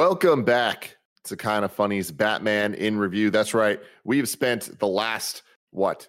[0.00, 3.28] Welcome back to Kind of Funny's Batman in Review.
[3.28, 3.78] That's right.
[4.02, 5.42] We have spent the last,
[5.72, 6.08] what,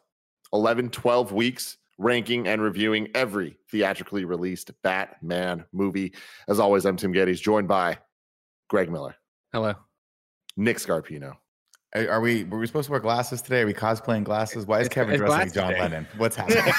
[0.53, 6.13] 11, 12 weeks ranking and reviewing every theatrically released Batman movie.
[6.47, 7.97] As always, I'm Tim Gettys, joined by
[8.69, 9.13] Greg Miller,
[9.51, 9.73] Hello.
[10.55, 11.35] Nick Scarpino,
[11.93, 13.61] Are are we were we supposed to wear glasses today?
[13.61, 14.65] Are we cosplaying glasses?
[14.65, 15.79] Why is It's- Kevin it's dressed like John day.
[15.81, 16.07] Lennon?
[16.17, 16.63] What's happening?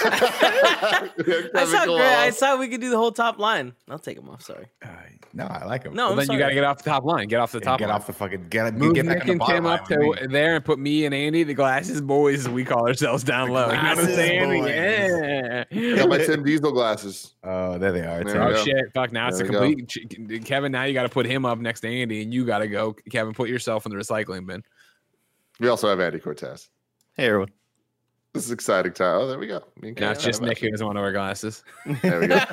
[1.55, 2.01] I saw great.
[2.01, 3.75] I saw we could do the whole top line.
[3.91, 4.43] I'll take them off.
[4.43, 4.67] Sorry.
[4.83, 4.89] Uh,
[5.35, 5.93] no, I like him.
[5.95, 6.37] No, Well, I'm then sorry.
[6.39, 7.29] you got to get off the top line.
[7.29, 7.97] Get off the Yeah, top get line.
[7.97, 10.15] off the fucking get, Move get back Nick the and bottom up to me.
[10.31, 13.67] there and put me and Andy, the glasses boys, as we call ourselves, down low.
[13.67, 14.61] You know what I'm saying?
[14.63, 14.71] boys.
[14.71, 15.97] Yeah.
[15.97, 17.35] got my Tim Diesel glasses.
[17.45, 18.25] Oh, there they are.
[18.25, 18.65] There Oh go.
[18.65, 18.93] shit!
[18.95, 19.13] Fuck!
[19.13, 19.61] Now it's a we go.
[19.61, 20.45] complete.
[20.47, 22.69] Kevin, now you got to put him up next to Andy, and you got to
[22.69, 22.95] go.
[23.11, 24.63] Kevin, put yourself in the recycling bin.
[25.63, 26.71] We also have Andy Cortez.
[27.17, 27.53] Hey everyone.
[28.35, 29.21] This is exciting time.
[29.21, 29.63] Oh, there we go.
[29.81, 31.63] Me and Now Kevin it's just Nick who actually- doesn't want to wear glasses.
[32.03, 32.35] There we go.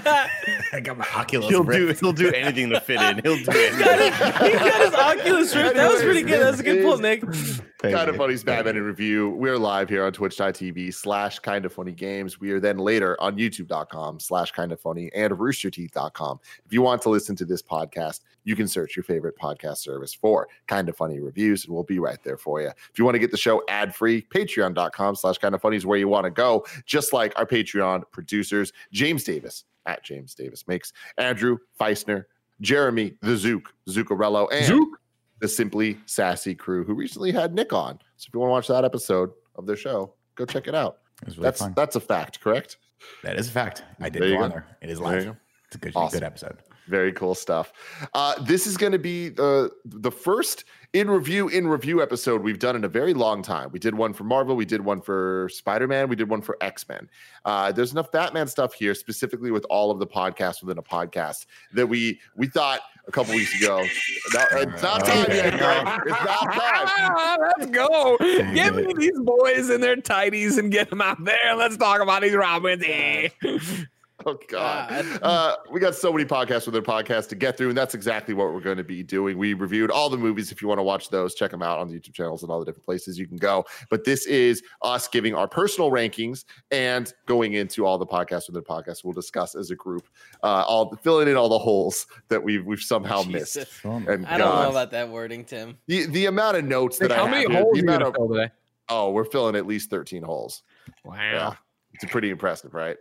[0.74, 1.50] I got my Oculus.
[1.50, 3.20] He'll do he'll do anything to fit in.
[3.24, 5.76] He'll do He's got, his, he's got his Oculus Rift.
[5.76, 6.40] That was pretty good.
[6.42, 7.24] That was a good pull, Nick.
[7.34, 8.20] Thank kind of you.
[8.20, 9.30] funny's Batman in review.
[9.30, 12.40] We're live here on twitch.tv slash kind of funny games.
[12.40, 16.40] We are then later on youtube.com slash kind of funny and roosterteeth.com.
[16.66, 18.20] If you want to listen to this podcast,
[18.50, 22.00] you can search your favorite podcast service for kind of funny reviews and we'll be
[22.00, 22.68] right there for you.
[22.70, 25.86] If you want to get the show ad free, patreon.com slash kind of funny is
[25.86, 26.66] where you want to go.
[26.86, 32.26] Just like our Patreon producers, James Davis at James Davis makes Andrew Feisner,
[32.62, 35.00] Jeremy the Zook, Zuccarello, and Zook.
[35.40, 38.00] the Simply Sassy crew who recently had Nick on.
[38.18, 40.98] So if you want to watch that episode of their show, go check it out.
[41.22, 41.74] It really That's fun.
[41.76, 42.78] that's a fact, correct?
[43.24, 43.84] That is a fact.
[44.00, 44.66] I did There go on there.
[44.82, 45.36] It is live.
[45.68, 46.20] It's a good, Awesome.
[46.20, 46.58] good episode.
[46.90, 47.72] Very cool stuff.
[48.14, 52.58] Uh, this is going to be the the first in review in review episode we've
[52.58, 53.70] done in a very long time.
[53.72, 56.58] We did one for Marvel, we did one for Spider Man, we did one for
[56.62, 57.08] X Men.
[57.46, 61.46] Uh, there's enough Batman stuff here, specifically with all of the podcasts within a podcast,
[61.74, 63.86] that we we thought a couple weeks ago.
[64.34, 66.00] No, it's not time yet, Greg.
[66.08, 67.40] It's not time.
[67.60, 68.18] Let's go.
[68.20, 71.56] Dang Give me these boys in their tighties and get them out there.
[71.56, 72.84] Let's talk about these Robins.
[74.26, 74.90] Oh God.
[74.90, 75.24] God.
[75.24, 78.34] Uh, we got so many podcasts with their podcasts to get through, and that's exactly
[78.34, 79.38] what we're going to be doing.
[79.38, 80.52] We reviewed all the movies.
[80.52, 82.60] If you want to watch those, check them out on the YouTube channels and all
[82.60, 83.66] the different places you can go.
[83.90, 88.56] But this is us giving our personal rankings and going into all the podcasts with
[88.56, 90.08] the podcasts we'll discuss as a group,
[90.44, 93.54] uh, all filling in all the holes that we've we've somehow missed.
[93.54, 93.82] Jesus.
[93.86, 95.78] And I don't God, know about that wording, Tim.
[95.88, 97.90] the the amount of notes that Nick, I how have many here, holes the you
[97.94, 98.52] of, fill today?
[98.90, 100.64] oh, we're filling at least thirteen holes.
[101.06, 101.16] Wow.
[101.16, 101.54] Yeah,
[101.94, 102.98] it's pretty impressive, right?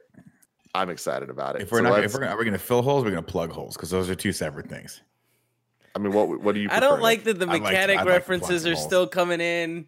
[0.74, 1.62] I'm excited about it.
[1.62, 3.04] If we're So not, if we're gonna, are we gonna fill holes?
[3.04, 5.00] We're gonna plug holes because those are two separate things.
[5.96, 6.68] I mean, what what do you?
[6.70, 9.06] I don't like that the I'd like to- mechanic like to references plug are still
[9.06, 9.86] coming in.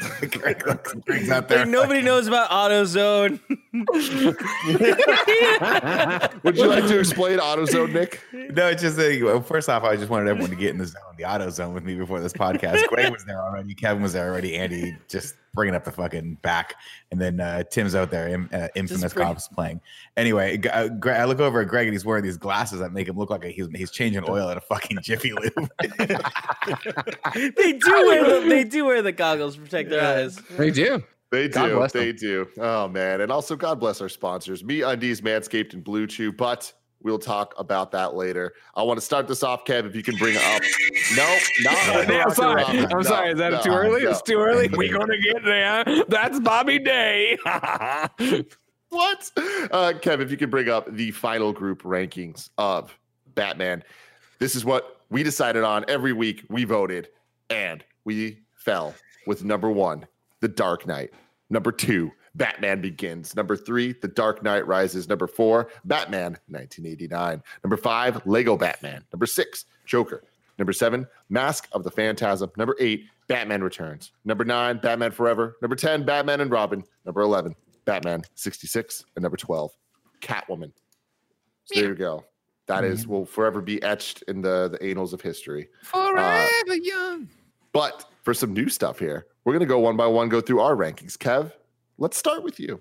[0.30, 0.62] Greg
[1.04, 1.58] Greg's out there.
[1.58, 3.38] Like nobody knows about AutoZone.
[6.42, 8.22] Would you like to explain AutoZone, Nick?
[8.32, 10.86] No, it's just a, well, first off, I just wanted everyone to get in the
[10.86, 12.86] zone, the AutoZone with me before this podcast.
[12.88, 16.74] Greg was there already, Kevin was there already, Andy just bringing up the fucking back,
[17.10, 19.80] and then uh, Tim's out there, im- uh, infamous bring- cops playing.
[20.16, 23.08] Anyway, uh, Gre- I look over at Greg and he's wearing these glasses that make
[23.08, 25.70] him look like he's he's changing oil at a fucking Jiffy Lube.
[27.56, 30.36] they do wear the, they do wear the goggles to protect their eyes.
[30.56, 31.02] They do.
[31.30, 31.74] They do.
[31.76, 32.02] bless them.
[32.02, 32.48] They do.
[32.58, 33.20] Oh man.
[33.20, 36.36] And also God bless our sponsors, MeUndies, Manscaped, and BlueChew.
[36.36, 36.72] But
[37.02, 38.54] we'll talk about that later.
[38.74, 40.62] I want to start this off, Kev, if you can bring up.
[41.16, 42.64] No, not No, I'm sorry.
[42.64, 43.32] I'm No, sorry.
[43.32, 44.04] Is that no, too early?
[44.04, 44.10] no.
[44.10, 44.68] It's too early.
[44.68, 45.84] We're gonna get there.
[46.08, 47.38] That's Bobby Day.
[48.90, 49.30] What?
[49.36, 52.92] Uh, Kev, if you can bring up the final group rankings of
[53.36, 53.84] Batman.
[54.40, 56.44] This is what we decided on every week.
[56.48, 57.08] We voted,
[57.50, 58.94] and we fell
[59.28, 60.08] with number one,
[60.40, 61.12] The Dark Knight.
[61.50, 63.34] Number two, Batman Begins.
[63.34, 65.08] Number three, The Dark Knight Rises.
[65.08, 67.42] Number four, Batman 1989.
[67.64, 69.04] Number five, Lego Batman.
[69.12, 70.22] Number six, Joker.
[70.58, 72.50] Number seven, Mask of the Phantasm.
[72.56, 74.12] Number eight, Batman Returns.
[74.24, 75.56] Number nine, Batman Forever.
[75.62, 76.84] Number 10, Batman and Robin.
[77.06, 79.04] Number 11, Batman 66.
[79.16, 79.70] And number 12,
[80.20, 80.72] Catwoman.
[81.64, 82.24] So there you go.
[82.66, 85.68] That is will forever be etched in the, the annals of history.
[85.92, 87.28] Uh, forever young.
[87.72, 90.60] But for some new stuff here, we're going to go one by one, go through
[90.60, 91.16] our rankings.
[91.16, 91.52] Kev,
[92.00, 92.80] let's start with you.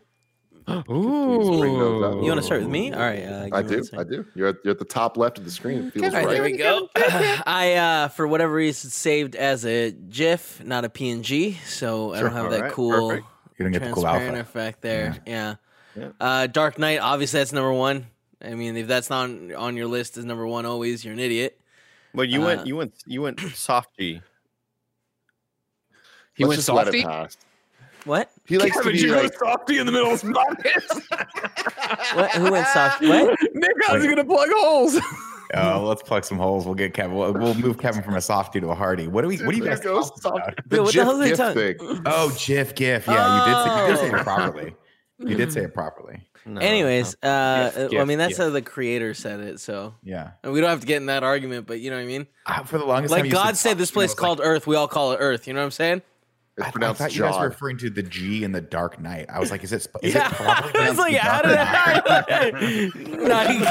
[0.65, 2.15] bring those up?
[2.15, 2.21] Ooh.
[2.23, 2.91] You want to start with me?
[2.91, 3.23] All right.
[3.23, 3.83] Uh, I do.
[3.97, 4.25] I do.
[4.35, 5.87] You're at, you're at the top left of the screen.
[5.87, 6.89] It feels All right, there we go.
[6.95, 12.31] I, uh, for whatever reason, saved as a GIF, not a PNG, so I don't
[12.31, 12.41] Sure.
[12.41, 13.27] have that Alright, cool perfect.
[13.57, 14.49] You don't get the cool transparent alpha.
[14.59, 15.17] effect there.
[15.27, 15.55] Yeah.
[15.95, 16.09] Yeah.
[16.19, 18.07] Uh, Dark Knight, obviously that's number one.
[18.41, 21.19] I mean, if that's not on, on your list as number one, always you're an
[21.19, 21.59] idiot.
[22.13, 24.21] Well, you Uh, went you went you went soft G.
[26.35, 26.99] He Let's went just let softy.
[27.01, 27.37] it pass.
[28.05, 28.31] What?
[28.45, 31.01] He likes Kevin, to you be go like, softy in the middle of podcast.
[32.15, 32.31] What?
[32.31, 33.01] Who went soft?
[33.03, 33.37] What?
[33.53, 34.99] Nick, how's he gonna plug holes?
[35.51, 36.65] Oh, let's plug some holes.
[36.67, 37.17] We'll get Kevin.
[37.17, 39.07] We'll, we'll move Kevin from a softie to a hardy.
[39.07, 39.37] What do we?
[39.37, 40.69] What do you There guys goes talking about?
[40.69, 42.03] the Yo, what the hell are they GIF talking- thing.
[42.05, 43.07] Oh, GIF, GIF.
[43.07, 43.63] Yeah, you did.
[43.63, 44.19] Say, you did say Oh.
[44.19, 44.75] it properly.
[45.17, 46.21] You did say it properly.
[46.45, 48.45] No, Anyways, uh, Gif, uh, well, I mean that's gif.
[48.45, 49.59] how the creator said it.
[49.59, 50.31] So Yeah.
[50.43, 52.27] and we don't have to get in that argument, but you know what I mean.
[52.45, 54.67] Uh, for the longest time, Like God said, this place and I was called Earth.
[54.67, 55.47] We all call it Earth.
[55.47, 56.03] You know what I'm saying?
[56.59, 58.61] It's Like, I, I pronounced thought you guys were referring to the G in the
[58.61, 59.27] Dark Knight.
[59.29, 59.81] I was like, is it?
[59.83, 62.89] sp- Is yeah, it properly I was like, how did I?
[63.19, 63.61] Night,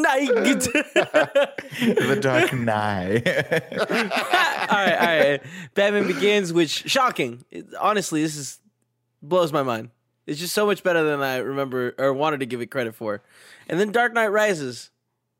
[0.00, 0.34] night.
[1.80, 3.26] the Dark Knight?
[3.28, 5.42] all right, all right.
[5.74, 7.44] Batman Begins, which shocking.
[7.50, 8.60] It- honestly, this is
[9.22, 9.90] blows my mind.
[10.26, 13.22] It's just so much better than I remember or wanted to give it credit for.
[13.68, 14.90] And then Dark Knight Rises.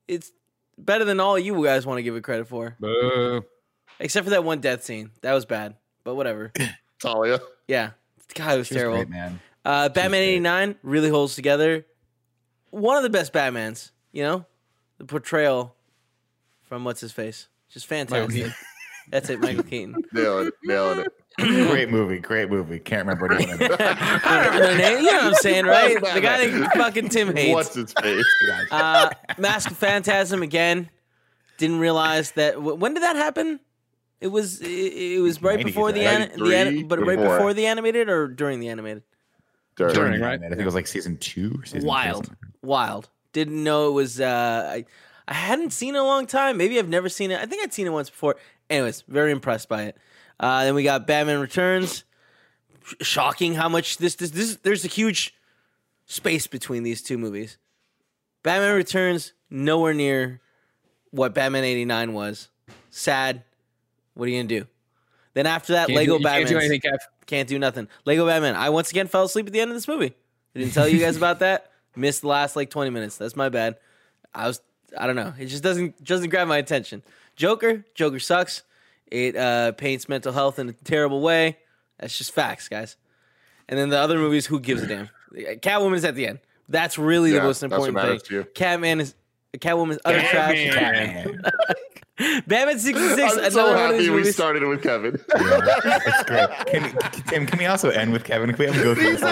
[0.06, 0.32] It's
[0.78, 3.42] better than all you guys want to give it credit for, Boo.
[4.00, 5.10] except for that one death scene.
[5.20, 5.74] That was bad,
[6.04, 6.52] but whatever.
[7.00, 7.40] Talia.
[7.66, 7.90] Yeah,
[8.34, 8.96] God, it was She was terrible.
[8.98, 9.40] great, man.
[9.64, 11.84] Uh, Batman eighty nine really holds together.
[12.70, 13.90] One of the best Batmans.
[14.12, 14.46] You know,
[14.98, 15.74] the portrayal
[16.62, 18.52] from what's his face, just fantastic.
[19.10, 19.94] That's it, Michael Keaton.
[20.12, 20.54] Nailing it.
[20.64, 21.12] Nailing it.
[21.70, 22.18] Great movie.
[22.18, 22.78] Great movie.
[22.78, 23.56] Can't remember anyone.
[23.62, 23.80] in it.
[23.80, 25.04] I don't remember their name.
[25.04, 25.94] You know what I'm saying, right?
[25.94, 27.54] The guy that fucking Tim hates.
[27.54, 28.26] What's his face?
[28.70, 30.90] Uh, Mask of Phantasm again.
[31.58, 32.60] Didn't realize that.
[32.60, 33.60] When did that happen?
[34.20, 34.60] It was.
[34.60, 36.32] It, it was right 90s, before the, right?
[36.32, 37.36] an, the an, 93 but right before.
[37.36, 39.02] before the animated or during the animated.
[39.76, 40.40] During, During, right?
[40.42, 42.36] I think it was like season two or season Wild, Three.
[42.62, 43.08] wild.
[43.32, 44.20] Didn't know it was.
[44.20, 44.84] Uh, I
[45.28, 46.56] I hadn't seen it in a long time.
[46.56, 47.38] Maybe I've never seen it.
[47.38, 48.34] I think I'd seen it once before.
[48.68, 49.96] Anyways, very impressed by it.
[50.40, 52.02] Uh, then we got Batman Returns.
[53.02, 54.56] Shocking how much this this this.
[54.56, 55.34] There's a huge
[56.06, 57.56] space between these two movies.
[58.42, 60.40] Batman Returns nowhere near
[61.10, 62.48] what Batman '89 was.
[62.90, 63.44] Sad.
[64.18, 64.66] What are you gonna do?
[65.34, 66.98] Then after that, Can't Lego do, Batman Can't do anything, Kev.
[67.26, 67.86] can't do nothing.
[68.04, 68.56] Lego Batman.
[68.56, 70.12] I once again fell asleep at the end of this movie.
[70.56, 71.70] I didn't tell you guys about that.
[71.94, 73.16] Missed the last like 20 minutes.
[73.16, 73.76] That's my bad.
[74.34, 74.60] I was
[74.98, 75.32] I don't know.
[75.38, 77.02] It just doesn't doesn't grab my attention.
[77.36, 78.62] Joker, Joker sucks.
[79.06, 81.58] It uh, paints mental health in a terrible way.
[82.00, 82.96] That's just facts, guys.
[83.68, 85.08] And then the other movies, who gives a damn?
[85.34, 86.40] Catwoman's at the end.
[86.68, 88.28] That's really Yeah, the most that's what important thing.
[88.28, 88.44] to you.
[88.54, 89.14] Catman is
[89.56, 91.26] Catwoman's utter trash.
[92.18, 92.42] Man.
[92.46, 93.38] Batman 66.
[93.38, 94.34] I'm so happy we movies.
[94.34, 95.20] started with Kevin.
[95.38, 96.48] Yeah, that's great.
[96.66, 98.50] Can, can, Tim, can we also end with Kevin?
[98.52, 99.22] Can we have him go through this?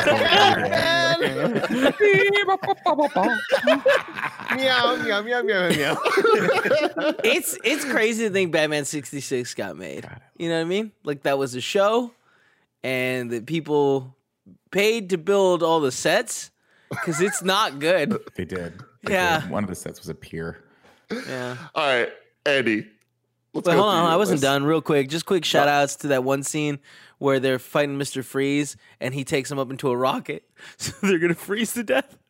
[4.56, 5.97] meow, meow, meow, meow, meow.
[7.25, 10.06] it's it's crazy to think Batman 66 got made.
[10.39, 10.93] You know what I mean?
[11.05, 12.12] Like that was a show
[12.82, 14.15] and that people
[14.71, 16.50] paid to build all the sets
[17.03, 18.17] cuz it's not good.
[18.37, 18.81] They did.
[19.03, 19.41] They Yeah.
[19.41, 19.50] did.
[19.50, 20.62] One of the sets was a pier.
[21.11, 21.56] Yeah.
[21.75, 22.11] All right,
[22.46, 22.87] Andy.
[23.54, 24.43] Let's But go hold on, I wasn't list.
[24.43, 24.64] done.
[24.64, 26.78] Real quick, just quick shout outs to that one scene
[27.19, 28.22] where they're fighting Mr.
[28.22, 30.44] Freeze and he takes them up into a rocket.
[30.76, 32.16] So they're going to freeze to death.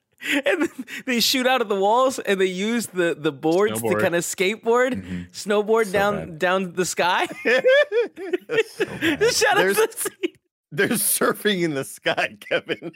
[0.47, 3.97] And then they shoot out of the walls and they use the, the boards to
[4.01, 5.23] kind of skateboard, mm-hmm.
[5.33, 6.39] snowboard So down bad.
[6.39, 7.27] down the sky.
[7.27, 8.79] Just
[9.43, 10.33] shout out to There's- the scene.
[10.73, 12.91] They're surfing in the sky, Kevin.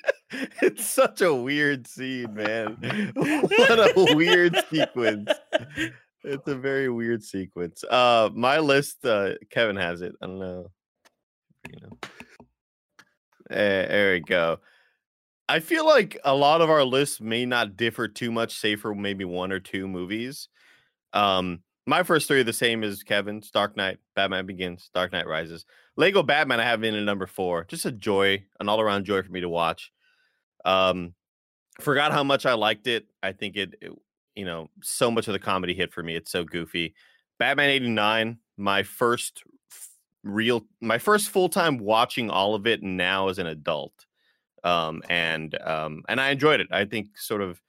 [0.60, 3.12] It's such a weird scene, man.
[3.14, 5.30] What a weird sequence.
[6.22, 7.82] It's a very weird sequence.
[7.84, 10.12] Uh my list, uh Kevin has it.
[10.22, 10.70] I don't know.
[11.68, 11.98] You know.
[13.50, 14.60] Eh, there we go.
[15.48, 18.94] I feel like a lot of our lists may not differ too much, say for
[18.94, 20.48] maybe one or two movies.
[21.12, 25.26] Um, my first three are the same as Kevin's: Dark Knight, Batman Begins, Dark Knight
[25.26, 25.64] Rises.
[25.96, 27.64] Lego Batman I have in at number four.
[27.64, 29.90] Just a joy, an all-around joy for me to watch.
[30.64, 31.14] Um,
[31.80, 33.06] forgot how much I liked it.
[33.22, 33.92] I think it, it-
[34.34, 36.16] you know, so much of the comedy hit for me.
[36.16, 36.94] It's so goofy.
[37.38, 39.42] Batman '89, my first
[40.22, 44.06] real, my first full time watching all of it now as an adult,
[44.64, 46.68] um, and um, and I enjoyed it.
[46.70, 47.60] I think sort of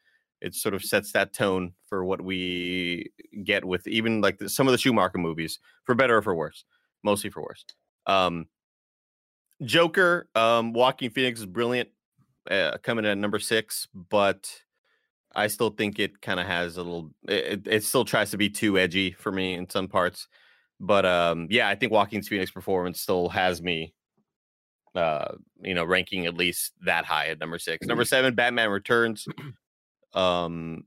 [0.41, 3.11] it sort of sets that tone for what we
[3.43, 6.65] get with even like the, some of the Schumacher movies, for better or for worse,
[7.03, 7.63] mostly for worse.
[8.07, 8.47] Um,
[9.63, 11.89] Joker, um, Joaquin Phoenix is brilliant,
[12.49, 14.51] uh, coming in at number six, but
[15.35, 17.11] I still think it kind of has a little.
[17.27, 20.27] It, it still tries to be too edgy for me in some parts,
[20.79, 23.93] but um, yeah, I think Joaquin Phoenix performance still has me,
[24.95, 27.87] uh, you know, ranking at least that high at number six.
[27.87, 29.27] Number seven, Batman Returns.
[30.13, 30.83] Um,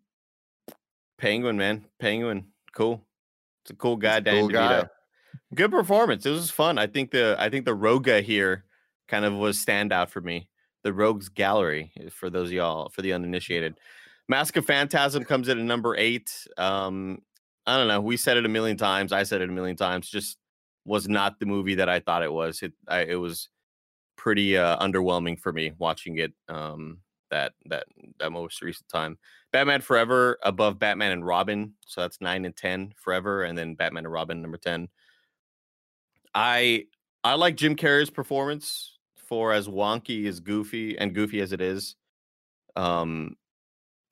[1.19, 3.03] Penguin, man, Penguin, cool.
[3.63, 4.85] It's a cool guy, Dan cool guy.
[5.55, 6.27] Good performance.
[6.27, 6.79] It was fun.
[6.79, 8.65] I think the I think the Roga here
[9.09, 10.49] kind of was standout for me.
[10.83, 13.79] The Rogues Gallery eh, for those of y'all for the uninitiated.
[14.29, 16.31] Mask of Phantasm comes in at number eight.
[16.57, 17.23] Um,
[17.67, 18.01] I don't know.
[18.01, 19.13] We said it a million times.
[19.13, 20.09] I said it a million times.
[20.09, 20.39] Just
[20.85, 22.63] was not the movie that I thought it was.
[22.63, 23.49] It I, it was
[24.17, 26.33] pretty uh, underwhelming for me watching it.
[26.49, 26.99] Um,
[27.31, 27.87] that that
[28.21, 29.19] that most recent time.
[29.53, 34.05] Batman Forever above Batman and Robin, so that's nine and ten Forever, and then Batman
[34.05, 34.89] and Robin number ten.
[36.35, 36.85] I
[37.25, 41.97] I like Jim Carrey's performance for as wonky as goofy and goofy as it is.
[42.77, 43.37] Um,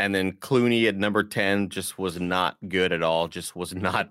[0.02, 3.28] and then Clooney at number ten just was not good at all.
[3.28, 4.08] Just was not,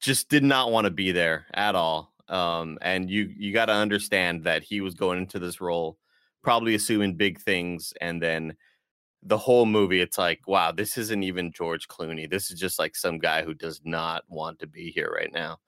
[0.00, 2.12] just did not want to be there at all.
[2.28, 5.96] Um, and you you got to understand that he was going into this role
[6.42, 8.56] probably assuming big things, and then
[9.22, 12.28] the whole movie, it's like, wow, this isn't even George Clooney.
[12.28, 15.58] This is just like some guy who does not want to be here right now.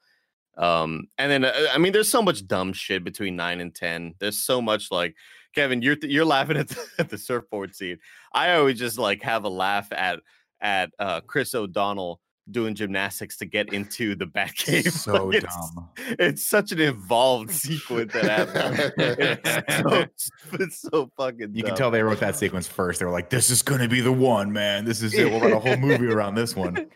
[0.56, 4.16] Um, and then uh, I mean, there's so much dumb shit between nine and ten.
[4.18, 5.14] There's so much like
[5.54, 7.98] Kevin, you're you're laughing at the, at the surfboard scene.
[8.32, 10.20] I always just like have a laugh at
[10.60, 14.92] at uh, Chris O'Donnell doing gymnastics to get into the Batcave.
[15.08, 15.88] So it's, dumb.
[16.18, 18.92] It's such an involved sequence that happens.
[18.98, 21.54] it's, so, it's so fucking.
[21.54, 23.00] You can tell they wrote that sequence first.
[23.00, 24.84] They were like, "This is going to be the one, man.
[24.84, 25.30] This is it.
[25.30, 26.88] We'll write a whole movie around this one."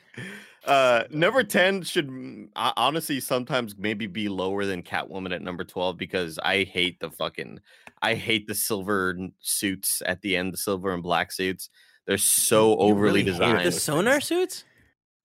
[0.66, 5.96] Uh, number 10 should mm, honestly sometimes maybe be lower than Catwoman at number 12
[5.96, 7.58] because I hate the fucking
[8.02, 11.68] I hate the silver suits at the end, the silver and black suits.
[12.06, 13.66] They're so overly really hate designed.
[13.66, 14.64] The sonar suits?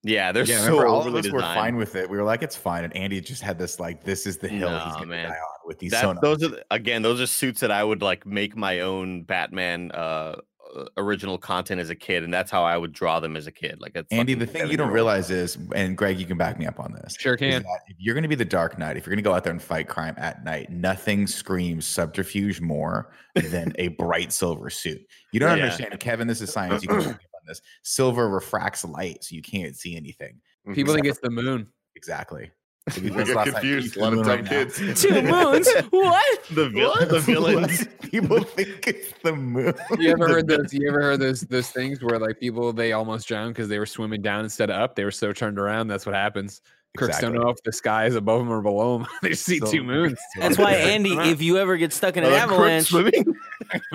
[0.04, 2.10] yeah, they're Yeah, so remember, all of overly us were fine with it.
[2.10, 4.70] We were like, "It's fine," and Andy just had this like, "This is the hill
[4.70, 5.30] he's going to man.
[5.30, 7.84] die on with these." That, sonar those are the- again, those are suits that I
[7.84, 10.36] would like make my own Batman uh,
[10.78, 13.52] Uh, original content as a kid, and that's how I would draw them as a
[13.52, 13.80] kid.
[13.82, 16.66] Like a Andy, the thing you don't realize is, and Greg, you can back me
[16.68, 17.16] up on this.
[17.20, 17.64] Sure can.
[17.88, 19.52] If you're going to be the Dark Knight, if you're going to go out there
[19.54, 25.02] and fight crime at night, nothing screams subterfuge more than a bright silver suit.
[25.34, 25.64] You don't Yeah.
[25.66, 26.28] understand, Kevin.
[26.28, 26.84] This is science.
[26.84, 27.62] You can back me up on this.
[27.84, 30.40] Silver refracts light, so you can't see anything.
[30.74, 31.68] People think it's the moon.
[31.96, 32.52] Exactly.
[32.90, 33.94] So You get last time you confused.
[33.94, 34.78] see A lot of moon dumb right kids.
[35.02, 35.68] Two moons?
[35.90, 36.44] what?
[36.52, 37.10] the vil- What?
[37.10, 37.88] the villains.
[38.02, 39.74] People think it's the moon.
[40.00, 40.74] You ever heard those?
[40.74, 43.86] You ever heard those those things where like people they almost drowned because they were
[43.86, 44.96] swimming down instead of up?
[44.96, 45.88] They were so turned around.
[45.88, 46.62] That's what happens.
[46.96, 49.08] Crooks don't know if the sky is above them or below them.
[49.22, 50.18] they see So- two moons.
[50.40, 53.26] That's why, Andy, if you ever get stuck in an Are the crooks avalanche,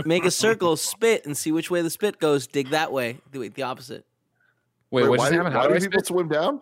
[0.04, 2.46] make a circle, spit, and see which way the spit goes.
[2.46, 3.16] Dig that way.
[3.32, 4.04] Do it the opposite.
[4.90, 5.54] Wait, Wait, what why, just happened?
[5.54, 6.06] How do do people spit?
[6.06, 6.60] swim down?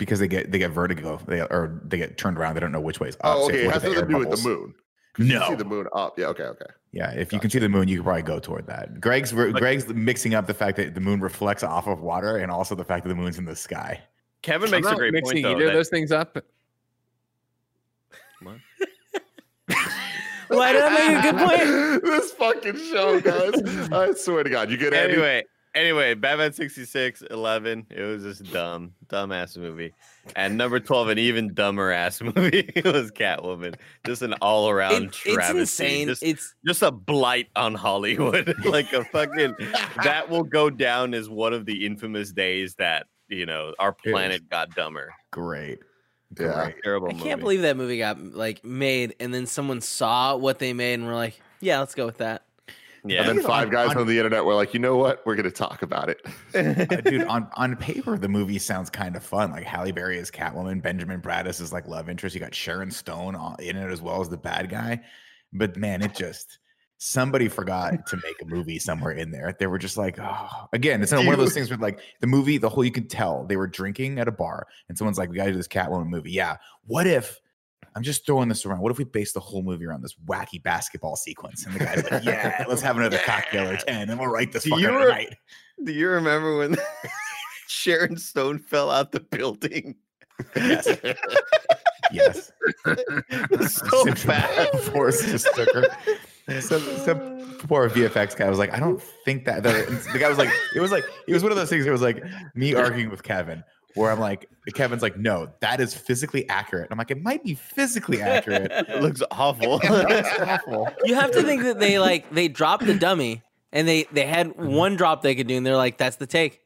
[0.00, 2.54] Because they get they get vertigo, they or they get turned around.
[2.54, 3.36] They don't know which way is oh, up.
[3.36, 3.56] Oh, so okay.
[3.58, 4.58] they It has nothing to air do with the moon.
[4.60, 4.74] moon.
[5.12, 5.48] 'Cause you No.
[5.48, 6.18] see the moon up.
[6.18, 6.26] Yeah.
[6.26, 6.44] Okay.
[6.44, 6.66] Okay.
[6.92, 9.00] Yeah, if you can see the moon, you could probably go toward that.
[9.00, 12.50] Greg's re- Greg's mixing up the fact that the moon reflects off of water and
[12.50, 14.00] also the fact that the moon's in the sky.
[14.42, 15.50] Kevin I'm makes a great mixing point though.
[15.52, 16.36] either of that- those things up.
[18.42, 18.56] What?
[20.48, 22.02] Why did I make a good point?
[22.04, 23.88] this fucking show, guys.
[23.92, 25.12] I swear to God, you get Andy?
[25.14, 27.86] anyway, anyway, Batman 66, 11.
[27.90, 29.92] It was just dumb, dumb ass movie.
[30.36, 32.70] And number 12, an even dumber ass movie.
[32.74, 33.74] it was Catwoman.
[34.06, 36.08] Just an all around It- it's insane.
[36.08, 38.54] Just, It's just a blight on Hollywood.
[38.64, 39.54] like a fucking
[40.04, 44.48] that will go down as one of the infamous days that you know our planet
[44.50, 45.12] got dumber.
[45.30, 45.78] Great.
[46.38, 46.64] Yeah.
[46.64, 46.74] Great.
[46.84, 47.24] Terrible I movie.
[47.24, 51.06] can't believe that movie got like made, and then someone saw what they made, and
[51.06, 52.42] we're like, yeah, let's go with that.
[53.04, 53.20] Yeah.
[53.20, 55.24] And then five On- guys on- on the internet were like, you know what?
[55.24, 56.20] We're going to talk about it.
[56.52, 59.52] Uh, dude, on, on paper, the movie sounds kind of fun.
[59.52, 62.34] Like Halle Berry is Catwoman, Benjamin Braddis is like love interest.
[62.34, 65.00] You got Sharon Stone in it as well as the bad guy.
[65.52, 66.58] But man, it just
[66.98, 69.56] somebody forgot to make a movie somewhere in there.
[69.58, 72.26] They were just like, oh, again, it's not one of those things where like the
[72.26, 75.30] movie, the whole you could tell they were drinking at a bar, and someone's like,
[75.30, 76.32] we got to do this Catwoman movie.
[76.32, 77.40] Yeah, what if?
[77.94, 78.80] I'm just throwing this around.
[78.80, 81.66] What if we base the whole movie around this wacky basketball sequence?
[81.66, 84.64] And the guy's like, "Yeah, let's have another cocktail or ten, and we'll write this
[84.64, 85.36] Do fucker you re- tonight."
[85.84, 86.76] Do you remember when
[87.68, 89.96] Sharon Stone fell out the building?
[90.54, 90.88] Yes.
[92.12, 92.52] Yes.
[93.68, 94.70] so bad.
[94.80, 96.60] Force just took her.
[96.60, 99.62] Some, some poor VFX guy was like, I don't think that.
[99.62, 99.70] The,
[100.12, 101.86] the guy was like, it was like, it was one of those things.
[101.86, 102.22] It was like
[102.54, 103.62] me arguing with Kevin,
[103.94, 106.88] where I'm like, Kevin's like, no, that is physically accurate.
[106.90, 108.70] I'm like, it might be physically accurate.
[108.88, 109.78] It looks awful.
[109.82, 110.88] That's awful.
[111.04, 113.42] You have to think that they like they dropped the dummy,
[113.72, 114.66] and they they had Mm-hmm.
[114.74, 116.60] one drop they could do, and they're like, that's the take.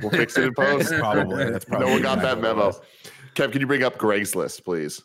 [0.00, 0.92] We'll fix it in post.
[0.92, 1.50] Probably.
[1.50, 1.86] That's probably.
[1.86, 2.66] no one got that memo.
[2.66, 2.80] was.
[3.34, 5.02] Kev, can you bring up Greg's list, please?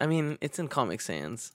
[0.00, 1.52] I mean, it's in Comic Sans.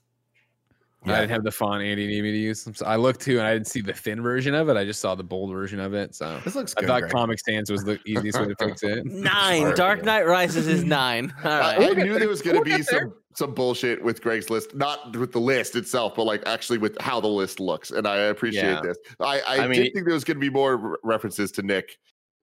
[1.05, 2.67] I didn't have the font Andy needed me to use.
[2.73, 4.75] So I looked too, and I didn't see the thin version of it.
[4.75, 6.13] I just saw the bold version of it.
[6.13, 6.87] So This looks I good.
[6.87, 7.11] thought Greg.
[7.11, 9.05] Comic Sans was the easiest way to fix it.
[9.05, 9.61] Nine.
[9.61, 10.05] Smart, Dark yeah.
[10.05, 11.33] Knight Rises is nine.
[11.43, 11.79] All right.
[11.79, 11.89] I.
[11.89, 12.99] I knew there was going to be get there.
[13.01, 16.99] some some bullshit with Greg's list, not with the list itself, but like actually with
[16.99, 17.91] how the list looks.
[17.91, 18.81] And I appreciate Yeah.
[18.81, 18.97] this.
[19.21, 21.61] I, I, I did mean- think there was going to be more re- references to
[21.61, 21.97] Nick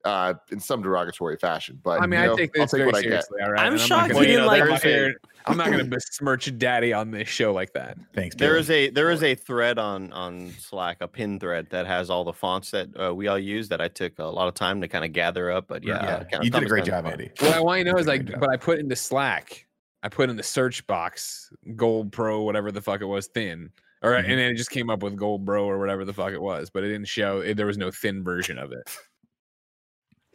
[0.07, 1.79] uh, in some derogatory fashion.
[1.83, 3.09] But I mean, you know, I take I'll this very what I get.
[3.09, 3.43] seriously.
[3.43, 5.13] All right, I'm And not shocked gonna- you didn't I'm like not gonna-
[5.49, 7.97] I'm not going to besmirch daddy on this show like that.
[8.15, 8.35] Thanks.
[8.35, 8.61] There Gary.
[8.61, 12.25] is a there is a thread on on Slack, a pin thread that has all
[12.25, 14.89] the fonts that uh, we all use that I took a lot of time to
[14.89, 15.69] kind of gather up.
[15.69, 17.07] But yeah, yeah, uh, kinda you did a great job.
[17.07, 17.31] Andy.
[17.39, 19.67] What I want you to know is like, but I put into Slack,
[20.03, 23.71] I put in the search box Gold Pro, whatever the fuck it was, thin,
[24.03, 24.19] or Mhm.
[24.25, 26.71] and then it just came up with Gold Bro or whatever the fuck it was,
[26.71, 27.39] but it didn't show.
[27.39, 28.83] It, there was no thin version of it.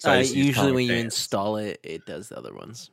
[0.01, 1.03] So Uh, usually, when you Sans.
[1.05, 2.89] install it, it does the other ones,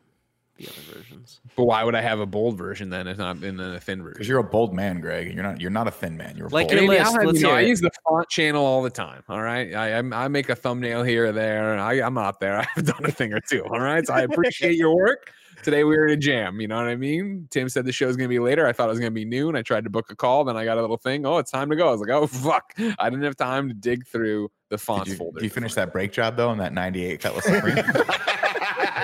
[0.57, 1.41] the other versions.
[1.57, 4.13] but why would I have a bold version then if not in a thin version?
[4.13, 5.33] Because you're a bold man, Greg.
[5.33, 5.59] You're not.
[5.59, 6.37] You're not a thin man.
[6.37, 6.79] You're Like bold.
[6.81, 9.23] your list, I'll have- let's you know, I use the font channel all the time.
[9.31, 12.59] All right, I I'm- I make a thumbnail here or there, I, I'm out there.
[12.77, 13.65] I've done a thing or two.
[13.65, 15.33] All right, so I appreciate your work.
[15.63, 16.61] Today we were in a jam.
[16.61, 17.47] You know what I mean?
[17.51, 18.67] Tim said the show's gonna be later.
[18.67, 19.57] I thought it was gonna be noon.
[19.57, 21.27] I tried to book a call, then I got a little thing.
[21.27, 21.89] Oh, it's time to go.
[21.89, 25.11] I was like, oh fuck, I didn't have time to dig through the Did fonts
[25.11, 25.41] you, folder.
[25.41, 27.77] did you finish that brake job though on that 98 Cutlass Supreme?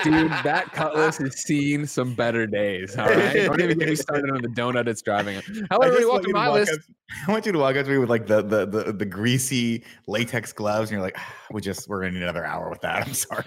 [0.03, 2.97] Dude, that Cutlass has seen some better days.
[2.97, 5.41] All right, don't even get me started on the donut it's driving.
[5.71, 6.05] Hello, I everybody.
[6.05, 6.71] want Welcome you to to my walk list.
[6.73, 6.79] up-
[7.27, 9.83] I want you to walk up to me with like the the the, the greasy
[10.07, 13.05] latex gloves, and you're like, "Ah, "We just we're gonna need another hour with that."
[13.07, 13.45] I'm sorry.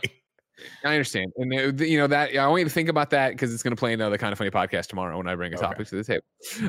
[0.84, 3.52] I understand, and uh, you know that I want you to think about that because
[3.54, 5.56] it's going to play into the kind of funny podcast tomorrow when I bring a
[5.56, 5.64] Okay.
[5.66, 6.24] topic to the table.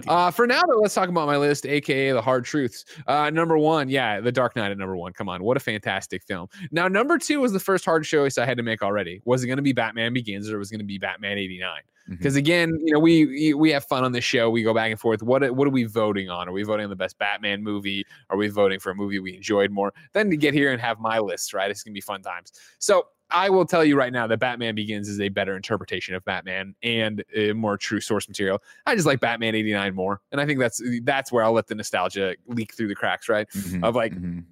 [0.08, 2.86] Uh, for now, though, let's talk about my list, aka the hard truths.
[3.08, 5.14] Uh, number one, yeah, The Dark Knight at number one.
[5.14, 6.48] Come on, what a fantastic film.
[6.72, 9.22] Now, number two was the first hard choice I had to make already.
[9.26, 11.82] Was it going to be Batman Begins or was it going to be Batman '89?
[12.10, 12.18] Mhm.
[12.18, 14.50] Because again, you know, we we have fun on this show.
[14.50, 15.22] We go back and forth.
[15.22, 16.50] What what are we voting on?
[16.50, 18.04] Are we voting on the best Batman movie?
[18.32, 19.94] Are we voting for a movie we enjoyed more?
[20.14, 21.70] Then to get here and have my list, right?
[21.70, 22.52] It's gonna be fun times.
[22.80, 26.24] So I will tell you right now that Batman Begins is a better interpretation of
[26.26, 28.62] Batman and a more true source material.
[28.86, 31.76] I just like Batman '89 more, and I think that's that's where I'll let the
[31.76, 33.48] nostalgia leak through the cracks, right?
[33.52, 34.44] Mhm, Of like, mhm.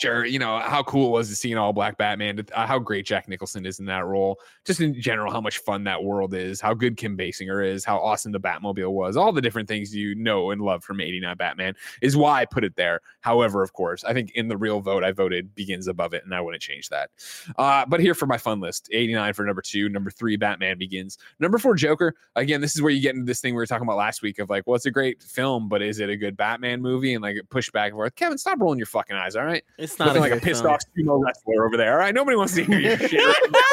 [0.00, 2.78] Sure, you know, how cool it was to see an all black Batman, uh, how
[2.78, 6.34] great Jack Nicholson is in that role, just in general, how much fun that world
[6.34, 9.94] is, how good Kim Basinger is, how awesome the Batmobile was, all the different things
[9.94, 13.00] you know and love from 89 Batman is why I put it there.
[13.20, 16.34] However, of course, I think in the real vote, I voted Begins above it, and
[16.34, 17.10] I wouldn't change that.
[17.58, 21.18] Uh, but here for my fun list 89 for number two, number three, Batman Begins,
[21.38, 22.14] number four, Joker.
[22.36, 24.38] Again, this is where you get into this thing we were talking about last week
[24.38, 27.14] of like, well, it's a great film, but is it a good Batman movie?
[27.14, 28.14] And like push back and forth.
[28.14, 29.64] Kevin, stop rolling your fucking eyes, all right?
[29.84, 30.72] It's not Looking like a pissed film.
[30.74, 31.92] off sumo wrestler over there.
[31.92, 33.20] All right, nobody wants to hear your shit.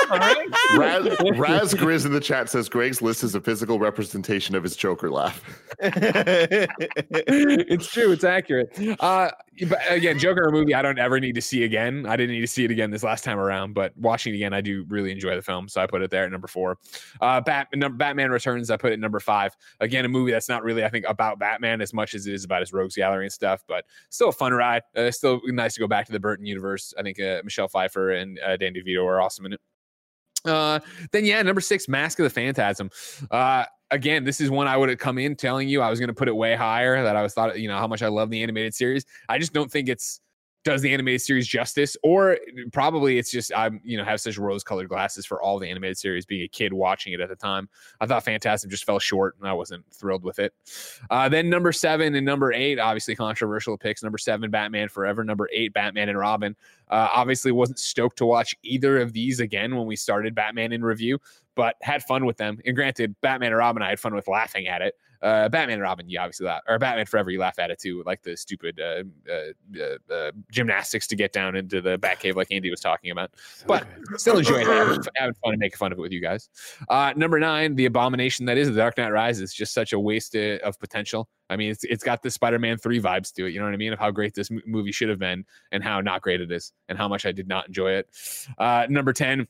[0.10, 0.48] All right?
[0.78, 1.06] Raz,
[1.38, 5.10] Raz Grizz in the chat says Greg's list is a physical representation of his Joker
[5.10, 5.42] laugh.
[5.80, 6.68] it's
[7.88, 8.12] true.
[8.12, 8.78] It's accurate.
[9.00, 9.32] Uh,
[9.68, 12.06] but again, Joker a movie I don't ever need to see again.
[12.06, 14.54] I didn't need to see it again this last time around, but watching it again,
[14.54, 16.78] I do really enjoy the film, so I put it there at number four.
[17.20, 19.56] Uh, Bat, num- Batman Returns, I put it number five.
[19.80, 22.44] Again, a movie that's not really, I think, about Batman as much as it is
[22.44, 24.84] about his rogues gallery and stuff, but still a fun ride.
[24.96, 26.94] Uh, still nice to go back to the Burton universe.
[26.98, 29.62] I think uh, Michelle Pfeiffer and uh, Dan DeVito are awesome in it.
[30.44, 30.80] Uh,
[31.12, 32.90] then yeah, number six, Mask of the Phantasm.
[33.30, 36.08] Uh, again, this is one I would have come in telling you I was going
[36.08, 37.04] to put it way higher.
[37.04, 39.06] That I was thought, you know, how much I love the animated series.
[39.30, 40.22] I just don't think it's
[40.64, 42.38] does the animated series justice, or
[42.72, 46.26] probably it's just I'm, you know, have such rose-colored glasses for all the animated series.
[46.26, 47.68] Being a kid watching it at the time,
[48.00, 50.54] I thought Phantasm just fell short, and I wasn't thrilled with it.
[51.10, 54.04] Uh, then number seven and number eight, obviously controversial picks.
[54.04, 55.24] Number seven, Batman Forever.
[55.24, 56.56] Number eight, Batman and Robin.
[56.92, 60.84] Uh, obviously, wasn't stoked to watch either of these again when we started Batman in
[60.84, 61.20] review,
[61.56, 62.60] but had fun with them.
[62.66, 64.96] And granted, Batman and Robin, I had fun with laughing at it.
[65.22, 68.02] Uh, Batman and Robin, you obviously laugh, or Batman Forever, you laugh at it too,
[68.08, 72.52] like the stupid uh, uh, uh, uh, gymnastics to get down into the Batcave, like
[72.52, 73.32] Andy was talking about.
[73.68, 73.86] But
[74.18, 76.50] still enjoyed having, having fun and making fun of it with you guys.
[76.90, 80.36] Uh, number nine, the abomination that is the Dark Knight Rises, just such a waste
[80.36, 81.30] of potential.
[81.52, 83.50] I mean, it's it's got the Spider-Man three vibes to it.
[83.52, 83.94] You know what I mean?
[83.94, 86.72] Of how great this m- movie should have been, and how not great it is,
[86.90, 88.10] and how much I did not enjoy it.
[88.58, 89.48] Uh, number ten.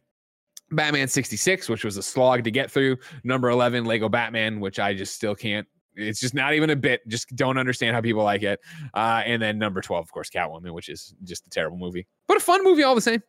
[0.73, 2.95] Batman 66, which was a slog to get through.
[3.25, 5.67] Number 11, Lego Batman, which I just still can't.
[5.97, 7.05] It's just not even a bit.
[7.09, 8.57] Just don't understand how people like it.
[8.93, 12.37] Uh, and then number 12, of course, Catwoman, which is just a terrible movie, but
[12.37, 13.21] a fun movie all the same.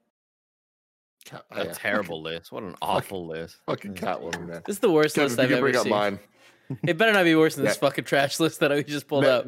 [1.51, 2.53] a terrible list.
[2.53, 3.57] What an awful list.
[3.67, 4.63] Fucking Catwoman, man.
[4.65, 5.91] This is the worst Kevin, list if I've ever seen.
[5.91, 6.21] mine.
[6.87, 9.31] It better not be worse than this fucking trash list that I just pulled Ne-
[9.31, 9.47] up.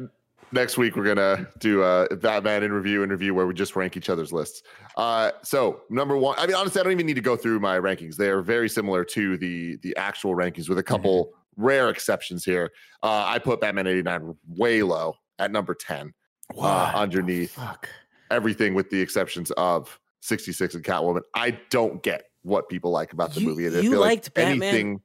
[0.51, 4.09] Next week, we're gonna do a Batman in review interview where we just rank each
[4.09, 4.61] other's lists.
[4.95, 7.77] Uh, so number one, I mean, honestly, I don't even need to go through my
[7.79, 8.15] rankings.
[8.15, 12.71] They are very similar to the the actual rankings, with a couple rare exceptions here.
[13.03, 16.13] Uh, I put Batman '89 way low at number ten,
[16.51, 17.89] uh, What the underneath Fuck.
[18.31, 21.21] everything, with the exceptions of '66 and Catwoman.
[21.33, 23.65] I don't get what people like about the You- movie.
[23.67, 24.61] I you feel like liked Batman?
[24.63, 25.01] anything.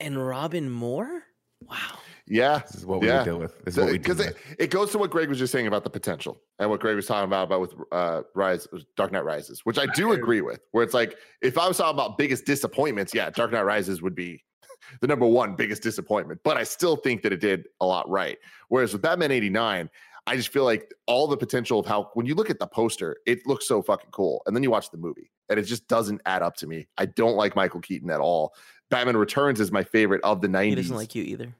[0.00, 1.24] And Robin Moore?
[1.68, 1.76] Wow.
[2.26, 2.60] Yeah.
[2.60, 3.24] This is what we Yeah.
[3.24, 3.58] deal with.
[3.64, 4.56] This is what we deal Because it, with.
[4.60, 7.06] it goes to what Greg was just saying about the potential and what Greg was
[7.06, 10.60] talking about about with uh Rise Dark Knight Rises, which I do agree with.
[10.70, 14.14] Where it's like if I was talking about biggest disappointments, yeah, Dark Knight Rises would
[14.14, 14.42] be
[15.00, 16.40] the number one biggest disappointment.
[16.44, 18.38] But I still think that it did a lot right.
[18.68, 19.90] Whereas with Batman 89,
[20.26, 23.16] I just feel like all the potential of how when you look at the poster,
[23.26, 24.42] it looks so fucking cool.
[24.46, 26.86] And then you watch the movie and it just doesn't add up to me.
[26.96, 28.54] I don't like Michael Keaton at all.
[28.90, 30.64] Batman Returns is my favorite of the 90s.
[30.68, 31.54] He doesn't like you either.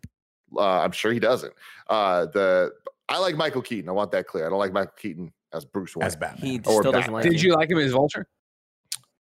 [0.57, 1.53] Uh, I'm sure he doesn't.
[1.89, 2.73] Uh, the
[3.09, 3.89] I like Michael Keaton.
[3.89, 4.47] I want that clear.
[4.47, 6.07] I don't like Michael Keaton as Bruce Wayne.
[6.07, 6.45] As Batman.
[6.47, 7.13] He Or still doesn't Batman.
[7.13, 8.27] like Did you like him as Vulture?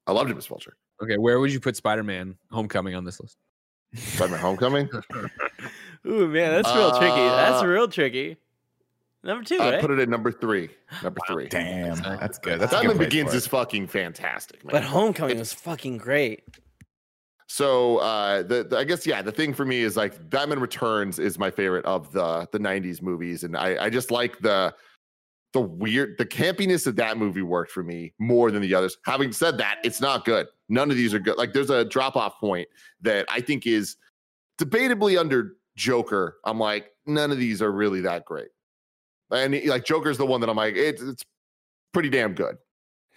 [0.07, 0.77] I loved him as Vulture.
[1.03, 3.37] Okay, where would you put Spider-Man: Homecoming on this list?
[3.95, 4.88] Spider-Man: Homecoming.
[6.07, 7.16] Ooh man, that's real tricky.
[7.16, 8.37] That's Uh, real tricky.
[9.25, 9.81] Number two, I right?
[9.81, 10.69] put it at number three.
[11.03, 11.49] Number three.
[11.49, 12.61] Damn, that's good.
[12.61, 13.38] That's a Batman good Begins for it.
[13.38, 14.71] is fucking fantastic, man.
[14.73, 16.45] but Homecoming was fucking great.
[17.49, 21.19] So uh the, the- I guess yeah, the thing for me is like Batman Returns
[21.19, 24.75] is my favorite of the the 90s movies and I I just like the
[25.53, 28.99] the weird the campiness of that movie worked for me more than the others.
[29.07, 30.49] Having said that, it's not good.
[30.69, 31.39] None of these are good.
[31.39, 32.69] Like there's a drop off point
[33.01, 33.97] that I think is
[34.59, 36.39] debatably under Joker.
[36.45, 38.49] I'm like none of these are really that great.
[39.31, 41.23] And like Joker's the one that I'm like it's it's
[41.93, 42.57] pretty damn good.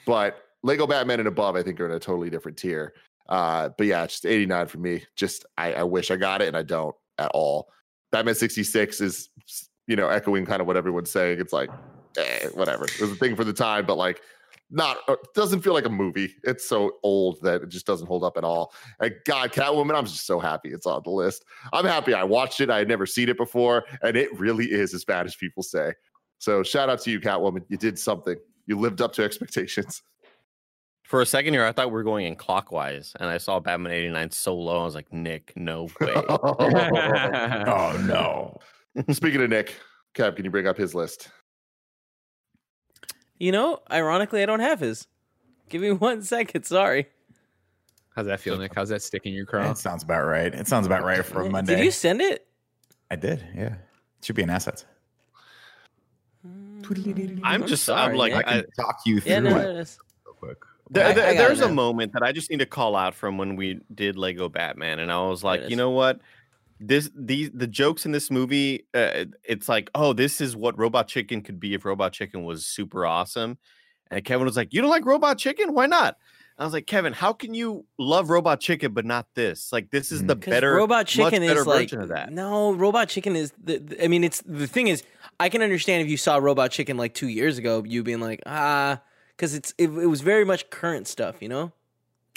[0.05, 2.93] But Lego Batman and above I think are in a totally different tier.
[3.29, 5.03] Uh, but yeah, just 89 for me.
[5.15, 7.69] Just I, I wish I got it and I don't at all.
[8.11, 9.29] Batman 66 is
[9.87, 11.39] you know echoing kind of what everyone's saying.
[11.39, 11.69] It's like
[12.17, 12.85] eh, whatever.
[12.85, 14.21] It was a thing for the time, but like
[14.71, 16.33] not uh, doesn't feel like a movie.
[16.43, 18.73] It's so old that it just doesn't hold up at all.
[18.99, 21.45] And God, Catwoman, I'm just so happy it's on the list.
[21.71, 22.69] I'm happy I watched it.
[22.71, 25.93] I had never seen it before, and it really is as bad as people say.
[26.39, 27.65] So shout out to you, Catwoman.
[27.67, 28.37] You did something.
[28.65, 30.01] You lived up to expectations.
[31.09, 33.91] For a second here, I thought we were going in clockwise, and I saw Batman
[33.93, 34.81] '89 so low.
[34.81, 36.13] I was like, Nick, no way.
[36.29, 38.59] Oh no.
[39.11, 39.73] Speaking of Nick,
[40.13, 41.29] Kev, can you bring up his list?
[43.39, 45.07] You know, ironically, I don't have his.
[45.67, 46.65] Give me one second.
[46.65, 47.07] Sorry.
[48.15, 48.75] How's that feel, Nick?
[48.75, 49.71] How's that stick in your craw?
[49.71, 50.53] It sounds about right.
[50.53, 51.77] It sounds about right for a Monday.
[51.77, 52.45] Did you send it?
[53.09, 53.43] I did.
[53.55, 53.73] Yeah.
[54.19, 54.85] It should be an asset.
[56.47, 58.47] Mm, I'm just, I'm sorry, like, I Nick.
[58.47, 59.97] I, can talk you through yeah, no, it there it is.
[60.23, 60.57] real quick.
[60.89, 63.37] There, I- there- I there's a moment that I just need to call out from
[63.37, 66.19] when we did Lego Batman, and I was like, you know what?
[66.79, 71.07] This these the jokes in this movie, uh, it's like, oh, this is what Robot
[71.09, 73.57] Chicken could be if Robot Chicken was super awesome.
[74.09, 75.73] And Kevin was like, you don't like Robot Chicken?
[75.73, 76.15] Why not?
[76.57, 79.71] I was like, Kevin, how can you love Robot Chicken but not this?
[79.71, 82.31] Like, this is the better, Robot Chicken better is like of that.
[82.33, 82.71] no.
[82.73, 85.03] Robot Chicken is the, the- I mean, it's the thing is,
[85.39, 88.41] I can understand if you saw Robot Chicken like two years ago, you being like
[88.45, 88.99] ah,
[89.39, 91.71] because it's it, it was very much current stuff, you know.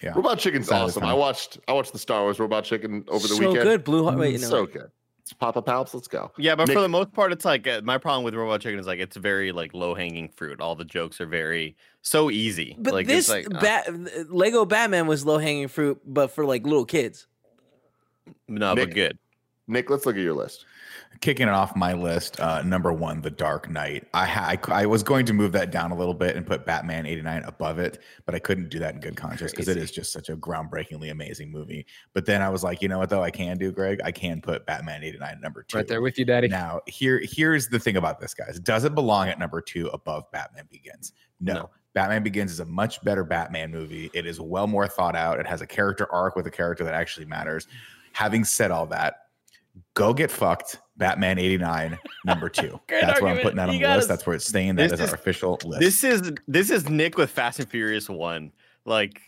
[0.02, 0.12] Yeah.
[0.14, 1.04] Robot Chicken's Sign of the awesome.
[1.04, 3.64] I watched I watched the Star Wars Robot Chicken over the so weekend.
[3.64, 4.18] good, Blue Heart.
[4.18, 4.90] Wait, no, so good.
[5.22, 5.94] It's Papa Palps.
[5.94, 6.30] Let's go.
[6.38, 8.78] Yeah, but Nick- for the most part, it's like uh, my problem with Robot Chicken
[8.78, 10.60] is like it's very like low hanging fruit.
[10.60, 12.76] All the jokes are very so easy.
[12.78, 16.64] But like, this it's like, uh, Lego Batman was low hanging fruit, but for like
[16.64, 17.26] little kids.
[18.48, 19.18] no, Nick- but good.
[19.68, 20.66] Nick, let's look at your list.
[21.20, 24.08] Kicking it off my list, uh, number one, The Dark Knight.
[24.12, 26.66] I, ha- I I was going to move that down a little bit and put
[26.66, 29.90] Batman '89 above it, but I couldn't do that in good conscience because it is
[29.90, 31.86] just such a groundbreakingly amazing movie.
[32.12, 34.00] But then I was like, you know what though, I can do, Greg.
[34.04, 35.76] I can put Batman '89 number two.
[35.76, 36.48] Right there with you, Daddy.
[36.48, 38.58] Now, here here's the thing about this, guys.
[38.58, 41.12] Does it belong at number two above Batman Begins?
[41.40, 41.54] No.
[41.54, 41.70] No.
[41.94, 44.10] Batman Begins is a much better Batman movie.
[44.14, 45.38] It is well more thought out.
[45.38, 47.66] It has a character arc with a character that actually matters.
[48.12, 49.21] Having said all that,
[49.94, 50.78] go get fucked.
[50.96, 52.78] Batman 89, number two.
[52.88, 54.04] Great That's where I'm putting that on You the got list.
[54.04, 54.76] us- That's where it's staying.
[54.76, 55.80] That is, is, is- our official list.
[55.80, 58.52] This is this is Nick with Fast and Furious one.
[58.84, 59.20] Like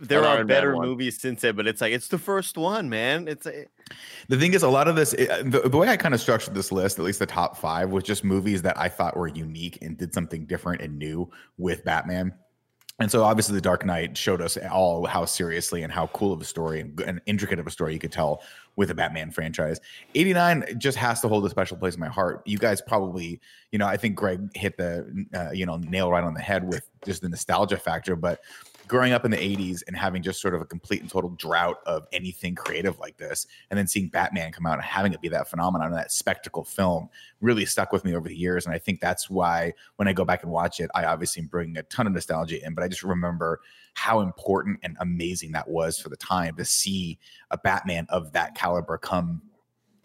[0.00, 2.88] there And are Iron better movies since it, but it's like it's the first one,
[2.88, 3.28] man.
[3.28, 3.66] It's a,
[4.28, 6.54] The thing is, a lot of this, it- the, the way I kind of structured
[6.54, 9.78] this list, at least the top five, was just movies that I thought were unique
[9.82, 12.32] and did something different and new with Batman.
[13.00, 16.40] And so, obviously, The Dark Knight showed us all how seriously and how cool of
[16.40, 18.42] a story and, and intricate of a story you could tell
[18.76, 19.80] with a Batman franchise.
[20.14, 22.42] 89 just has to hold a special place in my heart.
[22.46, 26.24] You guys probably, you know, I think Greg hit the, uh, you know, nail right
[26.24, 28.16] on the head with just the nostalgia factor.
[28.16, 28.40] But
[28.92, 31.78] growing up in the 80s and having just sort of a complete and total drought
[31.86, 35.28] of anything creative like this, and then seeing Batman come out and having it be
[35.30, 37.08] that phenomenon and that spectacle film
[37.40, 38.66] really stuck with me over the years.
[38.66, 41.46] And I think that's why when I go back and watch it, I obviously am
[41.46, 43.60] bringing a ton of nostalgia in, but I just remember
[43.94, 47.18] how important and amazing that was for the time to see
[47.50, 49.40] a Batman of that caliber come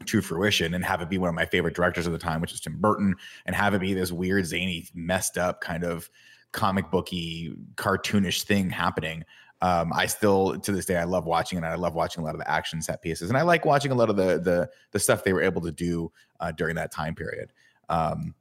[0.06, 2.54] to fruition and have it be one of my favorite directors of the time, which
[2.54, 6.10] is Tim Burton, and have it be this weird, zany, messed up kind of
[6.52, 9.24] comic booky, cartoonish thing happening.
[9.62, 11.64] Um, I still to this day I love watching it.
[11.64, 13.92] And I love watching a lot of the action set pieces, and I like watching
[13.92, 16.92] a lot of the the the stuff they were able to do uh, during that
[16.92, 17.52] time period.
[17.90, 18.36] Um,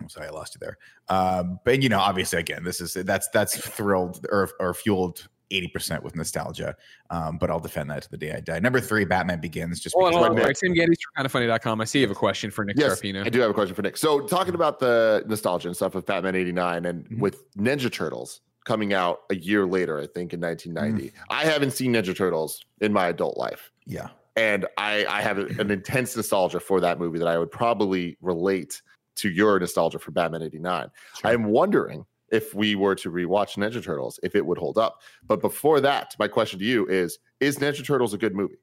[0.00, 0.78] I'm sorry, I lost you there.
[1.08, 6.02] Um, but you know, obviously, again, this is that's that's thrilled or or fueled 80%
[6.02, 6.76] with nostalgia.
[7.10, 8.58] Um, but I'll defend that to the day I die.
[8.58, 9.80] Number three, Batman Begins.
[9.80, 10.36] Just Hold on, because hold on.
[10.36, 10.44] Nick.
[10.46, 11.80] Right, Tim Gettys from kindoffunny.com.
[11.80, 13.24] I see you have a question for Nick Yes, Scarpino.
[13.24, 13.96] I do have a question for Nick.
[13.96, 17.18] So, talking about the nostalgia and stuff with Batman 89 and Mhm.
[17.20, 21.92] with Ninja Turtles coming out a year later, I think in 1990, I haven't seen
[21.94, 23.70] Ninja Turtles in my adult life.
[23.86, 24.08] yeah.
[24.36, 28.80] And I, I have an intense nostalgia for that movie that I would probably relate
[29.16, 30.92] to your nostalgia for Batman 89.
[31.24, 35.00] I'm wondering if we were to rewatch Ninja Turtles, if it would hold up.
[35.26, 38.58] But before that, my question to you is Is Ninja Turtles a good movie?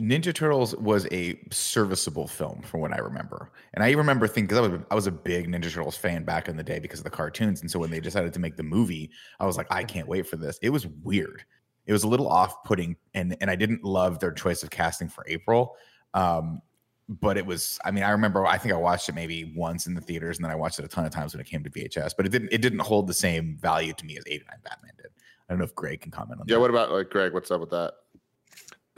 [0.00, 3.50] Ninja Turtles was a serviceable film from what I remember.
[3.72, 6.48] And I remember thinking, because I was, I was a big Ninja Turtles fan back
[6.48, 7.62] in the day because of the cartoons.
[7.62, 10.26] And so when they decided to make the movie, I was like, I can't wait
[10.26, 10.58] for this.
[10.60, 11.44] It was weird.
[11.86, 12.96] It was a little off putting.
[13.14, 15.76] And, and I didn't love their choice of casting for April.
[16.12, 16.60] Um,
[17.08, 19.94] but it was, I mean, I remember, I think I watched it maybe once in
[19.94, 21.70] the theaters and then I watched it a ton of times when it came to
[21.70, 24.92] VHS, but it didn't, it didn't hold the same value to me as 89 Batman
[24.96, 25.06] did.
[25.48, 26.52] I don't know if Greg can comment on that.
[26.52, 27.32] Yeah, what about like Greg?
[27.32, 27.94] What's up with that?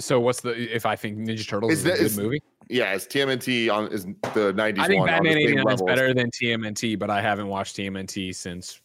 [0.01, 2.42] So what's the if I think Ninja Turtles Is is, that- a good is- movie?
[2.71, 6.31] Yeah, is TMNT on is the 90s I think one Batman 89 is better than
[6.31, 8.83] TMNT, but I haven't watched TMNT since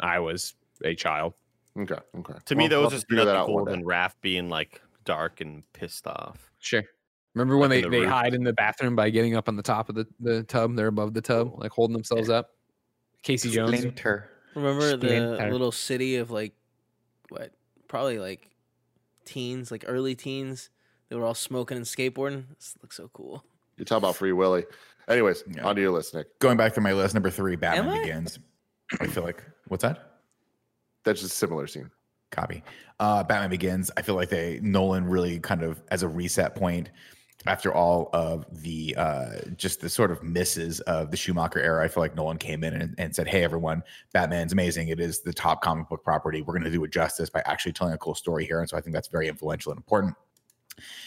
[0.00, 0.54] I was
[0.84, 1.34] a child.
[1.78, 2.34] Okay, okay.
[2.44, 4.48] To me, that was just to figure that out nothing one cool than Raph being
[4.48, 6.50] like dark and pissed off.
[6.58, 6.82] Sure.
[7.34, 8.08] Remember when they, the they roof.
[8.08, 10.74] hide in the bathroom by getting up on the top of the, the tub?
[10.74, 12.50] They're above the tub, like holding themselves up.
[13.22, 13.84] Casey Jones.
[14.54, 16.54] Remember the little city of like
[17.28, 17.52] what?
[17.86, 18.50] Probably like
[19.24, 20.70] teens, like early teens.
[21.08, 22.44] They were all smoking and skateboarding.
[22.56, 23.44] This looks so cool.
[23.76, 24.64] You talk about Free Willy.
[25.08, 25.64] Anyways, Yeah.
[25.66, 26.38] on to your list, Nick.
[26.38, 28.00] Going back to my list, number three, Batman I?
[28.02, 28.38] Begins.
[29.00, 30.18] I feel like, what's that?
[31.04, 31.90] That's just a similar scene.
[32.30, 32.62] Copy.
[33.00, 33.90] Uh, Batman Begins.
[33.96, 36.90] I feel like they Nolan really kind of as a reset point
[37.46, 41.84] after all of the uh, just the sort of misses of the Schumacher era.
[41.84, 44.88] I feel like Nolan came in and, and said, "Hey, everyone, Batman's amazing.
[44.88, 46.42] It is the top comic book property.
[46.42, 48.76] We're going to do it justice by actually telling a cool story here." And so
[48.76, 50.14] I think that's very influential and important.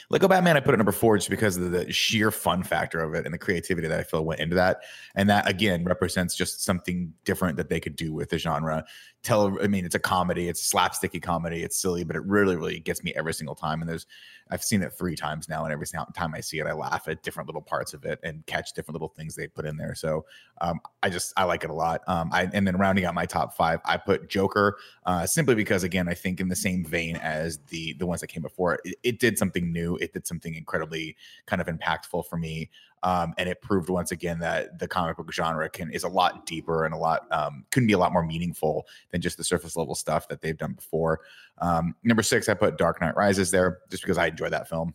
[0.09, 3.13] Lego Batman, I put it number four just because of the sheer fun factor of
[3.13, 4.81] it and the creativity that I feel went into that.
[5.15, 8.85] And that again represents just something different that they could do with the genre.
[9.23, 12.57] Tell, I mean, it's a comedy, it's a slapsticky comedy, it's silly, but it really,
[12.57, 13.81] really gets me every single time.
[13.81, 14.05] And there's,
[14.51, 17.23] I've seen it three times now, and every time I see it, I laugh at
[17.23, 19.95] different little parts of it and catch different little things they put in there.
[19.95, 20.25] So
[20.59, 22.01] um, I just, I like it a lot.
[22.07, 25.83] Um, I, and then rounding out my top five, I put Joker uh, simply because,
[25.83, 28.95] again, I think in the same vein as the the ones that came before, it,
[29.03, 29.92] it did something new.
[29.97, 32.69] It did something incredibly kind of impactful for me,
[33.03, 36.45] um, and it proved once again that the comic book genre can is a lot
[36.45, 39.75] deeper and a lot um, couldn't be a lot more meaningful than just the surface
[39.75, 41.21] level stuff that they've done before.
[41.59, 44.93] Um, number six, I put Dark Knight Rises there just because I enjoy that film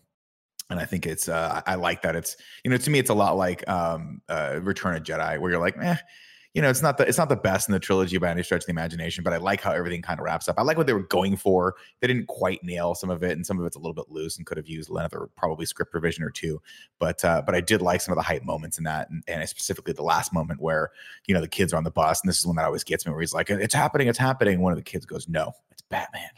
[0.71, 3.11] and I think it's uh, I I like that it's you know to me it's
[3.11, 5.97] a lot like um, uh, Return of Jedi where you're like eh,
[6.59, 8.63] you know it's not the it's not the best in the trilogy by any stretch
[8.63, 10.57] of the imagination but I like how everything kind of wraps up.
[10.59, 11.77] I like what they were going for.
[12.01, 14.39] They didn't quite nail some of it and some of it's a little bit loose
[14.39, 16.61] and could have used another probably script revision or two.
[16.99, 19.49] But uh, but I did like some of the hype moments in that and, and
[19.49, 20.91] specifically the last moment where
[21.29, 23.07] you know the kids are on the bus and this is one that always gets
[23.07, 24.61] me where he's like it's happening it's happening.
[24.61, 26.31] One of the kids goes no it's Batman.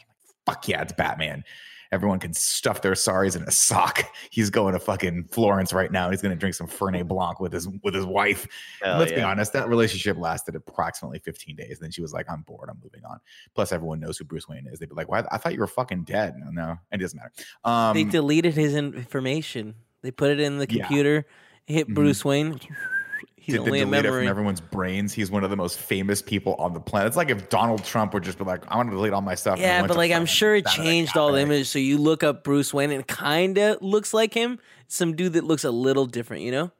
[0.45, 1.43] Fuck yeah it's Batman
[1.91, 4.03] Everyone can stuff their sorries in a sock.
[4.29, 6.09] He's going to fucking Florence right now.
[6.09, 8.47] He's going to drink some Fernet Blanc with his with his wife.
[8.83, 11.71] Let's be honest, that relationship lasted approximately 15 days.
[11.71, 12.69] And Then she was like, "I'm bored.
[12.69, 13.19] I'm moving on."
[13.55, 14.79] Plus, everyone knows who Bruce Wayne is.
[14.79, 15.23] They'd be like, "Why?
[15.31, 17.31] I thought you were fucking dead." No, no, it doesn't matter.
[17.65, 19.75] Um, they deleted his information.
[20.01, 20.85] They put it in the Yeah.
[20.85, 21.25] computer.
[21.65, 21.93] Hit Mhm.
[21.95, 22.59] Bruce Wayne.
[23.43, 24.21] He's did they only a it memory.
[24.21, 25.13] from everyone's brains?
[25.13, 27.07] He's one of the most famous people on the planet.
[27.07, 29.33] It's like if Donald Trump would just be like, "I want to delete all my
[29.33, 31.43] stuff." Yeah, but like I'm sure it changed all the Cafe.
[31.43, 31.69] images.
[31.69, 34.59] So you look up Bruce Wayne and it kind of looks like him.
[34.87, 36.71] Some dude that looks a little different, you know?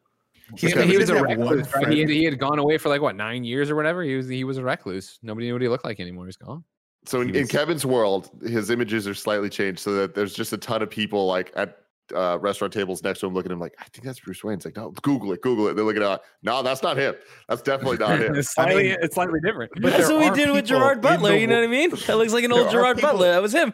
[0.56, 1.88] He, he he was a didn't have one recluse, right?
[1.88, 4.04] He had, he had gone away for like what nine years or whatever.
[4.04, 5.18] He was he was a recluse.
[5.24, 6.26] Nobody knew what he looked like anymore.
[6.26, 6.64] He's gone.
[7.06, 10.54] So in, He in Kevin's world, his images are slightly changed so that there's just
[10.54, 11.81] a ton of people like at
[12.14, 14.56] uh, restaurant tables next to him looking at him like, I think that's Bruce Wayne.
[14.56, 15.76] It's like, no, Google it, Google it.
[15.76, 17.16] They're looking at, no, that's not him.
[17.50, 18.36] That's definitely not him.
[18.36, 19.72] it's slightly mean- it's slightly different.
[19.82, 21.32] But That's what we did with Gerard Butler.
[21.32, 21.92] the You know what I mean?
[22.08, 23.32] That looks like an old Gerard people- Butler.
[23.32, 23.74] That was him.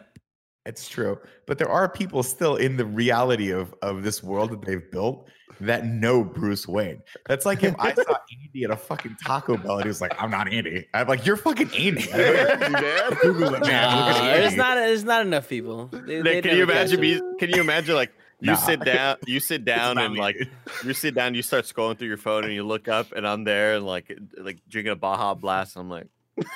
[0.66, 4.60] It's true, but there are people still in the reality of of this world that
[4.66, 5.26] they've built
[5.60, 7.00] that know Bruce Wayne.
[7.26, 8.02] That's like if I saw
[8.44, 11.24] Andy at a fucking Taco Bell and he was like, "I'm not Andy." I'm like,
[11.24, 13.16] "You're fucking Andy." Andy.
[13.22, 13.60] Google it, man.
[13.60, 14.40] Look at Nah, Andy.
[14.42, 15.86] there's not there's not enough people.
[15.86, 17.20] They- Nick, they'd can you imagine me?
[17.38, 18.56] Can you imagine like you Nah.
[18.56, 20.48] sit down, you sit down and me, like dude.
[20.84, 23.44] you sit down, you start scrolling through your phone and you look up and I'm
[23.44, 25.76] there and like like drinking a Baja Blast.
[25.76, 26.06] I'm like,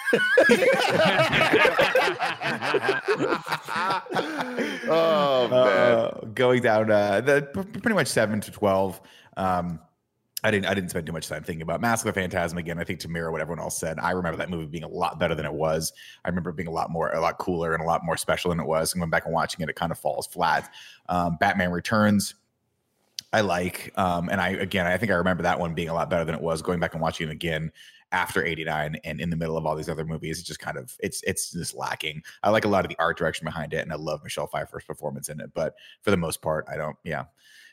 [4.89, 5.69] oh man.
[5.69, 9.01] Uh, going down uh, the pretty much seven to twelve.
[9.37, 9.81] Um,
[10.45, 10.67] I didn't.
[10.67, 12.79] I didn't spend too much time thinking about Mask of the Phantasm again.
[12.79, 13.99] I think to mirror what everyone else said.
[14.01, 15.93] I remember that movie being a lot better than it was.
[16.25, 18.51] I remember it being a lot more, a lot cooler, and a lot more special
[18.51, 18.93] than it was.
[18.93, 20.73] And going back and watching it, it kind of falls flat.
[21.09, 22.35] Um, Batman Returns,
[23.33, 26.11] I like, um, and I again, I think I remember that one being a lot
[26.11, 26.61] better than it was.
[26.61, 27.71] Going back and watching it again
[28.11, 30.95] after '89 and in the middle of all these other movies, it's just kind of
[30.99, 32.21] it's it's just lacking.
[32.43, 34.85] I like a lot of the art direction behind it, and I love Michelle Pfeiffer's
[34.85, 35.53] performance in it.
[35.55, 36.97] But for the most part, I don't.
[37.05, 37.27] Yeah,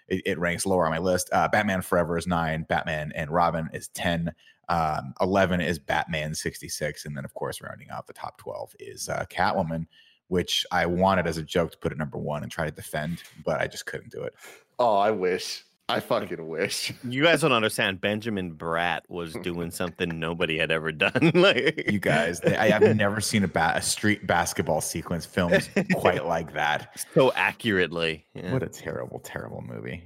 [0.09, 1.29] it, it ranks lower on my list.
[1.31, 2.65] Uh, Batman Forever is nine.
[2.67, 4.33] Batman and Robin is ten.
[4.67, 8.75] Um, Eleven is Batman sixty six, and then of course rounding out the top twelve
[8.79, 9.87] is uh, Catwoman,
[10.27, 13.23] which I wanted as a joke to put at number one and try to defend,
[13.43, 14.33] but I just couldn't do it.
[14.77, 15.65] Oh, I wish.
[15.89, 16.93] I fucking wish.
[17.03, 17.99] You guys don't understand.
[18.01, 21.31] Benjamin Bratt was doing something nobody had ever done.
[21.33, 25.67] like You guys, they, I have never seen a, ba- a street basketball sequence filmed
[25.95, 27.03] quite like that.
[27.13, 28.25] so accurately.
[28.33, 28.53] Yeah.
[28.53, 30.03] What a terrible, terrible movie.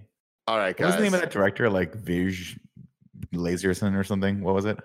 [0.48, 0.86] All right, What guys.
[0.88, 1.70] was the name of that director?
[1.70, 2.58] Like Vij
[3.34, 4.42] Laserson or something?
[4.42, 4.78] What was it?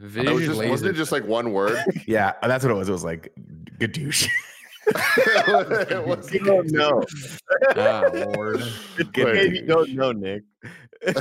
[0.00, 1.76] That was just, Wasn't it just like one word?
[2.06, 2.88] Yeah, that's what it was.
[2.88, 3.32] It was like
[3.78, 4.28] gadoosh.
[4.86, 7.02] It was, You don't know.
[7.76, 8.62] Ah, Lord.
[9.16, 10.42] Maybe you don't know, Nick.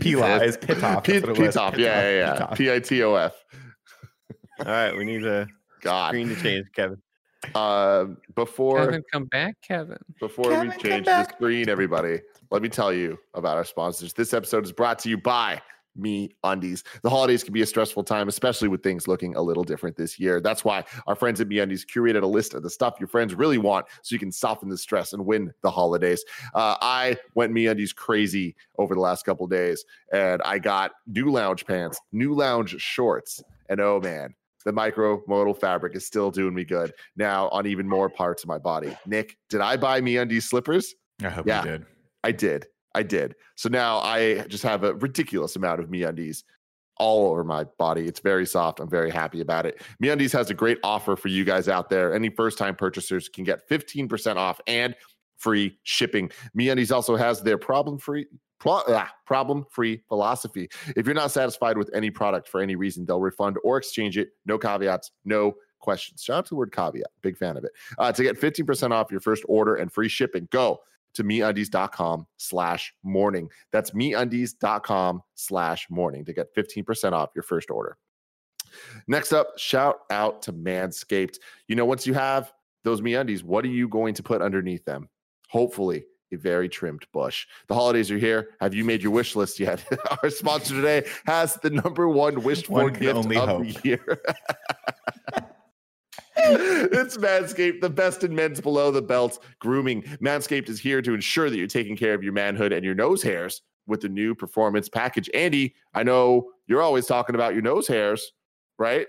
[0.00, 1.04] P-Lies, Pitoff.
[1.04, 1.54] P- that's what it was.
[1.56, 2.46] Pitoff, yeah, yeah, yeah.
[2.54, 3.34] P I T O F.
[4.60, 5.46] All right, we need a
[5.80, 6.08] God.
[6.08, 7.00] screen to change, Kevin.
[7.54, 9.98] Uh, before Kevin, come back, Kevin.
[10.20, 14.12] before Kevin, we change the screen, everybody, let me tell you about our sponsors.
[14.12, 15.60] This episode is brought to you by
[15.96, 16.84] Me Undies.
[17.02, 20.18] The holidays can be a stressful time, especially with things looking a little different this
[20.18, 20.40] year.
[20.40, 23.58] That's why our friends at MeUndies curated a list of the stuff your friends really
[23.58, 26.24] want, so you can soften the stress and win the holidays.
[26.54, 31.66] Uh, I went MeUndies crazy over the last couple days, and I got new lounge
[31.66, 34.34] pants, new lounge shorts, and oh man.
[34.64, 38.48] The micro modal fabric is still doing me good now on even more parts of
[38.48, 38.94] my body.
[39.06, 40.94] Nick, did I buy me undies slippers?
[41.22, 41.64] I hope Yeah.
[41.64, 41.86] you did.
[42.24, 42.66] I did.
[42.98, 43.36] I did.
[43.54, 46.42] So now I just have a ridiculous amount of me undies
[46.96, 48.08] all over my body.
[48.08, 48.80] It's very soft.
[48.80, 49.80] I'm very happy about it.
[50.02, 52.12] MeUndies has a great offer for you guys out there.
[52.12, 54.96] Any first-time purchasers can get 15% off and
[55.36, 56.28] free shipping.
[56.58, 58.26] MeUndies also has their problem-free
[58.58, 60.68] pro- ah, problem-free philosophy.
[60.96, 64.30] If you're not satisfied with any product for any reason, they'll refund or exchange it.
[64.44, 66.24] No caveats, no questions.
[66.24, 67.06] Shout out to the word caveat.
[67.22, 67.70] Big fan of it.
[67.96, 70.80] Uh, to get 15% off your first order and free shipping, go
[71.18, 73.48] to meundies.com slash morning.
[73.72, 77.98] That's meundies.com slash morning to get 15% off your first order.
[79.08, 81.38] Next up, shout out to Manscaped.
[81.66, 82.52] You know, once you have
[82.84, 85.08] those MeUndies, what are you going to put underneath them?
[85.48, 87.46] Hopefully, a very trimmed bush.
[87.66, 88.50] The holidays are here.
[88.60, 89.84] Have you made your wish list yet?
[90.22, 93.64] Our sponsor today has the number one wished for gift of hope.
[93.64, 94.20] the year.
[96.50, 100.02] it's Manscaped, the best in men's below the belt grooming.
[100.20, 103.22] Manscaped is here to ensure that you're taking care of your manhood and your nose
[103.22, 105.30] hairs with the new performance package.
[105.34, 108.32] Andy, I know you're always talking about your nose hairs,
[108.78, 109.06] right?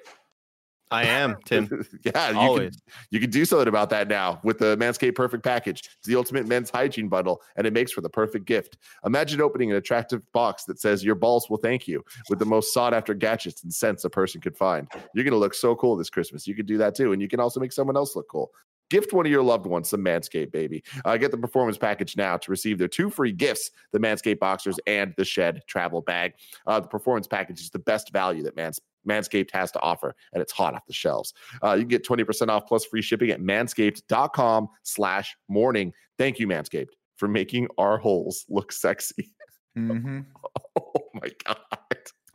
[0.91, 1.85] I am, Tim.
[2.03, 2.71] yeah, you Always.
[2.71, 5.89] can, you can do something about that now with the Manscaped Perfect Package.
[5.97, 8.77] It's the ultimate men's hygiene bundle, and it makes for the perfect gift.
[9.05, 12.73] Imagine opening an attractive box that says your balls will thank you with the most
[12.73, 14.87] sought after gadgets and scents a person could find.
[15.13, 16.47] You're going to look so cool this Christmas.
[16.47, 18.51] You can do that too, and you can also make someone else look cool.
[18.89, 20.83] Gift one of your loved ones some Manscaped, baby.
[21.05, 24.79] Uh, get the performance package now to receive their two free gifts the Manscaped Boxers
[24.87, 26.33] and the Shed Travel Bag.
[26.65, 30.41] Uh, the performance package is the best value that Mans- Manscaped has to offer, and
[30.41, 31.33] it's hot off the shelves.
[31.63, 35.93] Uh, you can get 20% off plus free shipping at manscaped.com slash morning.
[36.17, 39.31] Thank you, Manscaped, for making our holes look sexy.
[39.77, 40.25] Mhm.
[40.75, 41.57] Oh my God.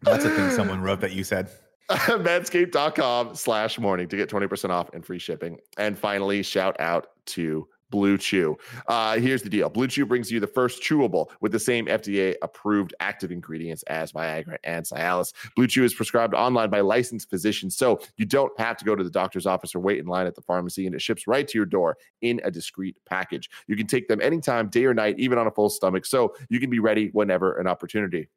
[0.03, 1.49] That's a thing someone wrote that you said.
[1.91, 5.59] manscaped.com slash morning to get 20% off and free shipping.
[5.77, 8.57] And finally, shout out to BlueChew.
[8.89, 12.95] Uh, here's the deal BlueChew brings you the first chewable with the same FDA approved
[13.01, 15.33] active ingredients as Viagra and Cialis.
[15.57, 19.11] BlueChew is prescribed online by licensed physicians, so you don't have to go to the
[19.11, 21.67] doctor's office or wait in line at the pharmacy, and it ships right to your
[21.67, 23.49] door in a discreet package.
[23.69, 26.59] You can take them anytime, day or night, even on a full stomach, so you
[26.59, 28.29] can be ready whenever an opportunity.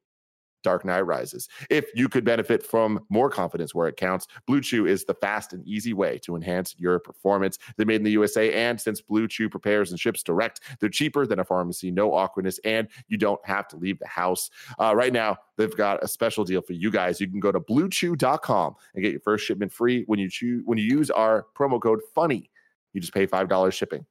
[0.63, 1.47] Dark Knight Rises.
[1.69, 5.65] If you could benefit from more confidence where it counts, BlueChew is the fast and
[5.67, 7.57] easy way to enhance your performance.
[7.75, 11.39] They're made in the USA, and since BlueChew prepares and ships direct, they're cheaper than
[11.39, 14.49] a pharmacy, no awkwardness, and you don't have to leave the house.
[14.79, 17.21] Uh, right now, they've got a special deal for you guys.
[17.21, 20.77] You can go to bluechew.com and get your first shipment free when you choose when
[20.77, 22.49] you use our promo code FUNNY.
[22.93, 24.05] You just pay $5 shipping.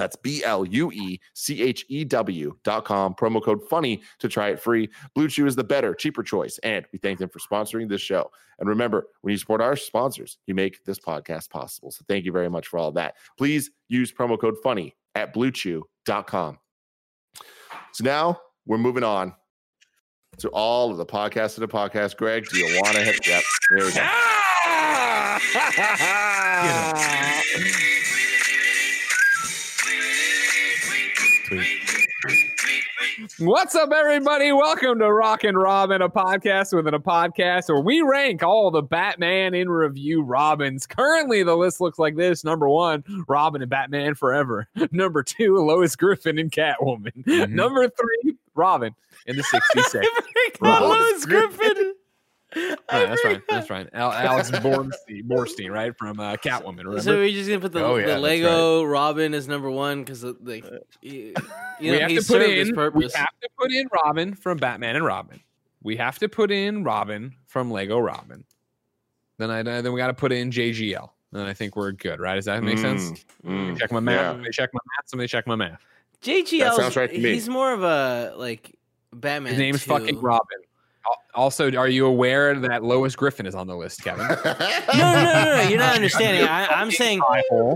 [0.00, 3.14] That's B L U E C H E W dot com.
[3.14, 4.88] Promo code funny to try it free.
[5.14, 6.56] BlueChew is the better, cheaper choice.
[6.62, 8.30] And we thank them for sponsoring this show.
[8.58, 11.90] And remember, when you support our sponsors, you make this podcast possible.
[11.90, 13.16] So thank you very much for all that.
[13.36, 16.58] Please use promo code funny at bluechew.com.
[17.92, 19.34] So now we're moving on
[20.38, 22.16] to all of the podcasts of the podcast.
[22.16, 23.26] Greg, do you want to hit?
[23.26, 23.42] Yep,
[23.76, 24.06] here we go.
[33.38, 34.52] What's up, everybody?
[34.52, 38.82] Welcome to Rock and Robin, a podcast within a podcast where we rank all the
[38.82, 40.86] Batman in review Robins.
[40.86, 44.68] Currently, the list looks like this: number one, Robin and Batman Forever.
[44.90, 47.24] Number two, Lois Griffin and Catwoman.
[47.24, 47.50] Mhm.
[47.50, 48.94] Number three, Robin
[49.26, 50.06] in the '66.
[50.60, 51.94] Lois Griffin.
[52.56, 53.40] Right, that's right.
[53.48, 53.88] That's right.
[53.92, 56.78] Al- Alex Bornstein, Borstein, right from uh, Catwoman.
[56.78, 57.00] Remember?
[57.00, 60.02] So we're just gonna put the, Oh, yeah, the that's Lego Robin as number one
[60.02, 60.64] because like
[61.00, 61.34] you, you
[61.80, 62.50] we know have he to put in.
[62.58, 65.40] his We have to put in Robin from Batman and Robin.
[65.82, 68.44] We have to put in Robin from Lego Robin.
[69.38, 71.08] Then I then we got to put in JGL.
[71.32, 72.34] And I think we're good, right?
[72.34, 73.24] Does that make sense?
[73.46, 73.78] Mm, mm.
[73.78, 74.16] Check my math.
[74.16, 74.30] yeah.
[74.32, 75.08] Somebody check my math.
[75.08, 75.80] Somebody check my math.
[76.22, 76.58] JGL.
[76.58, 77.32] That sounds right to me.
[77.32, 78.74] He's more of a like
[79.12, 79.50] Batman.
[79.52, 79.90] His name's 2.
[79.90, 80.58] fucking Robin.
[81.34, 84.26] Al- Also, are you aware that Lois Griffin is on the list, Kevin?
[84.94, 85.62] No, no, no, no, no.
[85.68, 86.46] You're not understanding.
[86.48, 87.20] I, I'm saying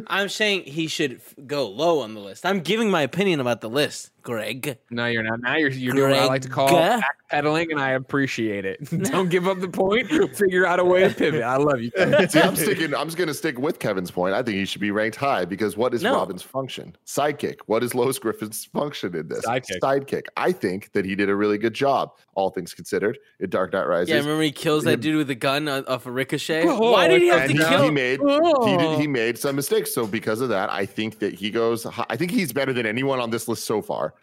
[0.09, 2.45] I'm saying he should f- go low on the list.
[2.45, 4.79] I'm giving my opinion about the list, Greg.
[4.91, 5.41] No, you're not.
[5.41, 7.03] Now you're you're doing what I like to call Greg?
[7.33, 8.79] backpedaling, and I appreciate it.
[9.11, 10.09] Don't give up the point.
[10.37, 11.43] Figure out a way to pivot.
[11.43, 11.91] I love you.
[12.29, 12.95] See, I'm sticking.
[12.95, 14.35] I'm just going to stick with Kevin's point.
[14.35, 16.15] I think he should be ranked high because what is No.
[16.15, 16.97] Robin's function?
[17.07, 17.59] Sidekick.
[17.67, 19.45] What is Lois Griffin's function in this?
[19.47, 19.79] Sidekick.
[19.81, 20.27] Sidekick.
[20.37, 23.87] I think that he did a really good job, all things considered, in Dark Knight
[23.87, 24.11] Rises.
[24.11, 26.65] Yeah, remember he kills that dude with a gun uh, off a ricochet.
[26.67, 27.83] Oh, Why did he have to he, kill?
[27.85, 28.67] he made he, Oh.
[28.67, 29.11] did, he oh.
[29.11, 29.93] made some mistakes.
[29.93, 31.87] So because of that, I think that he goes.
[32.09, 34.15] I think he's better than anyone on this list so far.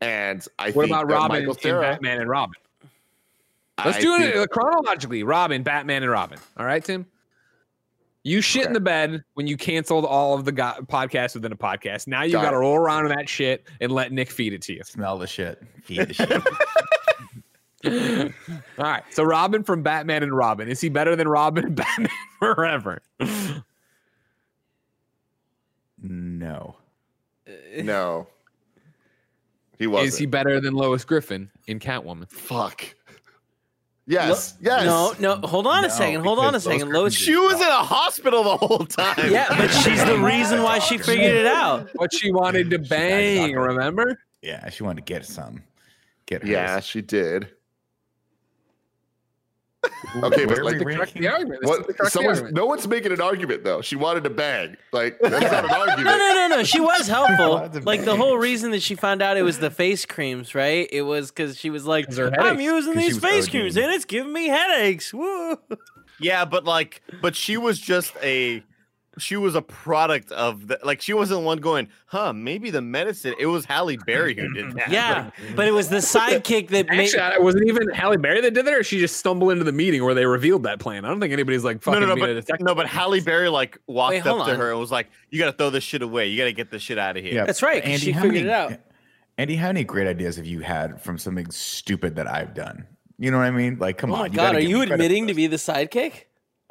[0.00, 2.54] And I What think about Robin Michael in Cera, Batman and Robin?
[3.84, 5.22] Let's I do think- it chronologically.
[5.22, 6.38] Robin, Batman, and Robin.
[6.56, 7.06] All right, Tim.
[8.26, 11.56] You shit in the bed when you canceled all of the go- podcasts within a
[11.56, 12.06] podcast.
[12.06, 14.62] Now you Got got to roll around in that shit and let Nick feed it
[14.62, 14.80] to you.
[14.82, 15.62] Smell the shit.
[15.82, 16.30] Feed the shit.
[17.86, 18.30] all
[18.78, 19.02] right.
[19.10, 20.68] So Robin from Batman and Robin.
[20.68, 23.02] Is he better than Robin and Batman Forever?
[26.02, 26.76] no.
[27.82, 28.28] No,
[29.78, 30.08] he wasn't.
[30.08, 32.30] Is he better than Lois Griffin in Catwoman?
[32.30, 32.94] Fuck.
[34.06, 34.56] Yes.
[34.60, 34.84] yes.
[34.84, 35.46] No, no.
[35.46, 36.22] Hold on a second.
[36.22, 36.88] Hold on a second.
[36.88, 37.14] girls Lois.
[37.14, 39.30] She was in a hospital the whole time.
[39.32, 41.88] Yeah, but she's the reason why she figured it out.
[41.94, 44.20] But she wanted to bang, remember?
[44.42, 45.62] Yeah, she wanted to get some.
[46.26, 46.50] Get hers.
[46.50, 47.48] Yeah, she did.
[50.16, 50.84] Okay, but Where are like the?
[50.84, 51.60] Correct the argument.
[51.62, 52.12] This is the What?
[52.12, 52.56] Someone's, argument.
[52.56, 53.80] no one's making an argument though.
[53.82, 54.76] She wanted to bang.
[54.92, 56.04] Like that's not an argument.
[56.04, 56.62] No, no, no, no.
[56.64, 57.50] She was helpful.
[57.50, 60.88] Lots Like the whole reason that she found out it was the face creams, right?
[60.92, 62.62] It was because she was like, her "I'm headaches.
[62.62, 63.50] using 'Cause she these face ODing.
[63.50, 65.58] creams and it's giving me headaches." Woo.
[66.20, 68.62] Yeah, but like, but she was just a,
[69.18, 72.32] she was a product of the, like, she wasn't one going, huh?
[72.32, 73.34] Maybe the medicine.
[73.38, 74.90] It was Halle Berry who did that.
[74.90, 77.00] Yeah, but it was the sidekick that made.
[77.04, 79.64] Actually, I- was not even Halle Berry that did that, or she just stumbled into
[79.64, 81.04] the meeting where they revealed that plan?
[81.04, 83.20] I don't think anybody's like No, fucking no, no, being a but no, but Halle
[83.20, 85.70] Berry like walked Wait, hold up to her and was like, "You got to throw
[85.70, 86.28] this shit away.
[86.28, 87.82] You got to get this shit out of here." Yeah, That's right.
[87.84, 88.72] Andy, she figured many, it out.
[88.72, 88.76] Eh,
[89.38, 92.86] Andy, how many great ideas have you had from something stupid that I've done?
[93.18, 93.78] You know what I mean?
[93.78, 94.20] Like, come Oh on.
[94.22, 96.24] my god, are you me credit for admitting to be the sidekick?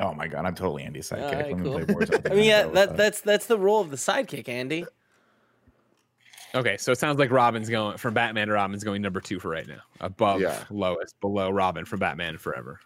[0.03, 1.21] Oh my god, I'm totally Andy's sidekick.
[1.23, 1.73] Alright, Let me cool.
[1.73, 2.31] play Warzone.
[2.31, 4.85] I mean, yeah, Go that that's that's the role of the sidekick, Andy.
[6.55, 9.49] Okay, so it sounds like Robin's going from Batman to Robin's going number two for
[9.49, 10.63] right now, above Yeah.
[10.69, 12.79] Lois, below Robin from Batman Forever.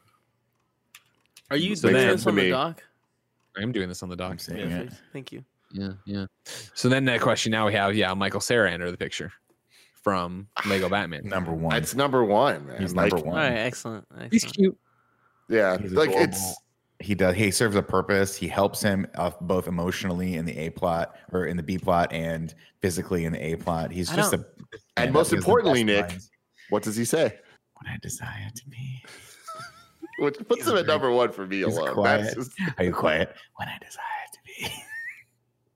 [1.51, 2.83] Are you So doing this on to the me- doc?
[3.57, 4.47] I'm doing this on the I'm doc.
[4.49, 4.93] Yeah, it.
[5.11, 5.43] Thank you.
[5.73, 6.27] Yeah, yeah.
[6.75, 9.33] So then that question now we have, yeah, Michael Cera enter the picture
[10.03, 11.21] from Lego Batman.
[11.25, 11.75] Number one.
[11.75, 12.79] It's number one, man.
[12.81, 13.35] He's Like, number one.
[13.35, 14.05] right, excellent.
[14.31, 14.77] He's cute.
[15.49, 16.29] Yeah, He's like adorable.
[16.33, 16.55] it's
[16.99, 20.69] he does he serves a purpose he helps him uh, both emotionally in the a
[20.71, 24.33] plot or in the b plot and physically in the a plot he's I just
[24.33, 24.43] a
[24.95, 26.31] And most he has the importantly, Nick, lines.
[26.69, 27.37] what does he say?
[27.73, 29.03] what i desire to be
[30.19, 31.93] Which puts He's him at number one for me he's alone.
[31.93, 32.23] quiet.
[32.23, 34.83] That's just, are you quiet when i desire to be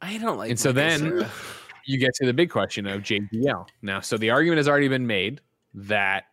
[0.03, 0.49] I don't like.
[0.49, 1.29] And so then Cera.
[1.85, 3.67] you get to the big question of JGL.
[3.83, 5.41] Now, so the argument has already been made
[5.75, 6.23] that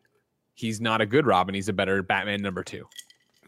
[0.54, 2.86] he's not a good Robin, he's a better Batman number two.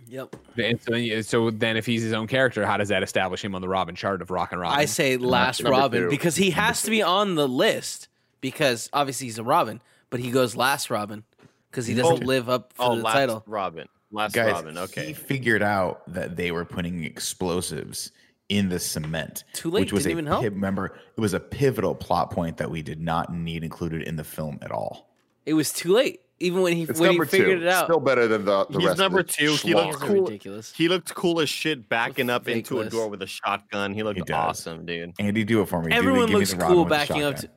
[0.09, 0.37] Yep.
[0.59, 3.55] And so, then- so then if he's his own character, how does that establish him
[3.55, 4.79] on the Robin chart of Rock and Robin?
[4.79, 6.11] I say last number Robin two.
[6.11, 8.09] because he has to be on the list
[8.41, 9.81] because obviously he's a Robin,
[10.11, 11.25] but he goes last Robin
[11.71, 12.27] because he doesn't Oh.
[12.27, 13.43] live up for Oh, the last title.
[13.47, 13.89] Robin.
[14.13, 14.77] Last guys Robin.
[14.79, 15.07] Okay.
[15.09, 18.11] He figured out that they were putting explosives
[18.49, 19.45] in the cement.
[19.53, 20.43] Too late, Which was didn't a even help.
[20.43, 24.25] remember it was a pivotal plot point that we did not need included in the
[24.25, 25.09] film at all.
[25.47, 26.23] It was too late.
[26.43, 27.67] Even when he It's when he figured two.
[27.67, 27.85] it out.
[27.85, 29.53] Still better than the, the He's rest number of two.
[29.53, 29.87] He schlock.
[29.89, 30.25] looks Those cool.
[30.25, 30.73] ridiculous.
[30.75, 33.93] He looked cool as shit backing up into a door with a shotgun.
[33.93, 34.31] He looked does.
[34.35, 35.13] awesome, dude.
[35.19, 35.93] Andy, do it for me.
[35.93, 37.37] Everyone give me looks the cool backing up.
[37.37, 37.51] To,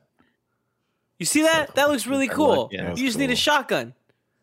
[1.17, 1.73] you see that?
[1.75, 2.63] That looks really cool.
[2.63, 3.93] like- yeah, you just need a shotgun.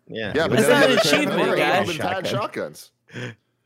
[0.09, 0.33] Yeah.
[0.35, 1.99] Yeah, but That's then not an another achievement, guys.
[1.99, 2.25] Robin Shotgun.
[2.25, 2.91] shotguns.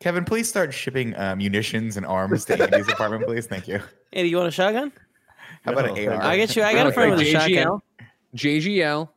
[0.00, 3.46] Kevin, please start shipping uh, munitions and arms to Andy's apartment, please.
[3.46, 3.80] Thank you.
[4.12, 4.92] Andy, you want a shotgun?
[5.64, 6.20] How about No, an AR?
[6.22, 6.62] I get you.
[6.64, 7.80] I got a friend with a shotgun.
[8.36, 9.08] JGL, JGL,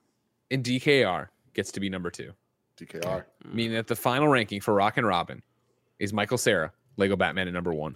[0.52, 1.28] and DKR
[1.58, 2.32] gets to be number two.
[2.80, 3.26] DKR.
[3.52, 5.42] meaning that the final ranking for Rock and Robin
[5.98, 7.96] is Michael Cera, Lego Batman at number one.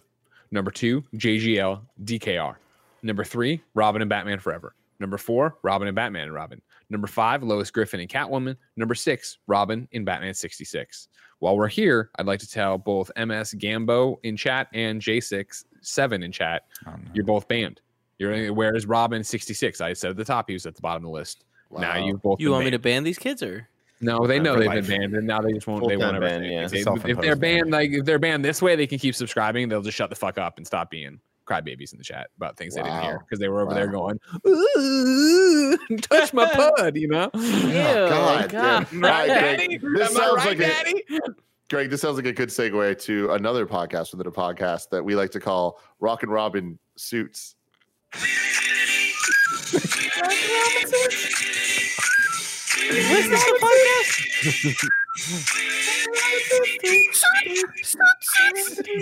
[0.49, 2.55] Number two, JGL, DKR.
[3.03, 4.73] Number three, Robin and Batman Forever.
[4.99, 6.59] Number four, Robin and Batman and Robin.
[6.89, 8.57] Number five, Lois Griffin and Catwoman.
[8.75, 11.07] Number six, Robin in Batman 66.
[11.39, 16.31] While we're here, I'd like to tell both MS Gambo in chat and J6-7 in
[16.31, 16.97] chat, Oh, no.
[17.13, 17.81] you're both banned.
[18.19, 21.03] You're where is Robin 66, I said at the top, he was at the bottom
[21.03, 21.45] of the list.
[21.79, 23.67] Now you both You been want me to ban these kids or?
[24.03, 24.87] No, they know they've life.
[24.87, 25.87] been banned, and now they just won't.
[25.87, 26.39] They Full-time won't ever.
[26.39, 26.93] ban, say yeah.
[26.93, 27.03] it.
[27.03, 27.59] They- if they're ban.
[27.59, 29.69] banned, like if they're banned this way, they can keep subscribing.
[29.69, 32.73] They'll just shut the fuck up and stop being crybabies in the chat about things
[32.75, 36.45] they didn't hear because they were over there going, "Ooh, touch my
[36.77, 37.29] pud," you know.
[37.35, 38.87] Ew, oh, God, God.
[38.91, 39.01] damn.
[39.01, 39.77] Right, Daddy?
[39.77, 41.19] Greg, this Am sounds right, like a,
[41.69, 45.15] Greg, this sounds like a good segue to another podcast within a podcast that we
[45.15, 47.55] like to call Rock and Robin Suits.
[52.89, 54.87] What's that podcast?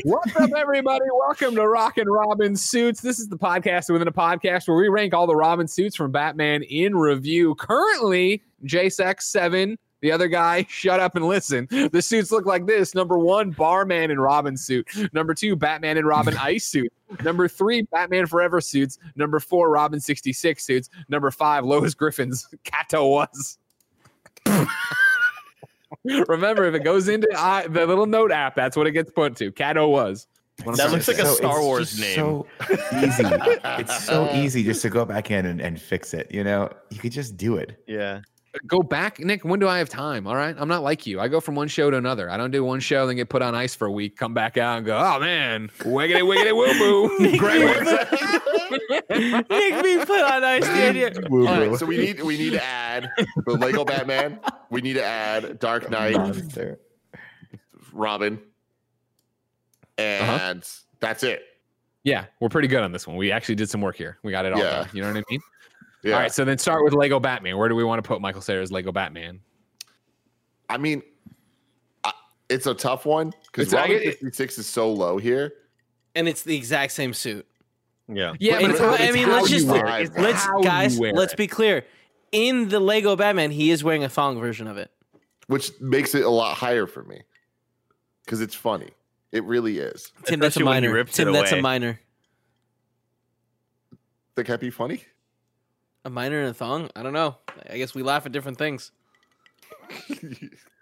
[0.03, 1.05] What's up, everybody?
[1.13, 2.99] Welcome to Rock and Robin Suits.
[2.99, 6.11] This is the podcast within a podcast where we rank all the Robin suits from
[6.11, 7.55] Batman in review.
[7.55, 9.77] Currently, JSX seven.
[10.01, 11.67] The other guy, shut up and listen.
[11.69, 14.87] The suits look like this: number one, Batman and Robin suit.
[15.13, 16.91] Number two, Batman and Robin ice suit.
[17.23, 18.99] Number three, Batman Forever suits.
[19.15, 20.89] Number four, Robin sixty six suits.
[21.07, 23.57] Number five, Lois Griffin's Kato was.
[26.27, 29.35] Remember, if it goes into I, the little note app, that's what it gets put
[29.37, 29.51] to.
[29.51, 30.27] Cato was.
[30.65, 31.25] That looks to like a.
[31.25, 32.15] So- Star Wars name.
[32.15, 32.47] So
[32.93, 33.23] easy.
[33.23, 36.29] it's so easy just to go back in and, and fix it.
[36.31, 37.81] You know, you could just do it.
[37.87, 38.21] Yeah.
[38.67, 39.43] Go back, Nick.
[39.45, 40.27] When do I have time?
[40.27, 41.19] All right, I'm not like you.
[41.19, 42.29] I go from one show to another.
[42.29, 44.57] I don't do one show, then get put on ice for a week, come back
[44.57, 47.37] out and go, oh man, wiggity wiggity woo boo.
[47.37, 47.61] Greg,
[49.49, 50.65] Nick being put on ice.
[50.65, 51.11] The idea.
[51.29, 53.09] All right, so we need we need to add
[53.45, 54.39] the Lego Batman.
[54.69, 56.15] We need to add Dark Knight,
[57.93, 58.39] Robin,
[59.97, 60.37] uh-huh.
[60.41, 60.69] and
[60.99, 61.43] that's it.
[62.03, 63.15] yeah, we're pretty good on this one.
[63.17, 64.17] We actually did some work here.
[64.23, 64.69] We got it all Yeah.
[64.83, 64.89] done.
[64.93, 65.39] You know what I mean?
[66.03, 67.57] Yeah, All right, so then start with Lego Batman.
[67.57, 69.41] Where do we want to put Michael Cera's Lego Batman?
[70.69, 71.01] I mean,
[72.03, 72.13] I,
[72.49, 74.19] it's a tough one because It's- Robin it.
[74.19, 75.51] fifty six is so low here.
[76.15, 77.45] And it's the exact same suit.
[78.07, 78.33] Yeah.
[78.39, 80.07] Yeah, And but it's- how- I mean, how let's you just wear it.
[80.07, 80.99] It's let's guys.
[80.99, 81.85] Let's be clear.
[82.31, 84.91] In the Lego Batman, he is wearing a thong version of it.
[85.47, 87.23] which makes it a lot higher for me
[88.23, 88.89] because it's funny.
[89.31, 90.11] It really is.
[90.25, 91.03] Tim, that's a Especially when minor.
[91.05, 91.61] Tim, that's a away.
[91.61, 91.99] minor.
[94.35, 95.03] Think that'd be funny?
[96.05, 96.89] A minor and a thong?
[96.95, 97.35] I don't know.
[97.69, 98.91] I guess we laugh at different things.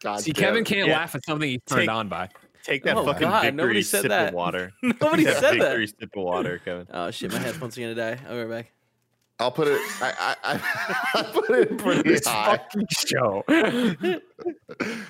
[0.03, 0.97] God See, damn Kevin can't Yeah.
[0.99, 2.29] laugh at something he's turned Take- on by.
[2.63, 4.27] Take that Oh, fucking God, victory nobody said sip that.
[4.29, 4.73] of water.
[4.83, 5.59] Nobody That said that.
[5.77, 5.99] victory that.
[6.01, 6.85] sip of water, Kevin.
[6.93, 8.19] Oh shit, my headphones are gonna die.
[8.27, 8.71] I'll be right back.
[9.39, 9.79] I'll put it.
[10.01, 12.57] I I, I, I put it pretty This high.
[12.57, 13.43] fucking show.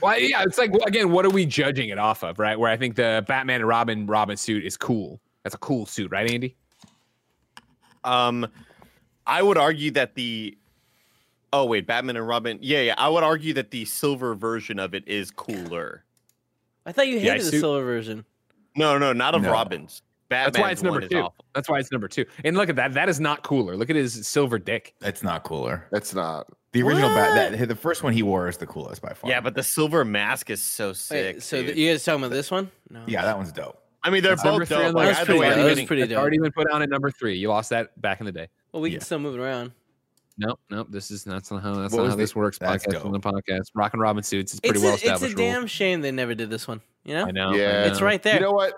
[0.02, 2.60] well, yeah, it's like again, what are we judging it off of, right?
[2.60, 5.20] Where I think the Batman and Robin Robin suit is cool.
[5.44, 6.56] That's a cool suit, right, Andy?
[8.04, 8.48] Um,
[9.28, 10.58] I would argue that the.
[11.54, 12.58] Oh wait, Batman and Robin.
[12.62, 12.96] Yeah, yeah.
[12.98, 16.04] I would argue that the silver version of it is cooler.
[16.86, 18.26] I thought you Yeah, hated the suit- silver version.
[18.76, 19.52] No, no, not of No.
[19.52, 20.02] Robin's.
[20.30, 21.20] Batman's That's why it's number two.
[21.20, 21.46] awful.
[21.56, 22.26] That's why it's number two.
[22.44, 22.94] And look at that.
[22.94, 23.78] That is not cooler.
[23.78, 24.94] Look at his silver dick.
[25.00, 25.88] That's not cooler.
[25.92, 26.48] That's not.
[26.74, 29.30] The original bat, that the first one he wore is the coolest by far.
[29.30, 31.36] Yeah, but the silver mask is so sick.
[31.38, 31.68] Wait, so dude.
[31.68, 32.70] th- you guys talking about this one?
[32.90, 33.04] No.
[33.08, 33.82] yeah, that one's dope.
[34.04, 34.96] I mean, they're That's both three on dope.
[34.96, 35.20] Like, list.
[35.20, 35.58] That's either pretty dope.
[35.58, 36.20] I'm That's getting- pretty It's dope.
[36.20, 37.38] already been put on at number three.
[37.38, 38.50] You lost that back in the day.
[38.72, 38.98] Well, we Yeah.
[38.98, 39.72] can still move it around.
[40.40, 40.88] Nope, nope.
[40.92, 42.60] This is that's not how that's What not how the- this works.
[42.60, 43.06] Podcast dope.
[43.06, 43.72] on the podcast.
[43.74, 44.54] Rock and Robin suits.
[44.54, 45.24] It's pretty It's well a, established.
[45.24, 45.52] it's a rule.
[45.54, 46.80] damn shame they never did this one.
[47.04, 47.26] You know?
[47.26, 47.54] I know.
[47.54, 47.84] Yeah.
[47.86, 48.36] I It's right there.
[48.36, 48.74] You know what?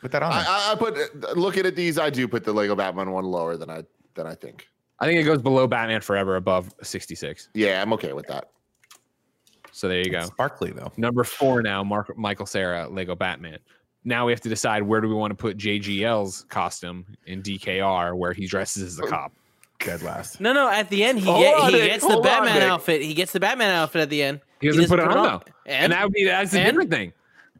[0.00, 0.32] Put that on.
[0.32, 0.36] I.
[0.46, 1.98] I, I put looking at these.
[1.98, 3.82] I do put the Lego Batman one lower than I
[4.14, 4.68] than I think.
[5.00, 7.50] I think it goes below Batman Forever, above 66.
[7.52, 8.48] Yeah, I'm okay with that.
[9.72, 10.22] So there you go.
[10.22, 10.90] Sparkly though.
[10.96, 13.58] Number four now, Mark, Michael Cera, Lego Batman.
[14.06, 18.16] Now we have to decide where do we want to put JGL's costume in DKR,
[18.16, 19.32] where he dresses as a cop.
[19.80, 20.40] Dead last.
[20.40, 20.70] No, no.
[20.70, 21.90] At the end, he, get, on, he Nick.
[21.90, 22.62] gets the Hold on, Batman Nick.
[22.62, 23.02] outfit.
[23.02, 24.40] He gets the Batman outfit at the end.
[24.60, 26.66] He doesn't, put it on, though, And, and that would be that's a And?
[26.68, 27.12] different thing.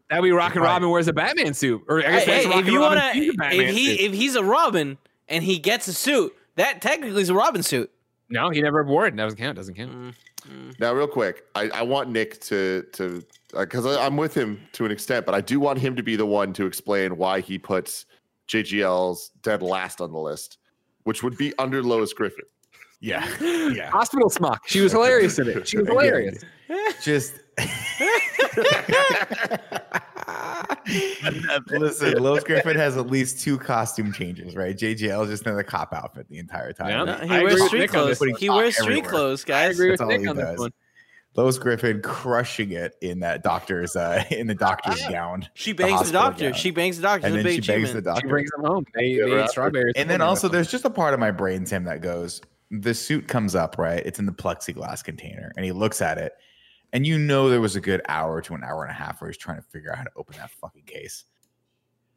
[0.09, 0.68] That'd be Rockin' Right.
[0.68, 3.30] Robin wears a Batman suit, or I guess Hey, that's hey, if you wanna, sees
[3.34, 4.01] a Batman if he suit.
[4.01, 7.90] if he's a Robin and he gets a suit, that technically is a Robin suit.
[8.30, 9.16] no, he never wore it.
[9.16, 9.57] That doesn't count.
[9.57, 9.92] Doesn't count.
[9.92, 10.14] Mm,
[10.49, 10.80] mm.
[10.80, 13.22] Now, real quick, I, I want Nick to to
[13.55, 16.03] Uh, because I I'm with him to an extent, but I do want him to
[16.03, 18.07] be the one to explain why he puts
[18.49, 20.59] JGL's dead last on the list,
[21.05, 22.44] which would be under Lois Griffin.
[23.01, 23.26] Yeah.
[23.66, 23.90] Yeah.
[23.90, 24.62] Hospital smock.
[24.68, 25.66] She was hilarious in it.
[25.66, 26.44] She was Again, hilarious.
[27.03, 27.34] Just
[31.70, 34.76] listen, Lois Griffin has at least two costume changes, right?
[34.76, 36.88] JGL is just in the cop outfit the entire time.
[36.90, 37.05] Yeah.
[37.05, 38.30] No, he wears street Nick on this clothes.
[38.32, 38.40] one.
[38.40, 39.11] He wears street Everywhere.
[39.11, 40.72] clothes, I agree with That's all Nick he on this one.
[41.37, 45.49] Lois Griffin crushing it in that doctor's uh in the doctor's gown.
[45.55, 46.45] She bangs the, hospital doctor.
[46.45, 46.55] gown.
[46.55, 47.26] She bangs the doctor.
[47.26, 48.26] And then she bangs the doctor.
[48.26, 48.87] She brings them home.
[48.95, 49.93] They, Yeah, they eat strawberries.
[49.97, 53.28] and then also there's just a part of my brain tim that goes the suit
[53.28, 56.32] comes up right it's in the plexiglass container and he looks at it
[56.93, 59.30] and you know there was a good hour to an hour and a half where
[59.30, 61.24] he's trying to figure out how to open that fucking case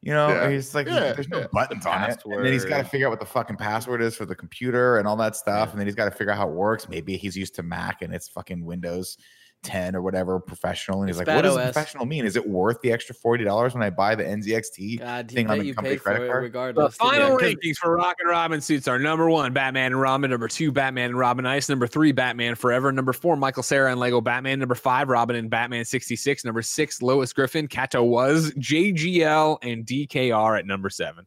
[0.02, 0.50] you know Yeah.
[0.50, 1.48] he's like Yeah, there's no yeah.
[1.52, 2.22] buttons on it.
[2.26, 4.98] And then he's got to figure out what the fucking password is for the computer
[4.98, 5.72] and all that stuff.
[5.72, 6.88] And then he's got to figure out how it works.
[6.88, 9.18] Maybe he's used to mac and it's fucking windows
[9.64, 11.74] 10 or whatever professional and he's It's like what bad does OS.
[11.74, 15.50] professional mean is it worth the extra $40 when i buy the nzxt God, thing
[15.50, 16.44] on the you company paid credit it card?
[16.44, 16.98] The regardless.
[16.98, 17.56] didn't final you?
[17.58, 20.32] rankings for Rock and Robin suits are number one, Batman and Robin.
[20.32, 21.68] Number two, Batman and Robin Ice.
[21.68, 22.92] Number three, Batman Forever.
[22.94, 24.60] Number four, Michael Cera and Lego Batman.
[24.60, 26.46] Number five, Robin and Batman 66.
[26.46, 31.26] Number six, Lois Griffin, Kato was, JGL, and DKR at number seven.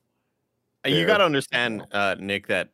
[0.85, 2.71] And You got to understand, uh, Nick, that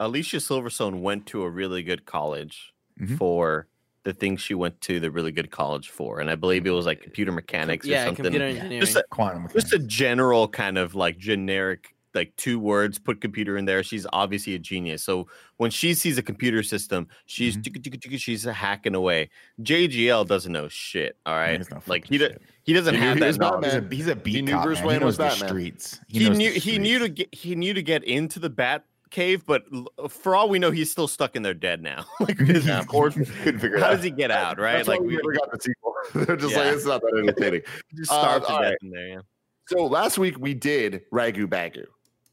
[0.00, 3.16] Alicia Silverstone went to a really good college Mhm.
[3.16, 3.68] for
[4.04, 6.86] the things she went to the really good college for, and I believe it was
[6.86, 8.24] like computer mechanics or yeah, something.
[8.24, 8.80] computer engineering.
[8.80, 13.56] Just a, quantum just a general kind of like generic like two words put computer
[13.56, 15.26] in there she's obviously a genius so
[15.56, 17.62] when she sees a computer system she's Mhm.
[17.64, 19.30] ticka, ticka, ticka, she's hacking away
[19.62, 22.28] jgl doesn't know shit all right He's not like he, do,
[22.64, 23.64] he doesn't He have he that was knowledge.
[23.64, 23.96] He's a, Batman.
[23.96, 24.86] he's a beat He knew cop, Bruce man.
[24.88, 25.48] Wayne he was the Batman.
[25.48, 26.00] streets.
[26.06, 28.84] he, knows the knew he knew to get he knew to get into the bat
[29.12, 29.62] cave but
[30.10, 33.26] for all we know he's still stuck in there dead now like Yeah, or couldn't
[33.60, 33.94] figure it how out.
[33.96, 35.94] does he get out right That's like we never got the sequel.
[36.26, 36.62] They're just Yeah.
[36.64, 37.62] like it's not that entertaining.
[37.94, 38.76] just Uh, starved to death right.
[38.82, 39.20] in there yeah
[39.68, 41.84] So last week we did Ragu Bagu.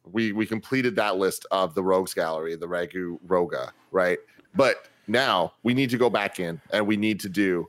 [0.05, 4.17] We we completed that list of the Rogues Gallery, the Ragu Roga, right?
[4.55, 7.67] But now we need to go back in and we need to do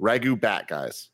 [0.00, 1.08] Ragu Bat guys.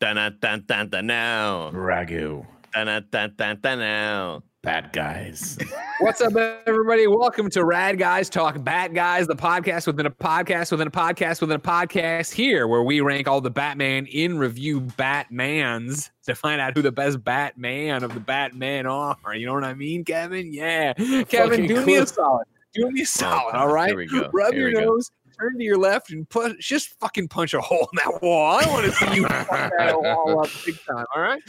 [0.00, 5.58] dun dun dun dun now Ragu, dun dun dun dun now bad guys.
[6.00, 7.08] What's up, everybody?
[7.08, 11.40] Welcome to Rad Guys Talk Bat Guys, the podcast within a podcast within a podcast
[11.40, 16.60] within a podcast here, where we rank all the Batman in review Batmans to find
[16.60, 19.16] out who the best Batman of the Batman are.
[19.34, 20.52] You know what I mean, Kevin?
[20.52, 20.92] Yeah.
[20.94, 22.46] Kevin, Fucking do me a solid.
[22.74, 23.88] Do me a solid, all right?
[23.88, 24.92] here we go Rub Here your we go.
[24.92, 28.60] nose, turn to your left, and put just fucking punch a hole in that wall.
[28.62, 31.42] I want to see you punch that wall up big time, all right?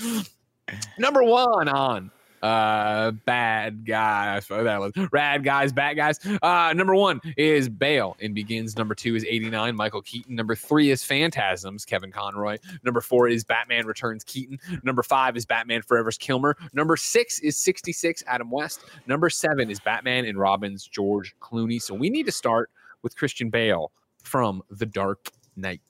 [0.98, 2.10] Number one on
[2.44, 4.46] uh bad guys.
[4.48, 6.20] That was rad guys bad guys.
[6.42, 8.78] Uh number one is bale and begins.
[8.78, 10.36] Number two is 89 michael keaton.
[10.36, 12.58] Number three is phantasms kevin conroy.
[12.84, 14.60] Number four is batman returns keaton.
[14.84, 16.58] Number five is batman forever's kilmer.
[16.74, 18.82] Number six is 66 adam west.
[19.08, 21.82] Number seven is batman and robin's george clooney.
[21.82, 22.70] So we need to start
[23.04, 23.92] with christian bale
[24.22, 25.82] from the dark knight.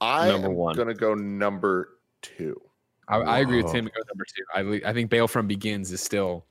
[0.00, 0.76] I Number am one.
[0.76, 2.60] gonna go number two.
[3.08, 3.72] I, I agree with.
[3.72, 4.82] Tim number two.
[4.84, 6.44] I, I think Bale from Begins is still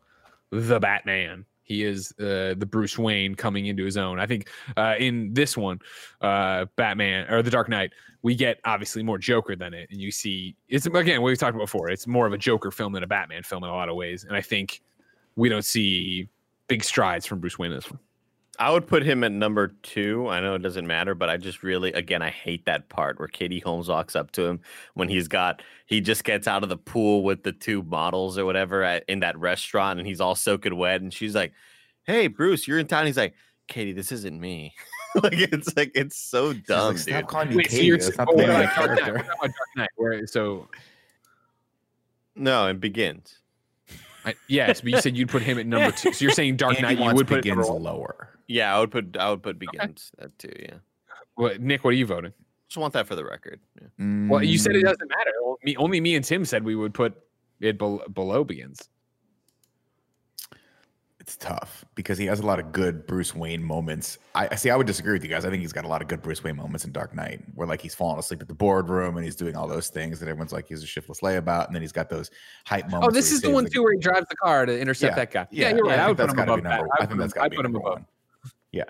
[0.50, 1.46] the Batman.
[1.64, 4.20] He is uh, the Bruce Wayne coming into his own.
[4.20, 5.80] I think uh, in this one,
[6.22, 7.92] uh, Batman or the Dark Knight,
[8.22, 11.56] we get obviously more Joker than it, and you see it's again what we've talked
[11.56, 11.90] about before.
[11.90, 14.24] It's more of a Joker film than a Batman film in a lot of ways,
[14.24, 14.82] and I think
[15.36, 16.30] we don't see
[16.68, 18.00] big strides from Bruce Wayne in this one.
[18.60, 20.28] I would put him at number two.
[20.30, 23.28] I know it doesn't matter, but I just really, again, I hate that part where
[23.28, 24.62] Katie Holmes walks up to him
[24.96, 28.46] when he's got, he just gets out of the pool with the two models or
[28.46, 31.02] whatever at, in that restaurant and he's all soaking wet.
[31.02, 31.54] And she's like,
[32.04, 33.06] Hey, Bruce, you're in town.
[33.06, 33.36] He's like,
[33.68, 34.74] Katie, this isn't me.
[35.24, 37.28] like, it's like, it's so She's dumb, like, Stop dude.
[37.28, 37.86] calling me Wait, so Katie.
[37.86, 38.98] you're That's oh, not the name of about Dark Knight?
[38.98, 39.36] What character.
[39.40, 39.90] Dark Knight?
[39.98, 40.68] Where so
[42.36, 43.40] No, it begins.
[44.26, 46.12] I, yes, but you said you'd put him at number two.
[46.12, 47.84] So you're saying Dark Andy Knight you would put it begins number one.
[47.84, 48.37] lower.
[48.48, 50.52] Yeah, I would put, I would put begins that too.
[50.58, 50.76] Yeah.
[51.36, 52.34] What, Nick, what are you voting?
[52.70, 53.60] Just want that for the record.
[53.82, 53.88] Yeah.
[54.30, 55.32] Well, you said it Mm, doesn't matter.
[55.44, 57.16] Well, me, only me and Tim said we would put
[57.60, 58.90] it bel- below begins.
[61.20, 64.18] It's tough because he has a lot of good Bruce Wayne moments.
[64.34, 64.70] I I see.
[64.70, 65.44] I would disagree with you guys.
[65.44, 67.68] I think he's got a lot of good Bruce Wayne moments in Dark Knight, where
[67.68, 70.54] like he's falling asleep at the boardroom and he's doing all those things that everyone's
[70.54, 72.32] like he's a shiftless layabout, and then he's got those
[72.66, 73.08] hype moments.
[73.10, 75.32] Oh, this is the one too where he drives the car to intercept Yeah, that
[75.32, 75.48] guy.
[75.52, 76.00] Yeah, you're right.
[76.00, 76.72] I I, think would put that's him above that.
[76.72, 77.94] I, I would think that's put got him, to I be put him number above.
[78.00, 78.06] one.
[78.72, 78.84] Yeah,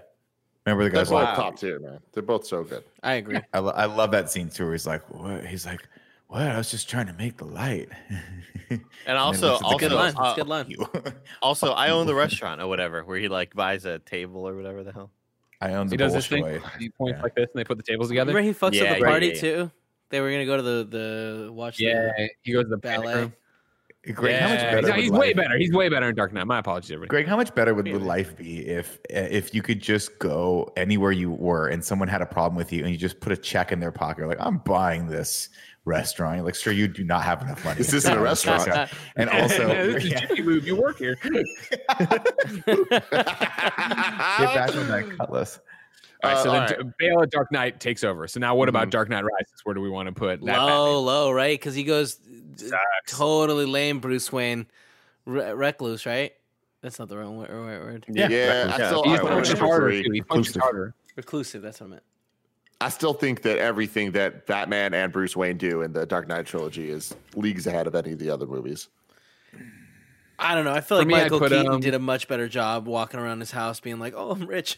[0.66, 2.00] Remember the They're guy's both like, top tier, man.
[2.14, 2.84] They're both so good.
[3.04, 3.40] I agree.
[3.54, 4.64] I, lo- I love that scene too.
[4.66, 5.88] Where he's like, "What?" He's like,
[6.28, 6.42] "What?
[6.42, 7.90] I was just trying to make the light."
[8.70, 10.14] And then also, looks at also, Good line.
[10.18, 10.76] uh, good line.
[11.42, 14.84] Also, I own the restaurant or whatever, where he like buys a table or whatever
[14.84, 15.12] the hell.
[15.62, 16.44] I own the He does this thing.
[16.44, 16.78] Bolshoi.
[16.80, 17.24] He points Yeah.
[17.24, 18.34] like this, and they put the tables together.
[18.34, 19.40] Remember he fucks Yeah, at the party yeah, yeah.
[19.40, 19.72] too.
[20.10, 20.88] They were gonna go to the
[21.46, 21.80] the watch.
[21.80, 23.32] Yeah, the he goes to the ballet.
[24.16, 24.32] Ballet.
[24.34, 24.40] Room.
[24.40, 24.94] Greg, how much Yeah, better?
[24.94, 25.58] he's, he's way life- better.
[25.58, 26.48] He's way better in Dark Knight.
[26.48, 27.10] My apologies, everybody.
[27.10, 31.12] Greg, how much better would, would life be if if you could just go anywhere
[31.12, 33.72] you were and someone had a problem with you and you just put a check
[33.72, 35.50] in their pocket, like I'm buying this
[35.86, 36.36] restaurant.
[36.36, 37.78] You're like, sure, you do not have enough money.
[37.78, 38.92] This isn't a restaurant.
[39.16, 40.68] And also, this is yeah, Jimmy Move.
[40.68, 41.16] You work here.
[41.24, 41.88] get
[43.08, 45.60] back on that cutlass.
[46.24, 48.28] All right, so Uh, then Bale at Dark Knight takes over.
[48.28, 48.92] So now, what about Mhm.
[48.92, 49.62] Dark Knight Rises?
[49.64, 50.58] Where do we want to put that?
[50.60, 51.60] low, low, right?
[51.60, 52.20] Because he goes
[52.56, 52.80] Sucks.
[53.08, 54.00] totally lame.
[54.00, 54.66] Bruce Wayne,
[55.26, 56.34] Re- recluse, right?
[56.82, 57.50] That's not the wrong word.
[57.50, 58.06] Right word.
[58.08, 58.88] Yeah, Yeah, I yeah.
[58.88, 59.90] still, He's I, harder.
[59.90, 60.04] three.
[60.04, 60.12] Too.
[60.12, 60.62] He punched Inclusive.
[60.62, 60.94] harder.
[61.16, 61.62] Reclusive.
[61.62, 62.04] That's what I meant.
[62.80, 66.46] I still think that everything that Batman and Bruce Wayne do in the Dark Knight
[66.46, 68.88] trilogy is leagues ahead of any of the other movies.
[70.40, 70.72] I don't know.
[70.72, 73.20] I feel For like me, Michael put, Keaton um, did a much better job walking
[73.20, 74.78] around his house, being like, "Oh, I'm rich."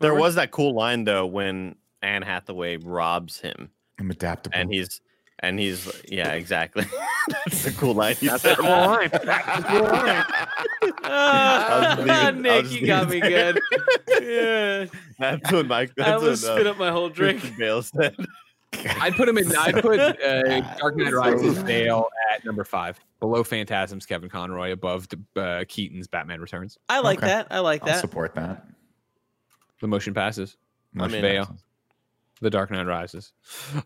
[0.00, 3.70] There was that cool line though when Anne Hathaway robs him,
[4.00, 4.56] I'm adaptable.
[4.58, 5.00] and he's
[5.38, 6.84] and he's yeah, exactly.
[7.28, 8.16] That's a cool line.
[8.20, 8.52] That's said.
[8.52, 9.08] a cool line.
[9.12, 10.24] That's a cool line.
[10.82, 13.52] Just leave I'll Nick, just you leave got it me there.
[13.52, 13.62] good.
[14.90, 15.90] yeah, That's what Mike.
[15.98, 17.40] I That's almost what spit uh, up my whole drink.
[17.40, 18.16] Christian Bale said.
[19.00, 19.54] I'd put him in.
[19.54, 24.72] I'd put uh, Dark Knight So- Rises Bale at number five, below Phantasm's Kevin Conroy,
[24.72, 26.78] above uh, Keaton's Batman Returns.
[26.88, 27.26] I like Okay.
[27.28, 27.48] that.
[27.50, 28.00] I like I'll that.
[28.00, 28.66] support that.
[29.82, 30.56] The motion passes.
[30.94, 31.20] Much in.
[31.20, 31.56] Bale.
[32.40, 33.32] The Dark Knight Rises.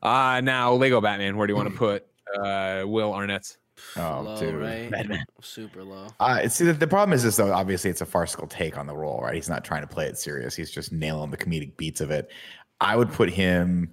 [0.02, 1.36] Uh now Lego Batman.
[1.36, 2.06] Where do you want to put
[2.38, 3.56] uh, Will Arnett's?
[3.96, 4.54] Oh, low, dude.
[4.56, 4.90] right?
[4.90, 5.24] Batman.
[5.40, 6.08] Super low.
[6.20, 7.52] Uh, see, the, the problem is this, though.
[7.52, 9.34] Obviously, it's a farcical take on the role, right?
[9.34, 10.54] He's not trying to play it serious.
[10.56, 12.30] He's just nailing the comedic beats of it.
[12.80, 13.92] I would put him.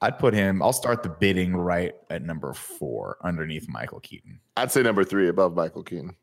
[0.00, 0.62] I'd put him.
[0.62, 4.40] I'll start the bidding right at number four, underneath Michael Keaton.
[4.56, 6.14] I'd say number three above Michael Keaton.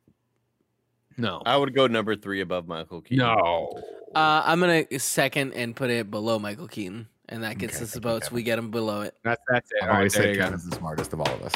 [1.17, 1.41] No.
[1.45, 3.25] I would go number three above Michael Keaton.
[3.25, 3.81] No.
[4.15, 7.91] Uh, I'm gonna second and put it below Michael Keaton, and that gets Okay, us
[7.91, 8.31] the votes.
[8.31, 9.15] We get him below it.
[9.23, 9.77] That's that's it.
[9.81, 10.43] I've All right, always there said you go.
[10.45, 11.53] Kevin's the smartest of all of us.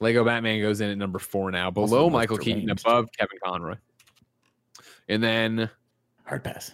[0.00, 2.84] Lego Batman goes in at number four now, below the most Michael Keaton, deranged.
[2.86, 3.76] above Kevin Conroy.
[5.08, 5.70] And then
[6.24, 6.72] Hard pass.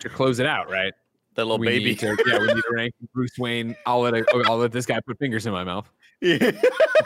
[0.00, 0.92] to close it out, right?
[1.34, 1.94] That little we baby.
[1.96, 3.74] To, yeah, we need to rank Bruce Wayne.
[3.86, 5.88] I'll let a, I'll let this guy put fingers in my mouth.
[6.20, 6.50] Yeah.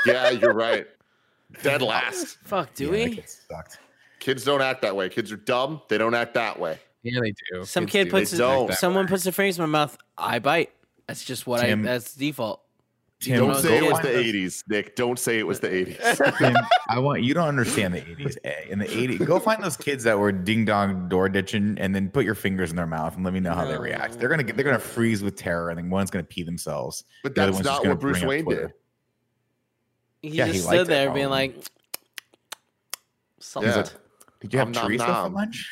[0.07, 0.87] Yeah, you're right.
[1.63, 2.37] Dead last.
[2.43, 3.23] Fuck, do Yeah, that we?
[3.27, 3.79] sucked.
[4.25, 5.11] Kids don't act that way.
[5.11, 5.83] Kids are dumb.
[5.89, 6.79] They don't act that way.
[7.03, 7.65] Yeah, they do.
[7.67, 8.11] Some Kids kid do.
[8.13, 8.73] puts They his, don't.
[8.73, 9.99] someone puts their fingers in my mouth.
[10.17, 10.71] I bite.
[11.07, 11.85] That's just what Tim- I.
[11.85, 12.63] That's default.
[13.21, 14.97] Tim, don't say it was the 80s, Nick.
[14.97, 16.39] Don't say it was the 80s.
[16.39, 16.55] Tim,
[16.89, 18.37] I want you don't understand the 80s.
[18.45, 18.47] A.
[18.47, 21.95] Eh, in the 80s, go find those kids that were ding dong door ditching and
[21.95, 24.19] then put your fingers in their mouth and let me know how they react.
[24.19, 27.05] They're gonna get they're gonna freeze with terror and then one's gonna pee themselves.
[27.23, 28.75] But The other that's one's just not gonna what Bruce bring up Wayne Twitter.
[30.23, 30.31] did.
[30.31, 31.49] He Yeah, he just liked stood it, there being probably.
[31.57, 31.65] like,
[33.41, 33.65] salt.
[33.67, 33.85] Yeah.
[34.45, 35.71] Did you have Nom, nom, for lunch?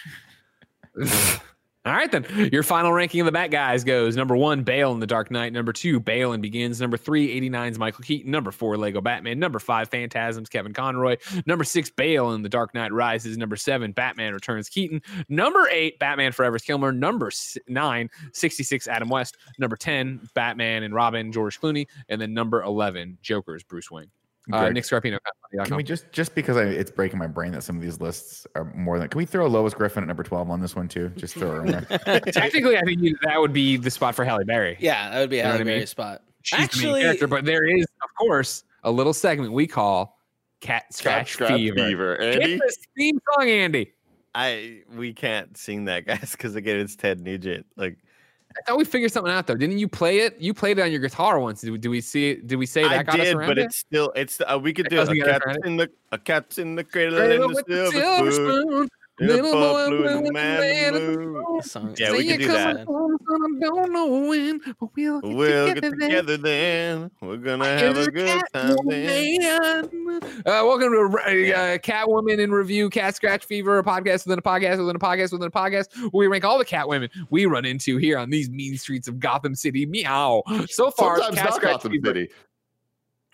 [1.84, 2.24] All right, then.
[2.52, 5.52] Your final ranking of the Bat guys goes number one, Bale in The Dark Knight.
[5.52, 6.80] Number two, Bale and Begins.
[6.80, 8.30] Number three, 89's Michael Keaton.
[8.30, 9.40] Number four, Lego Batman.
[9.40, 11.16] Number five, Phantasms, Kevin Conroy.
[11.44, 13.36] Number six, Bale in The Dark Knight Rises.
[13.36, 15.02] Number seven, Batman Returns, Keaton.
[15.28, 16.92] Number eight, Batman Forever's Kilmer.
[16.92, 19.36] Number s- nine, 66, Adam West.
[19.58, 21.88] Number 10, Batman and Robin, George Clooney.
[22.08, 24.10] And then number 11, Joker's Bruce Wayne.
[24.52, 25.18] Uh, Nick Scarpino.
[25.64, 28.46] can we just just because I, it's breaking my brain that some of these lists
[28.56, 31.10] are more than can we throw Lois Griffin at number 12 on this one too?
[31.16, 32.20] Just throw her in there.
[32.20, 34.76] Technically, I think you, that would be the spot for Halle Berry.
[34.80, 35.86] Yeah, that would be a You know what Halle I mean?
[35.86, 36.22] Spot.
[36.42, 40.18] She's the main Actually- character, but there is, of course, a little segment we call
[40.60, 41.76] Cat Cat Scratch Scratch Fever.
[41.76, 42.16] Fever.
[42.18, 42.56] Get Andy?
[42.58, 43.92] this theme song, Andy.
[44.34, 47.66] I we can't sing that, guys, because again, it's Ted Nugent.
[47.76, 47.98] Like
[48.58, 49.56] I thought we figured something out though.
[49.56, 50.40] Didn't you play it?
[50.40, 51.60] You played it on your guitar once.
[51.60, 52.46] Did we, did we see it?
[52.46, 55.06] Did we say that I did, but it's still it's uh, we could do a
[55.06, 55.66] get us cat's around it.
[55.66, 58.62] in the a cat's in the cradle Cradle and the with the silver silver spoon.
[58.68, 58.88] spoon,
[59.20, 61.16] In little boy pub blue blue and the with man man in the in the
[61.18, 61.32] moon.
[61.34, 61.62] moon.
[61.62, 61.94] Song.
[61.98, 62.86] Yeah, we can do that.
[62.86, 66.08] home, I don't know when, but we'll get We'll together get then.
[66.08, 67.10] together then.
[67.20, 69.42] We're gonna have a good time then.
[69.44, 71.18] Uh, welcome to
[71.54, 75.32] uh, Catwoman in Review, Cat Scratch Fever, a podcast within a podcast within a podcast
[75.32, 75.94] within a podcast.
[76.10, 79.20] Where we rank all the Catwomen we run into here on these mean streets of
[79.20, 79.84] Gotham City.
[79.84, 80.42] Meow.
[80.68, 82.06] So far, Sometimes Cat not Scratch Gotham Fever.
[82.08, 82.28] City.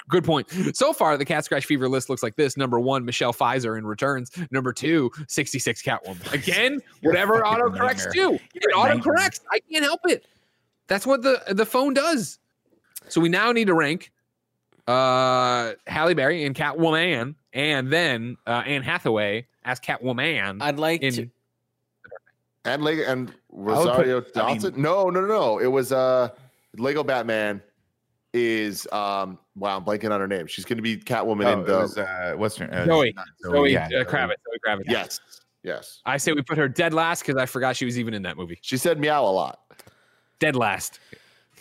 [0.08, 0.48] Good point.
[0.74, 2.56] So far, the Cat Scratch Fever list looks like this.
[2.56, 4.30] Number one, Michelle Pfizer in returns.
[4.50, 6.32] Number two, 66 Catwoman.
[6.32, 8.12] Again, whatever fucking autocorrects nightmare.
[8.12, 8.34] do.
[8.54, 9.14] It You're a nightmare.
[9.14, 9.40] autocorrects.
[9.52, 10.24] I can't help it.
[10.86, 12.38] That's what the the phone does.
[13.08, 14.10] So we now need to rank
[14.86, 20.62] uh Halle Berry and Catwoman, and then uh Anne Hathaway as Catwoman.
[20.62, 21.30] I'd like in to.
[22.64, 24.80] and Lego and would put- Rosario I mean- Dawson.
[24.80, 25.58] no, no, no, no.
[25.58, 26.30] It was uh
[26.78, 27.62] Lego Batman
[28.32, 30.46] is um wow, I'm blanking on her name.
[30.46, 33.12] She's gonna be Catwoman Oh, in it the was, uh, what's her uh, Zoe.
[33.14, 34.04] not Zoe yeah, uh, Zoe.
[34.04, 34.28] Kravitz.
[34.28, 34.82] Zoe Kravitz.
[34.88, 35.20] Yes.
[35.62, 36.00] Yes.
[36.06, 38.36] I say we put her dead last because I forgot she was even in that
[38.36, 38.58] movie.
[38.62, 39.60] She said meow a lot.
[40.38, 41.00] Dead last.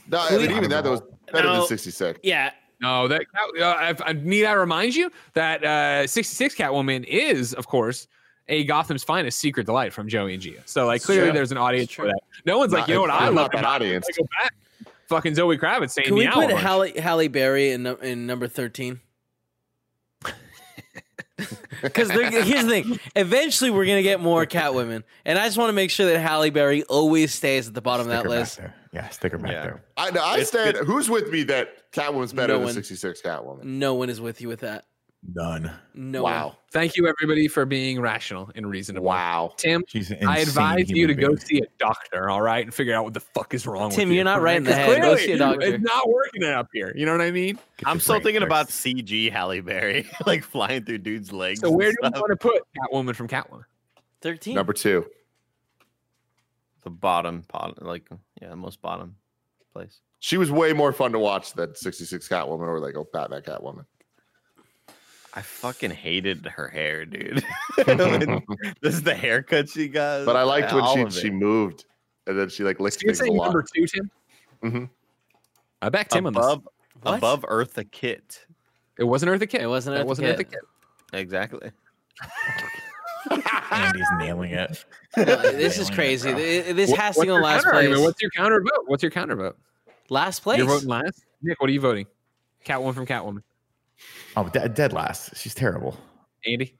[0.09, 1.01] No, I mean, even that, that was
[1.33, 1.57] better No.
[1.59, 2.19] than 66.
[2.23, 2.51] Yeah.
[2.79, 7.65] No, that uh, if, uh, need I remind you that uh, 66 Catwoman is, of
[7.67, 8.07] course,
[8.47, 10.61] a Gotham's finest secret delight from Joey and Gia.
[10.65, 11.33] So like clearly Sure.
[11.33, 12.19] there's an audience for that.
[12.45, 14.05] No one's like, you know what I love that about audience.
[14.11, 14.53] Lego Bat?
[15.09, 16.33] Fucking Zoe Kravitz saying Can we meow.
[16.33, 16.57] put a.
[16.57, 18.99] Halle, Halle Berry in, in number 13?
[21.81, 22.99] Because here's the thing.
[23.15, 25.03] Eventually, we're going to get more Catwomen.
[25.23, 28.07] And I just want to make sure that Halle Berry always stays at the bottom
[28.07, 28.57] Stick of that list.
[28.57, 28.73] there.
[28.91, 29.61] Yeah, stick her back Yeah.
[29.61, 29.83] there.
[29.95, 30.23] I know.
[30.23, 30.77] I It's- stand.
[30.77, 32.73] Who's with me that Catwoman's better No than one.
[32.73, 33.63] 66 Catwoman?
[33.63, 34.85] No one is with you with that.
[35.23, 35.71] None.
[35.93, 36.57] No wow.
[36.71, 39.07] Thank you everybody for being rational and reasonable.
[39.07, 39.53] Wow.
[39.57, 42.93] Tim, She's I advise you human to go see a doctor, all right, and figure
[42.93, 44.15] out what the fuck is wrong with Tim, you.
[44.15, 45.01] you're not all right in the 'Cause head.
[45.01, 45.65] Go see a doctor.
[45.65, 46.93] It's not working up here.
[46.95, 47.55] You know what I mean?
[47.77, 48.67] Get I'm still brain thinking about.
[48.69, 51.59] CG Halle Berry, like flying through dudes' legs.
[51.61, 53.63] So and where do you want to put Catwoman from Catwoman?
[54.21, 54.55] 13.
[54.55, 55.05] Number two.
[56.83, 58.07] the bottom, bottom, like
[58.41, 59.15] yeah, the most bottom
[59.73, 59.99] place.
[60.19, 63.85] She was way more fun to watch than 66 Catwoman or like oh Batman Catwoman.
[65.37, 67.43] I fucking hated her hair, dude.
[67.77, 70.25] this is the haircut she got.
[70.25, 71.85] But I liked when she she moved
[72.25, 73.45] and then she like licked So you're things a saying lot.
[73.45, 74.11] number two, Tim?
[74.63, 74.85] Mm-hmm.
[75.83, 76.43] I backed Tim on this.
[76.43, 76.67] above
[77.03, 77.17] What?
[77.19, 78.47] above Eartha Kitt.
[78.97, 79.61] It wasn't Eartha Kitt.
[79.61, 80.47] It wasn't That Eartha wasn't Kitt.
[80.47, 80.59] Eartha Kitt.
[81.13, 81.71] Exactly.
[83.71, 84.85] Andy's nailing it.
[85.17, 86.31] No, this is Nailing it, crazy.
[86.31, 86.39] bro.
[86.73, 87.97] This What- has to what's go last counter argument?
[87.99, 88.05] place.
[88.07, 88.83] What's your counter vote?
[88.87, 89.57] What's your counter vote?
[90.09, 90.57] Last place.
[90.57, 91.23] You're voting last.
[91.43, 92.07] Nick, what are you voting?
[92.65, 93.43] Catwoman from Catwoman.
[94.35, 95.35] Oh, de- dead last.
[95.37, 95.97] She's terrible.
[96.45, 96.75] Andy.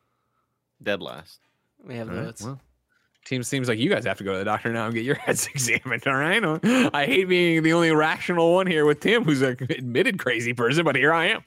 [0.81, 1.39] Dead last.
[1.83, 2.59] We have All the right, well,
[3.25, 5.15] team seems like you guys have to go to the doctor now and get your
[5.25, 6.03] heads examined.
[6.07, 6.43] All right.
[6.93, 10.83] I hate being the only rational one here with Tim, who's an admitted crazy person,
[10.85, 11.43] but here I am.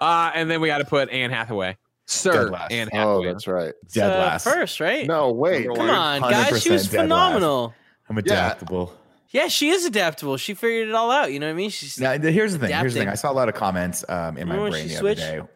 [0.00, 2.72] Uh, and then we got to put Anne Hathaway, Sir Dead last.
[2.72, 3.74] Anne Oh, that's right.
[3.92, 4.44] Dead Uh, last.
[4.44, 5.06] First, right?
[5.06, 5.66] No, wait.
[5.66, 6.62] Come on, guys.
[6.62, 7.02] She was 100% last.
[7.02, 7.74] phenomenal.
[8.08, 8.92] I'm adaptable.
[8.92, 8.99] Yeah,
[9.48, 10.36] she is adaptable.
[10.36, 11.32] She figured it all out.
[11.32, 11.70] You know what I mean?
[11.70, 12.74] She's Now, here's the thing.
[12.76, 13.08] Here's the thing.
[13.08, 15.22] I saw a lot of comments um, in my Remember when brain the switched?
[15.22, 15.48] other day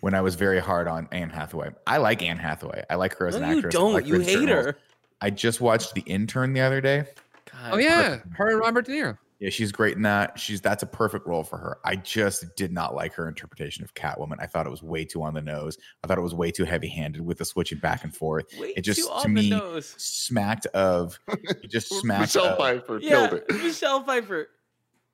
[0.00, 1.70] when I was very hard on Anne Hathaway.
[1.86, 2.84] I like Anne Hathaway.
[2.90, 3.74] I like her as no, an actress.
[3.74, 3.92] I don't.
[3.92, 4.66] like you hate certain roles.
[4.66, 4.78] her.
[5.20, 7.04] I just watched The Intern the other day.
[7.52, 7.72] God.
[7.72, 9.18] Oh yeah, her and Robert De Niro.
[9.40, 10.38] Yeah, she's great in that.
[10.38, 11.78] She's that's a perfect role for her.
[11.84, 14.36] I just did not like her interpretation of Catwoman.
[14.38, 15.78] I thought it was way too on the nose.
[16.04, 18.44] I thought it was way too heavy-handed with the switching back and forth.
[18.58, 19.94] Way It just too to on the me nose.
[19.96, 23.62] smacked of it just smacked Michelle of, Pfeiffer Yeah, killed it.
[23.62, 24.48] Michelle Pfeiffer.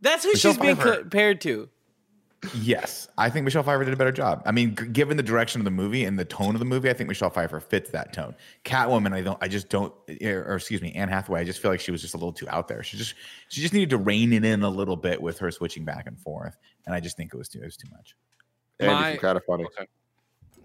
[0.00, 0.96] That's who Michelle she's being Pfeiffer.
[1.02, 1.68] compared to.
[2.54, 4.42] Yes, I think Michelle Pfeiffer did a better job.
[4.46, 6.88] I mean, g- given the direction of the movie and the tone of the movie,
[6.90, 8.34] I think Michelle Pfeiffer fits that tone.
[8.64, 11.60] Catwoman, I don't, I just don't, eh, or, or excuse me, Anne Hathaway, I just
[11.60, 12.82] feel like she was just a little too out there.
[12.82, 13.14] She just,
[13.48, 16.18] she just needed to rein it in a little bit with her switching back and
[16.18, 18.16] forth, and I just think it was too, it was too much.
[18.80, 19.66] Andy My- kind of funny.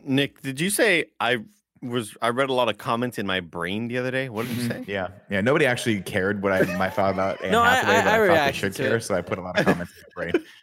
[0.04, 1.44] Nick, did you say I
[1.82, 2.16] was?
[2.22, 4.30] I read a lot of comments in my brain the other day.
[4.30, 4.84] What did you mm-hmm.
[4.84, 4.92] say?
[4.92, 5.42] Yeah, yeah.
[5.42, 8.24] Nobody actually cared what I my thought about Anne No, I- Hathaway, I- but I
[8.24, 9.02] I, thought they should care, it.
[9.04, 10.46] so I put a lot of comments in my brain.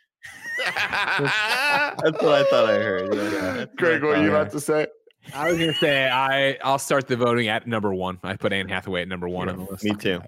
[2.02, 3.14] That's what I thought I heard.
[3.14, 3.64] Yeah, yeah.
[3.76, 4.86] Greg, what I are you about to say?
[5.34, 8.18] I was gonna say I I'll start the voting at number one.
[8.22, 9.84] I put Anne Hathaway at number one You're on the list.
[9.84, 10.08] Me too.
[10.10, 10.24] You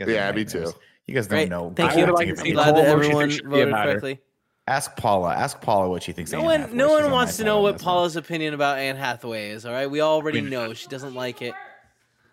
[0.00, 0.72] guys are Yeah, me nightmares.
[0.72, 0.78] too.
[1.06, 1.48] You guys don't Great.
[1.50, 1.72] know.
[1.76, 2.06] Thank I you.
[2.06, 2.52] would like to about see.
[2.52, 4.20] Glad that everyone voted about correctly.
[4.66, 5.34] Ask Paula.
[5.34, 6.32] Ask Paula what she thinks.
[6.32, 6.76] No Anne one, Hathaway.
[6.78, 7.92] no She's one on wants to know what this one.
[7.92, 9.66] Paula's opinion about Anne Hathaway is.
[9.66, 11.54] All right, we already know she doesn't like it.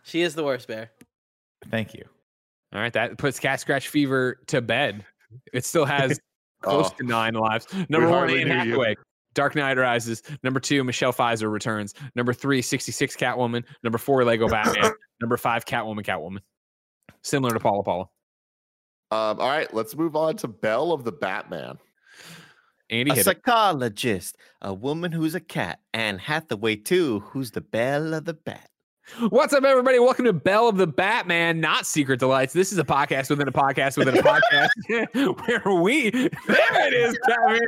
[0.03, 0.91] She is the worst bear.
[1.69, 2.05] Thank you.
[2.73, 5.03] All right, that puts Cat Scratch Fever to bed.
[5.51, 6.17] It still has
[6.61, 6.95] close Oh.
[6.97, 7.67] to nine lives.
[7.89, 8.59] Number one, hardly Anne knew you.
[8.71, 8.95] Hathaway.
[9.33, 10.21] Dark Knight Rises.
[10.43, 11.93] Number two, Michelle Pfizer returns.
[12.15, 13.63] Number three, 66 Catwoman.
[13.83, 14.91] Number four, Lego Batman.
[15.21, 16.39] Number five, Catwoman, Catwoman.
[17.23, 18.03] Similar to Paula Paula.
[19.11, 21.77] Um, all right, let's move on to Belle of the Batman.
[22.89, 23.23] Andy A hit it.
[23.23, 28.69] psychologist, a woman who's a cat, and Hathaway too, who's the belle of the bat.
[29.19, 29.99] What's up, everybody?
[29.99, 32.53] Welcome to Bell of the Batman, not Secret Delights.
[32.53, 34.69] This is a podcast within a podcast within a podcast
[35.47, 37.61] where we, there it is, Kevin,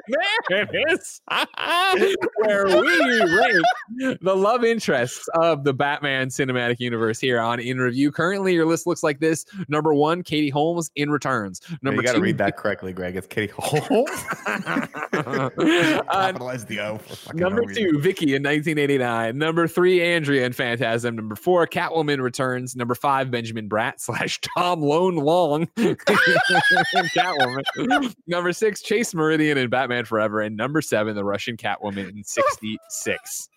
[0.50, 1.22] there it is,
[2.38, 8.12] where we rate the love interests of the Batman cinematic universe here on In Review.
[8.12, 11.62] Currently, your list looks like this number one, Katie Holmes in Returns.
[11.82, 13.18] Number you got to read that correctly, Greg.
[13.18, 14.10] It's Katie Holmes.
[14.48, 17.00] uh, Capitalize the O.
[17.34, 19.38] Number two, Vicky in 1989.
[19.38, 21.16] Number three, Andrea in Phantasm.
[21.16, 22.76] Number four, Catwoman returns.
[22.76, 25.68] Number five, Benjamin Bratt slash Tom Lone Long.
[27.16, 27.64] Catwoman.
[28.28, 30.42] Number six, Chase Meridian in Batman Forever.
[30.42, 33.50] And number seven, the Russian Catwoman in 66.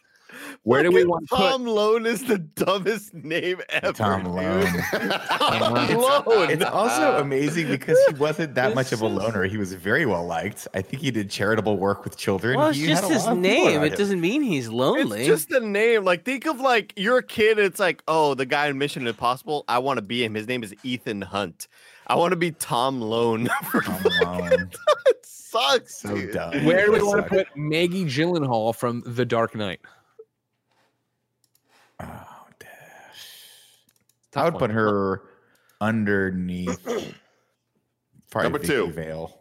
[0.65, 1.51] Where do we want to put?
[1.51, 3.93] Tom Lone is the dumbest name ever.
[3.93, 4.25] Tom.
[4.25, 4.67] Lone.
[4.91, 6.51] Tom It's, Lone.
[6.51, 9.45] it's also amazing because he wasn't that much of a loner.
[9.45, 10.67] He was very well liked.
[10.75, 12.59] I think he did charitable work with children.
[12.59, 13.83] Well, it's He just his lot of people name.
[13.83, 13.99] It him.
[13.99, 15.21] doesn't mean he's lonely.
[15.21, 16.05] It's just a name.
[16.05, 17.59] Like think of like you're a kid.
[17.59, 19.65] And it's like oh, the guy in Mission Impossible.
[19.69, 20.35] I want to be him.
[20.35, 21.69] His name is Ethan Hunt.
[22.09, 23.47] I want to be Tom Lone.
[23.85, 24.71] Tom Lone.
[25.07, 25.97] it sucks.
[25.99, 26.33] So dude.
[26.33, 26.65] dumb.
[26.65, 29.81] Where do we want to put Maggie Gyllenhaal from The Dark Knight?
[31.99, 32.05] Oh,
[32.59, 32.69] damn.
[32.69, 34.61] Tough I would one.
[34.61, 35.23] put her
[35.81, 36.87] underneath.
[38.35, 38.91] Number Vicky two.
[38.93, 39.41] Vale.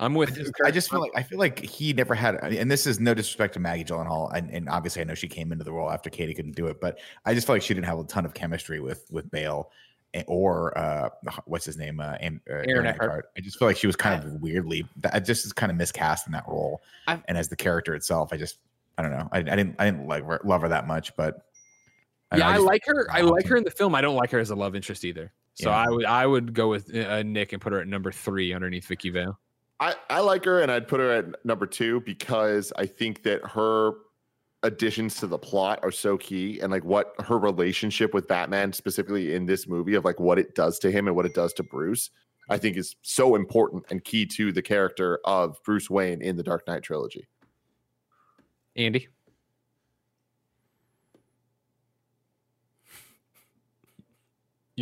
[0.00, 0.36] I'm with.
[0.64, 3.54] I just feel like I feel like he never had, and this is no disrespect
[3.54, 6.34] to Maggie Gyllenhaal, and, and obviously I know she came into the role after Katie
[6.34, 8.80] couldn't do it, but I just feel like she didn't have a ton of chemistry
[8.80, 9.70] with with Bale
[10.14, 11.08] eh, or uh,
[11.44, 13.10] what's his name, uh, Am- uh, Aaron Eckhart.
[13.10, 13.24] Eckhart.
[13.36, 16.26] I just feel like she was kind of weirdly, that just is kind of miscast
[16.26, 18.58] in that role, I've- and as the character itself, I just
[18.98, 21.46] I don't know, I, I didn't I didn't like love her that much, but
[22.38, 23.06] yeah, I just- like her.
[23.10, 23.94] I like her in the film.
[23.94, 25.32] I don't like her as a love interest either.
[25.54, 25.76] So Yeah.
[25.76, 28.86] I would I would go with uh, Nick and put her at number three underneath
[28.86, 29.38] Vicki Vale.
[29.80, 33.44] I, I like her and I'd put her at number two because I think that
[33.44, 33.92] her
[34.62, 39.34] additions to the plot are so key and like what her relationship with Batman specifically
[39.34, 41.64] in this movie of like what it does to him and what it does to
[41.64, 42.10] Bruce,
[42.48, 46.44] I think is so important and key to the character of Bruce Wayne in the
[46.44, 47.26] Dark Knight trilogy.
[48.76, 49.08] Andy.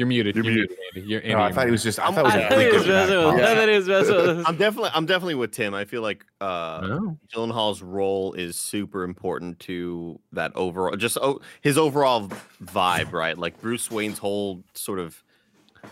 [0.00, 0.34] You're muted.
[0.34, 0.70] You're You're, muted.
[0.70, 1.08] muted, Andy.
[1.10, 1.72] You're, Andy No, I you're thought he muted.
[1.72, 1.98] was just.
[1.98, 3.26] I thought it was I a thought he really was good messing with.
[3.26, 3.44] background.
[3.46, 4.44] I thought he was messing with us.
[4.48, 5.74] I'm definitely I'm definitely with Tim.
[5.74, 7.16] I feel like uh Oh.
[7.34, 12.28] Gyllenhaal's role is super important to that overall just oh, his overall
[12.64, 13.36] vibe, right?
[13.36, 15.22] Like Bruce Wayne's whole sort of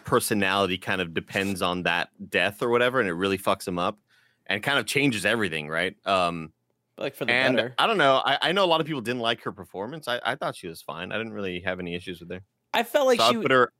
[0.04, 3.98] personality kind of depends on that death or whatever, and it really fucks him up
[4.46, 5.94] and kind of changes everything, right?
[6.06, 6.52] Um
[6.96, 7.74] like for the and better.
[7.78, 8.22] I don't know.
[8.24, 10.08] I, I know a lot of people didn't like her performance.
[10.08, 11.12] I, I thought she was fine.
[11.12, 12.40] I didn't really have any issues with her.
[12.74, 13.36] I felt like so I she.
[13.38, 13.72] put her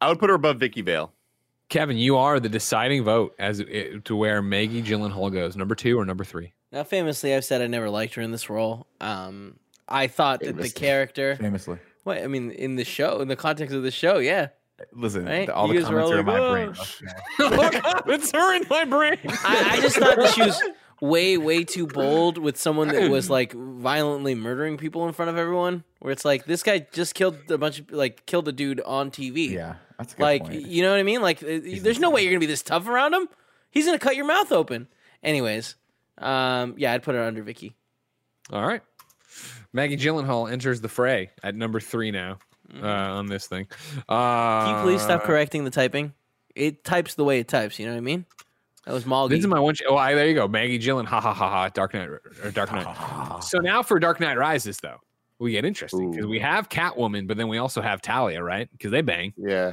[0.00, 1.12] I would put her above Vicki Vale.
[1.68, 5.56] Kevin, you are the deciding vote as it, to where Maggie Gyllenhaal goes.
[5.56, 6.52] Number two or number three?
[6.70, 8.86] Now, famously, I've said I never liked her in this role.
[9.00, 11.36] Um, I thought that the character.
[11.36, 14.48] Famously, What I mean in the show, in the context of the show, yeah.
[14.92, 15.48] listen, Right?
[15.48, 17.64] all You the guys were comments all are in my brain.
[17.64, 17.80] Okay.
[18.14, 19.18] it's her in my brain.
[19.44, 20.62] I, I just thought that she was
[21.00, 25.36] way, way too bold with someone that was like violently murdering people in front of
[25.36, 25.84] everyone.
[26.00, 29.10] Where it's like this guy just killed a bunch of like killed a dude on
[29.10, 29.50] TV.
[29.50, 30.66] Yeah, that's a good like point.
[30.66, 31.22] you know what I mean?
[31.22, 33.28] Like uh, there's no way you're gonna be this tough around him.
[33.70, 34.88] He's gonna cut your mouth open.
[35.22, 35.74] Anyways,
[36.18, 37.74] um, yeah, I'd put it under Vicki.
[38.52, 38.82] All right.
[39.72, 42.38] Maggie Gyllenhaal enters the fray at number three now
[42.82, 43.66] uh, on this thing.
[44.08, 46.14] Uh, Can you please stop correcting the typing?
[46.54, 47.78] It types the way it types.
[47.78, 48.24] You know what I mean?
[48.86, 49.30] That was Malgi.
[49.30, 49.74] This is my one.
[49.74, 50.46] Sh- oh, I, there you go.
[50.46, 51.06] Maggie Gyllenhaal.
[51.06, 51.68] Ha ha ha ha.
[51.70, 53.40] Dark Knight or Dark Knight.
[53.42, 54.98] so now for Dark Knight Rises, though,
[55.40, 58.70] we get interesting because we have Catwoman, but then we also have Talia, right?
[58.70, 59.32] Because they bang.
[59.36, 59.72] Yeah.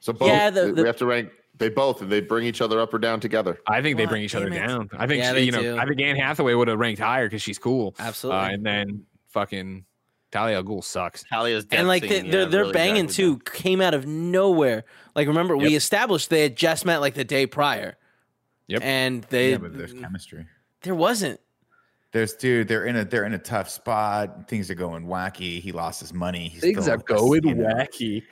[0.00, 2.78] So both Yeah, the- we have to rank they both and they bring each other
[2.80, 3.58] up or down together.
[3.66, 4.50] I think they bring each other it.
[4.54, 4.88] down.
[4.96, 5.60] I think Yeah, she- they you know.
[5.60, 5.76] do.
[5.76, 7.96] I think Anne Hathaway would have ranked higher because she's cool.
[7.98, 8.40] Absolutely.
[8.40, 9.84] Uh, and then fucking
[10.30, 11.24] Talia al Ghul sucks.
[11.24, 13.38] Talia's death and like they, scene, they're yeah, they're really banging dragged down.
[13.38, 14.84] too came out of nowhere.
[15.16, 17.96] Like remember we established they had just met like the day prior.
[18.68, 18.82] Yep.
[18.84, 20.46] And they yeah, but there's chemistry.
[20.82, 21.40] there wasn't.
[22.12, 24.48] There's dude, they're in a they're in a tough spot.
[24.48, 25.60] Things are going wacky.
[25.60, 26.48] He lost his money.
[26.48, 28.22] He's Things are going you know, wacky.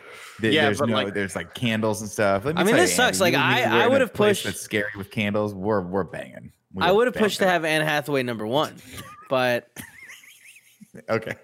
[0.40, 2.46] there- Yeah, there's but, no like- there's like candles and stuff.
[2.46, 3.20] Let me I mean, this you, sucks.
[3.20, 5.54] Andy, Like, you and me, I- I would've pushed- that's scary with candles.
[5.54, 6.52] We're we're banging.
[6.72, 8.76] We I would have pushed to have Anne Hathaway number one.
[9.28, 9.68] But
[11.10, 11.34] Okay.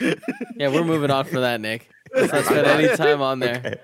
[0.00, 1.88] yeah, we're moving on for that, Nick.
[2.14, 3.62] Let's not spend any time on there.
[3.64, 3.74] Okay.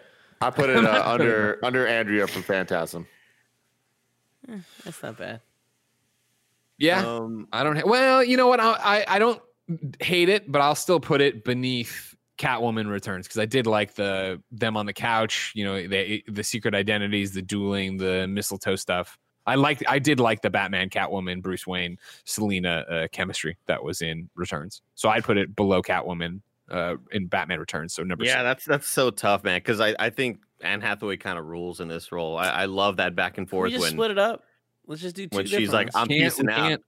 [0.40, 3.06] I put it uh, under under Andrea from Phantasm.
[4.84, 5.40] That's not bad.
[6.78, 7.06] Yeah.
[7.06, 7.76] Um, I don't.
[7.76, 8.60] Ha- well, you know what?
[8.60, 9.40] I, I I don't
[10.00, 14.42] hate it, but I'll still put it beneath Catwoman Returns because I did like the
[14.50, 15.52] them on the couch.
[15.54, 19.18] You know, the the secret identities, the dueling, the mistletoe stuff.
[19.46, 19.84] I liked.
[19.88, 24.80] I did like the Batman, Catwoman, Bruce Wayne, Selina uh, chemistry that was in Returns.
[24.94, 27.92] So I'd put it below Catwoman uh, in Batman Returns.
[27.92, 28.42] So number yeah, six.
[28.42, 29.58] that's that's so tough, man.
[29.58, 32.36] Because I, I think Anne Hathaway kind of rules in this role.
[32.36, 34.44] I, I love that back and Can we forth just when split it up.
[34.86, 35.94] Let's just do two when she's like, ones.
[35.96, 36.56] I'm Can't- peacing out.
[36.56, 36.82] can't-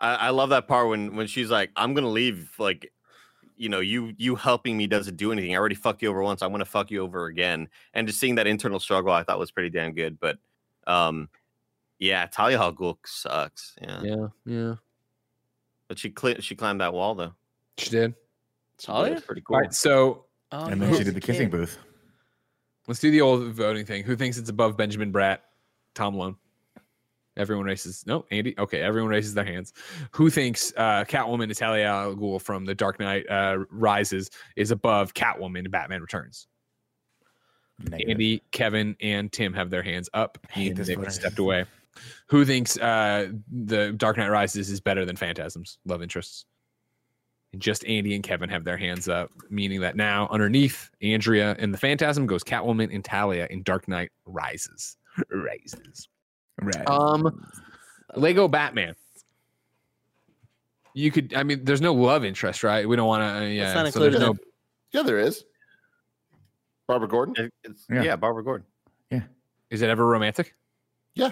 [0.00, 2.50] I, I love that part when when she's like, I'm gonna leave.
[2.58, 2.92] Like,
[3.56, 5.54] you know, you you helping me doesn't do anything.
[5.54, 6.42] I already fucked you over once.
[6.42, 7.68] I want to fuck you over again.
[7.94, 10.18] And just seeing that internal struggle, I thought was pretty damn good.
[10.18, 10.38] But,
[10.88, 11.28] um,
[12.00, 13.76] yeah, Talia al Ghul sucks.
[13.80, 14.74] Yeah, Yeah, yeah,
[15.86, 17.34] but she cli- she climbed that wall though.
[17.78, 18.14] she did.
[18.78, 19.14] Talia?
[19.14, 19.54] That's pretty cool.
[19.56, 21.32] All right, so Oh, and then she did the kid.
[21.34, 21.78] kissing booth.
[22.86, 24.04] Let's do the old voting thing.
[24.04, 25.38] Who thinks it's above Benjamin Bratt,
[25.94, 26.36] Tom Lone?
[27.36, 28.54] Everyone raises no, Andy.
[28.58, 29.72] Okay, everyone raises their hands.
[30.12, 35.14] Who thinks uh, Catwoman Natalia al Ghul from The Dark Knight uh, Rises is above
[35.14, 36.46] Catwoman in Batman Returns?
[37.80, 38.08] Negative.
[38.08, 40.38] Andy, Kevin, and Tim have their hands up.
[40.54, 41.64] And this stepped away.
[42.28, 46.44] Who thinks uh, the Dark Knight Rises is better than Phantasms love interests?
[47.54, 51.72] And just Andy and Kevin have their hands up, meaning that now underneath Andrea and
[51.72, 54.96] the Phantasm goes Catwoman and Talia in Dark Knight Rises.
[55.30, 56.08] Rises.
[56.60, 56.84] Right.
[56.88, 57.46] Um,
[58.16, 58.96] Lego Batman.
[60.94, 62.88] You could, I mean, there's no love interest, right?
[62.88, 63.72] We don't want to, uh, yeah.
[63.72, 64.40] not so there's included.
[64.92, 65.44] no, Yeah, there is.
[66.88, 67.36] Barbara Gordon.
[67.62, 68.02] It's- Yeah.
[68.02, 68.16] yeah.
[68.16, 68.66] Barbara Gordon.
[69.10, 69.22] Yeah.
[69.70, 70.56] Is it ever romantic?
[71.14, 71.30] Yeah.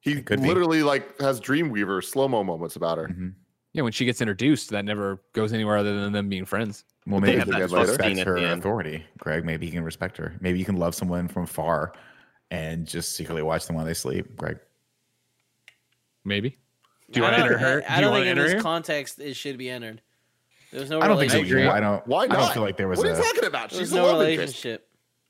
[0.00, 0.48] He It could be.
[0.48, 3.08] literally like has Dreamweaver slow mo moments about her.
[3.08, 3.34] Mhm.
[3.74, 6.84] Yeah, when she gets introduced, that never goes anywhere other than them being friends.
[7.06, 9.44] Well, But maybe they he have can that respect her authority, Greg.
[9.44, 10.34] Maybe he can respect her.
[10.40, 11.92] Maybe you can love someone from far
[12.50, 14.58] and just secretly watch them while they sleep, Greg.
[16.24, 16.56] Maybe.
[17.10, 17.82] Do you want to enter her?
[17.88, 18.60] I, I Do don't think in this here?
[18.60, 20.00] context it should be entered.
[20.72, 21.40] There's no I don't think so.
[21.40, 22.06] I don't.
[22.06, 23.12] Why I don't feel like there was what a.
[23.12, 23.70] are you talking about?
[23.70, 24.20] There's She's a no interest.
[24.64, 24.88] relationship.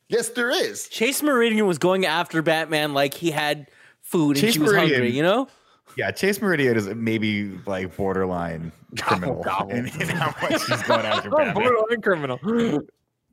[0.08, 0.88] Yes, there is.
[0.88, 3.68] Chase Meridian was going after Batman like he had
[4.02, 5.10] food and Chase she was hungry.
[5.10, 5.48] You know,
[5.96, 9.70] Yeah, Chase Meridian is maybe like borderline criminal gobble.
[9.72, 11.54] in, in how much he's going after Oh, Batman.
[11.54, 12.80] borderline criminal.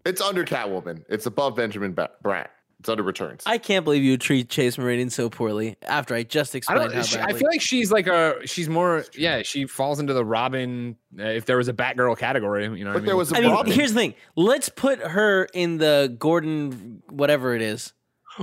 [0.06, 1.04] It's under Catwoman.
[1.10, 2.48] It's above Benjamin ba- Bratt.
[2.80, 3.44] It's under Returns.
[3.46, 6.94] I can't believe you treat Chase Meridian so poorly after I just explained don't.
[6.94, 8.36] how She, I feel like she's like a.
[8.46, 9.04] She's more.
[9.14, 10.96] Yeah, she falls into the Robin.
[11.20, 12.92] Uh, if there was a Batgirl category, you know.
[12.92, 13.18] what I but there mean?
[13.18, 14.14] was a I mean, here's the thing.
[14.38, 17.92] Let's put her in the Gordon, whatever it is.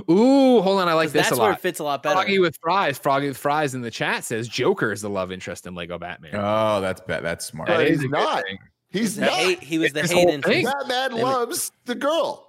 [0.09, 0.87] Ooh, hold on.
[0.87, 2.15] I like this that's a where it fits a lot better.
[2.15, 2.97] Froggy with fries.
[2.97, 6.31] Froggy with fries in the chat says Joker is the love interest in Lego Batman.
[6.35, 7.23] Oh, that's bad.
[7.23, 7.67] That's smart.
[7.67, 8.43] But That he's is a good not.
[8.89, 9.33] He's the not.
[9.33, 10.55] hate, he was the This hate whole interest.
[10.55, 10.65] thing.
[10.87, 12.47] Batman loves the girl.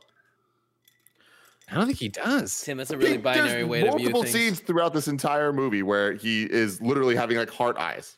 [1.70, 2.62] I don't think he does.
[2.62, 4.12] Tim, that's a really He- binary there's way to view things.
[4.12, 8.16] multiple scenes throughout this entire movie where he is literally having like heart eyes.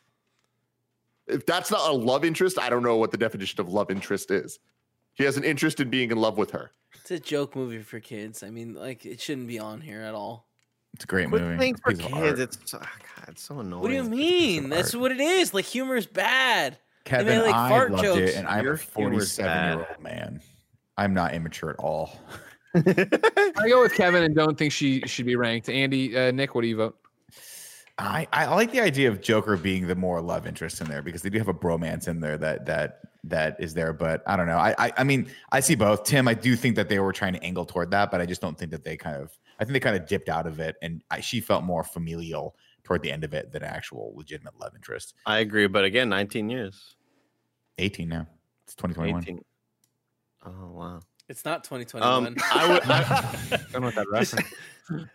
[1.27, 4.31] If that's not a love interest, I don't know what the definition of love interest
[4.31, 4.59] is.
[5.13, 6.71] He has an interest in being in love with her.
[7.11, 8.41] It's a joke movie for kids.
[8.41, 10.47] I mean, like it shouldn't be on here at all.
[10.93, 11.57] It's a great Quit movie.
[11.57, 12.39] things for kids.
[12.39, 13.81] It's so- ah, God, it's so annoying.
[13.81, 14.69] What do you mean?
[14.69, 15.01] That's art.
[15.01, 15.53] what it is.
[15.53, 16.77] Like humor is bad.
[17.03, 18.31] Kevin, made, like, I fart loved jokes.
[18.31, 20.41] it, and I'm Your a 47 year old man.
[20.97, 22.17] I'm not immature at all.
[22.75, 25.67] I go with Kevin and don't think she should be ranked.
[25.67, 26.97] Andy, uh, Nick, what do you vote?
[27.97, 31.23] I, I like the idea of Joker being the more love interest in there because
[31.23, 33.93] they do have a bromance in there that that that is there.
[33.93, 34.57] But I don't know.
[34.57, 36.03] I, I I mean I see both.
[36.03, 38.41] Tim, I do think that they were trying to angle toward that, but I just
[38.41, 39.31] don't think that they kind of.
[39.59, 42.55] I think they kind of dipped out of it, and I, she felt more familial
[42.83, 45.13] toward the end of it than actual legitimate love interest.
[45.27, 46.95] I agree, but again, 19 years.
[47.77, 48.27] 18 now.
[48.65, 49.21] It's 2021.
[49.21, 49.41] 18.
[50.45, 50.99] Oh wow.
[51.29, 52.27] It's not 2021.
[52.27, 52.83] Um, I would.
[52.83, 52.97] I,
[53.51, 54.47] I don't know what that reference.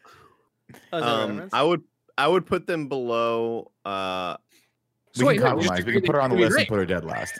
[0.92, 1.48] Oh, is that a um.
[1.52, 1.82] I would.
[2.18, 3.70] I would put them below.
[3.84, 4.36] Uh,
[5.14, 5.76] We So wait, can no, compromise.
[5.78, 7.38] just- we can put her on the we list and put her dead last.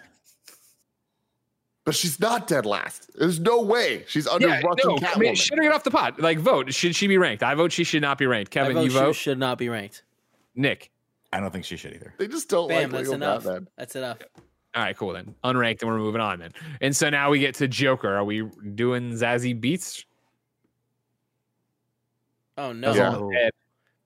[1.87, 3.11] But she's not dead last.
[3.17, 5.19] There's no way she's under Yeah, Russian no, I Catwoman.
[5.21, 6.21] mean, should her get off the pot?
[6.21, 6.75] Like, vote.
[6.75, 7.43] Should she be ranked?
[7.45, 8.51] I vote she should not be ranked.
[8.57, 9.13] I Kevin, vote you she vote.
[9.15, 10.03] should not be ranked.
[10.57, 10.91] Nick.
[11.33, 12.13] I don't think she should either.
[12.19, 13.45] they just don't Bam, like that's Lego enough.
[13.45, 13.69] Batman.
[13.79, 14.19] That's enough.
[14.75, 15.35] All right, cool then.
[15.45, 16.53] Unranked, and we're moving on then.
[16.81, 18.15] And so now we get to Joker.
[18.17, 18.43] Are we
[18.75, 20.05] doing Zazie Beetz?
[22.59, 22.95] Oh no.
[22.95, 23.49] Yeah.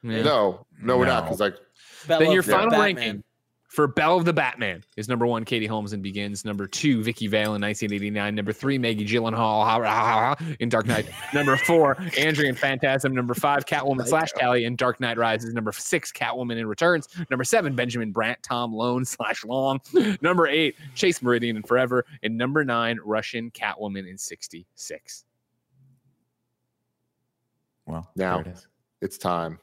[0.03, 0.23] Yeah.
[0.23, 1.21] No, no, we're not.
[1.21, 1.31] No.
[1.31, 1.57] Because like,
[2.07, 2.81] Then your for final Batman.
[2.97, 3.25] ranking
[3.71, 6.45] for Belle of the Batman is number one, Katie Holmes and Begins.
[6.45, 8.35] Number two, Vicki Vale in 1989.
[8.35, 11.09] Number three, Maggie Gyllenhaal ha- ha- ha- in Dark Knight.
[11.35, 13.15] Number four, Andrea in Phantasm.
[13.15, 15.55] Number five, Catwoman slash Tally in Dark Knight Rises.
[15.55, 17.07] Number six, Catwoman in Returns.
[17.31, 19.81] Number seven, Benjamin Brant, Tom Lone slash Long.
[20.21, 22.05] Number eight, Chase Meridian in Forever.
[22.25, 25.25] And number nine, Russian Catwoman in 66.
[27.87, 28.43] Well, Now.
[28.43, 28.67] there it is.
[29.01, 29.61] it's time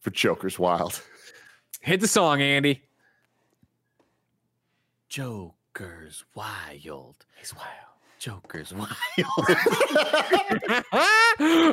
[0.00, 1.02] for Joker's Wild.
[1.82, 2.82] Hit the song, Andy.
[5.22, 7.26] Joker's wild.
[7.34, 7.66] He's wild.
[8.20, 8.86] Joker's wild.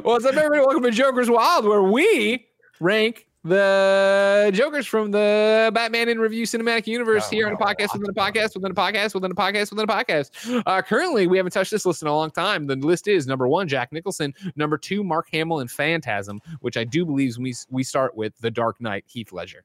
[0.03, 0.61] What's up, everybody?
[0.61, 2.47] Welcome to Joker's Wild, where we
[2.79, 7.93] rank the Jokers from the Batman in Review Cinematic Universe Oh, here on a podcast
[7.93, 10.63] within a podcast within a podcast within a podcast within a podcast.
[10.65, 12.65] Uh, currently, we haven't touched this list in a long time.
[12.65, 14.33] The list is number one, Jack Nicholson.
[14.55, 18.49] Number two, Mark Hamill and Phantasm, which I do believe we we start with The
[18.49, 19.63] Dark Knight, Heath Ledger,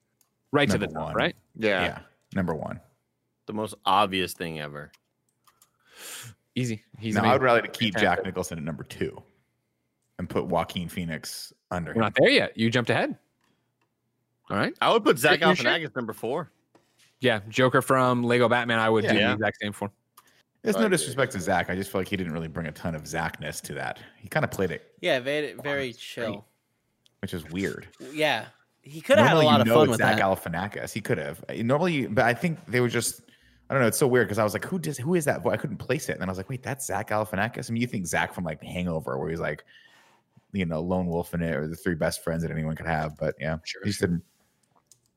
[0.53, 1.15] right to the top, one.
[1.15, 1.37] right?
[1.57, 1.83] yeah.
[1.83, 1.99] Yeah.
[2.35, 2.79] Number one.
[3.51, 4.93] The most obvious thing ever.
[6.55, 6.85] Easy.
[6.99, 7.33] He's no, I amazing.
[7.33, 9.21] would rather keep Jack Nicholson at number two
[10.19, 12.01] and put Joaquin Phoenix under We're him.
[12.01, 12.57] not there yet.
[12.57, 13.17] You jumped ahead.
[14.51, 14.75] All right.
[14.81, 15.65] I would put Zach You sure?
[15.71, 16.51] Galifianakis number four.
[17.21, 18.79] Yeah, Joker from Lego Batman.
[18.79, 19.29] I would do Yeah.
[19.29, 19.91] the exact same for.
[20.63, 21.71] There's no disrespect to Zach.
[21.71, 23.99] I just feel like he didn't really bring a ton of Zachness to that.
[24.19, 26.45] He kind of played it, Yeah, very, very it's chill.
[27.23, 27.89] which is weird.
[28.13, 28.47] Yeah.
[28.83, 30.23] He could have had a lot you of know fun with Zach that.
[30.25, 30.93] Galifianakis.
[30.93, 33.23] He could have normally, but I think they were just.
[33.71, 33.89] I don't know.
[33.89, 34.99] It's so weird because I was like, "Who does?
[34.99, 35.55] Who is that?" voice?
[35.55, 37.81] I couldn't place it, and then I was like, "Wait, that's Zach Galifianakis." I mean,
[37.81, 39.65] you think Zach from like Hangover, where he's like,
[40.51, 43.17] you know, lone wolf in it, or the three best friends that anyone could have.
[43.17, 44.25] But yeah, Sure, he just didn't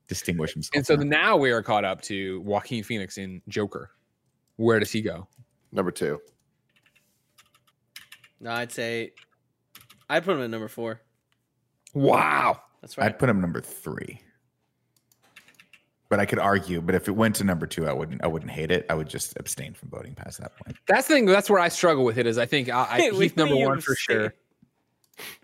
[0.06, 0.76] distinguish himself.
[0.76, 1.04] And so that.
[1.04, 3.90] now we are caught up to Joaquin Phoenix in Joker.
[4.54, 5.26] Where does he go?
[5.72, 6.20] Number two.
[8.38, 9.14] No, I'd say
[10.08, 11.00] I'd put him at number four.
[11.92, 12.60] Wow.
[12.80, 13.06] That's right.
[13.06, 14.20] I'd put him number three.
[16.14, 16.80] But I could argue.
[16.80, 18.22] But if it went to number two, I wouldn't.
[18.22, 18.86] I wouldn't hate it.
[18.88, 20.76] I would just abstain from voting past that point.
[20.86, 21.26] That's the thing.
[21.26, 22.26] That's where I struggle with it.
[22.26, 24.32] Is I think I, I, Heath number one for sure.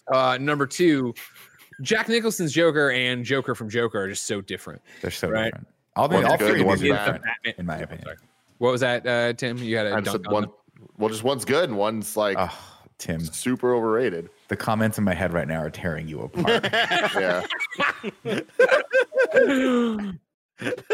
[0.06, 1.12] Uh, number two,
[1.82, 4.80] Jack Nicholson's Joker and Joker from Joker are just so different.
[5.02, 5.46] They're so Right.
[5.46, 5.66] different.
[5.96, 6.98] All, the, One's all good, three of one's are bad.
[7.04, 8.16] different, Batman- in my opinion.
[8.58, 9.58] What was that, uh, Tim?
[9.58, 10.42] You had a dunk said on one.
[10.44, 10.52] them?
[10.98, 12.56] Well, just one's good and one's like Oh,
[12.98, 14.30] Tim, super overrated.
[14.46, 16.68] the comments in my head right now are tearing you apart.
[18.24, 18.40] Yeah.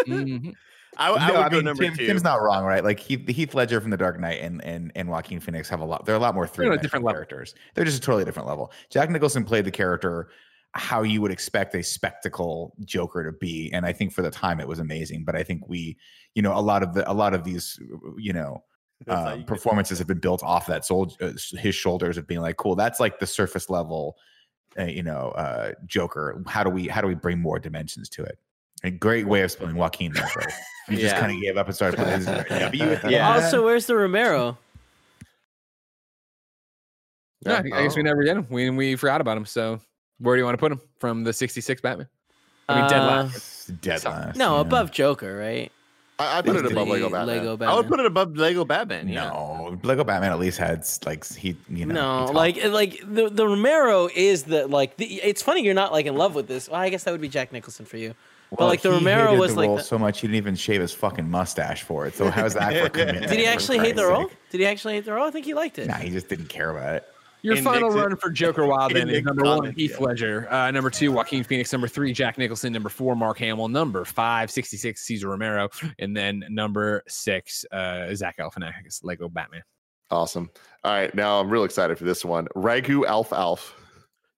[0.07, 0.55] Mhm.
[0.99, 2.07] I, I No, would I go mean, number Tim, two.
[2.07, 2.83] Tim's not wrong, right?
[2.83, 5.85] Like Heath, Heath Ledger from The Dark Knight and and and Joaquin Phoenix have a
[5.85, 6.07] lot.
[6.07, 7.17] They're a lot more three on a different level.
[7.17, 7.55] characters.
[7.75, 8.73] They're just a totally different level.
[8.91, 10.31] Jack Nicholson played the character
[10.73, 14.61] how you would expect a spectacle Joker to be, and I think for the time
[14.61, 15.25] it was amazing.
[15.25, 15.99] But I think we,
[16.35, 17.79] you know, a lot of the a lot of these,
[18.17, 18.65] you know.
[19.09, 22.57] Uh, you performances have been built off that soul, uh, his shoulders of being like,
[22.57, 22.75] cool.
[22.75, 24.17] That's like the surface level,
[24.79, 26.43] uh, you know, uh, Joker.
[26.47, 28.39] How do we how do we bring more dimensions to it?
[28.85, 30.45] A great way of spelling Joaquin there, bro.
[30.89, 33.35] You just kind of gave up and started putting his W Yeah.
[33.35, 34.57] Also, where's the Romero?
[37.45, 38.47] Yeah, I guess we never did him.
[38.51, 39.47] We we forgot about him.
[39.47, 39.81] So
[40.19, 42.09] where do you want to put him from the '66 Batman?
[42.69, 43.81] I mean, dead Uh, last.
[43.81, 44.37] dead So- last.
[44.37, 44.61] No, yeah.
[44.61, 45.71] above Joker, right?
[46.19, 47.45] I, I put it above Lego Batman.
[47.45, 49.09] Lego I would put it above Lego Batman.
[49.09, 49.29] Yeah.
[49.29, 53.47] No, Lego Batman at least had like he, you know, no, like like the the
[53.47, 56.69] Romero is the like the, it's funny you're not like in love with this.
[56.69, 58.15] Well, I guess that would be Jack Nicholson for you.
[58.51, 60.37] Well, like, the he Romero hated was the like role the- so much he didn't
[60.37, 62.15] even shave his fucking mustache for it.
[62.15, 63.27] So how's that for commitment?
[63.31, 64.29] Did he actually hate the Christ's role?
[64.29, 64.39] sake?
[64.51, 65.27] Did he actually hate the role?
[65.27, 65.89] I think he liked it.
[65.89, 67.05] Nah, he just didn't care about it.
[67.43, 70.07] Your in final Nick's- run for Joker Wild then is Nick's number one, Heath yeah.
[70.07, 70.53] Ledger.
[70.53, 71.71] Uh, number two, Joaquin Phoenix.
[71.73, 72.73] Number three, Jack Nicholson.
[72.73, 73.69] Number four, Mark Hamill.
[73.69, 75.69] Number five, 66, Cesar Romero.
[75.99, 79.63] And then number six, uh, Zach Galifianakis, Lego Batman.
[80.11, 80.51] Awesome.
[80.85, 82.47] All right, now I'm real excited for this one.
[82.57, 83.75] Ragu Alf Alf.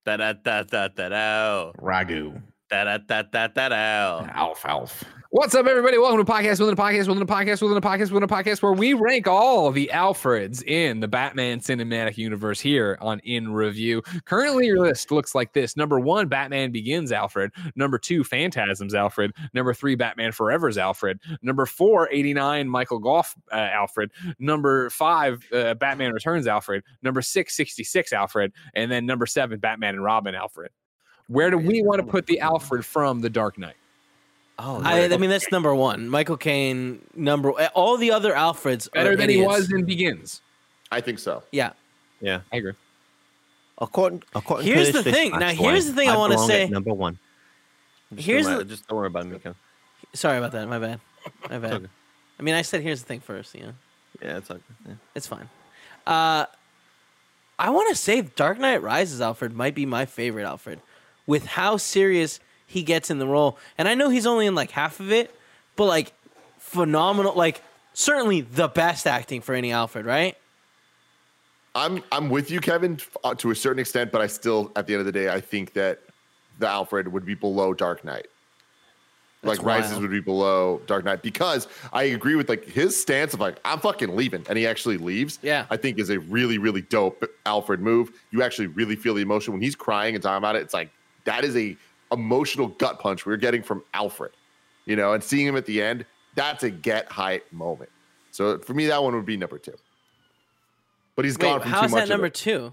[0.07, 1.73] Da da da da da da.
[1.79, 4.29] Ragu, Da da da da da da.
[4.35, 5.03] Alf, Alf.
[5.31, 5.97] What's up, everybody?
[5.97, 8.61] Welcome to podcast within a podcast within a podcast within a podcast within a podcast
[8.61, 14.03] where we rank all the Alfreds in the Batman cinematic universe here on In Review.
[14.27, 19.33] Currently, your list looks like this: number one, Batman Begins Alfred; number two, Phantasms Alfred;
[19.55, 25.73] number three, Batman Forever's Alfred; number four, 89, Michael Gough uh, Alfred; number five, uh,
[25.73, 30.71] Batman Returns Alfred; number six, 66 Alfred; and then number seven, Batman and Robin Alfred.
[31.29, 33.77] Where do we want to put the Alfred from The Dark Knight?
[34.59, 35.05] Oh, I.
[35.05, 36.09] I mean, that's number one.
[36.09, 40.41] Michael Caine, number all the other Alfreds Better are than he was in Begins.
[40.91, 41.43] I think so.
[41.53, 41.73] Yeah.
[42.21, 42.41] yeah.
[42.53, 42.73] I agree.
[43.81, 45.31] According, according Here's to the thing.
[45.33, 46.69] Now, last here's the thing I wanna belong at say.
[46.69, 47.19] Number one.
[48.15, 49.39] Just Here's don't the- just don't worry about me.
[50.15, 50.67] Sorry about that.
[50.67, 51.01] My bad.
[51.49, 51.73] My bad.
[51.75, 51.87] okay.
[52.41, 53.55] I mean, I said here's the thing first.
[53.55, 53.73] You know,
[54.23, 54.61] Yeah, it's okay.
[54.87, 54.95] Yeah.
[55.15, 55.49] it's fine.
[56.07, 56.47] Uh,
[57.59, 60.81] I want to say Dark Knight Rises Alfred might be my favorite Alfred,
[61.29, 63.57] with how serious he gets in the role.
[63.77, 65.33] And I know he's only in like half of it,
[65.77, 66.13] but like
[66.59, 67.35] phenomenal.
[67.35, 70.37] Like certainly the best acting for any Alfred, right?
[71.77, 74.95] I'm I'm with you, Kevin, uh, to a certain extent, but I still, at the
[74.95, 76.01] end of the day, I think that
[76.59, 78.27] the Alfred would be below Dark Knight.
[79.43, 83.35] That's like Rises would be below Dark Knight because I agree with like his stance
[83.35, 85.39] of like I'm fucking leaving, and he actually leaves.
[85.43, 85.67] Yeah.
[85.71, 88.11] I think is a really really dope Alfred move.
[88.31, 90.63] You actually really feel the emotion when he's crying and talking about it.
[90.63, 90.91] It's like
[91.29, 91.77] that is a
[92.11, 94.33] emotional gut punch we're getting from Alfred,
[94.87, 97.91] you know, and seeing him at the end, that's a get height moment.
[98.31, 99.75] So for me, that one would be number two.
[101.17, 102.73] But he's gone Wait, from how too is much that of number it two?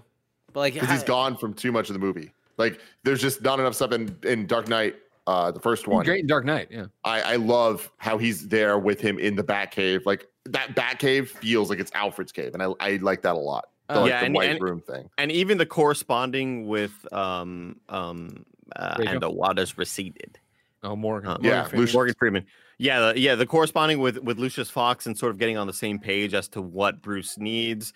[0.54, 2.32] But like, because he's how- gone from too much of the movie.
[2.56, 4.96] Like there's just not enough stuff in in Dark Knight,
[5.26, 6.06] uh, the first one.
[6.06, 6.68] Great in Dark Knight.
[6.70, 6.86] Yeah.
[7.04, 10.06] I, I love how he's there with him in the Batcave.
[10.06, 13.68] Like that Batcave feels like it's Alfred's cave, and I, I like that a lot.
[13.88, 15.08] The, like, Yeah, the and- white and- room thing.
[15.18, 18.44] And even the corresponding with um um
[18.74, 19.28] uh, and go.
[19.28, 20.38] the waters receded.
[20.82, 21.30] Oh, Morgan.
[21.30, 21.92] Uh, Yeah, Morgan Freeman.
[21.92, 22.46] Morgan Freeman.
[22.78, 25.72] Yeah, the, yeah, the corresponding with with Lucius Fox and sort of getting on the
[25.72, 27.92] same page as to what Bruce needs.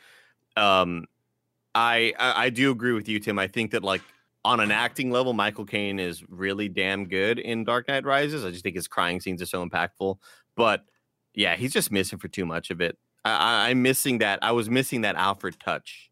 [0.56, 1.06] Um,
[1.74, 3.38] I I, I do agree with you, Tim.
[3.38, 4.02] I think that like
[4.44, 8.44] on an acting level, Michael Caine is really damn good in Dark Knight Rises.
[8.44, 10.16] I just think his crying scenes are so impactful.
[10.56, 10.84] But
[11.34, 12.96] yeah, he's just missing for too much of it.
[13.24, 13.30] I,
[13.66, 14.38] I, I'm missing that.
[14.42, 16.10] I was missing that Alfred touch,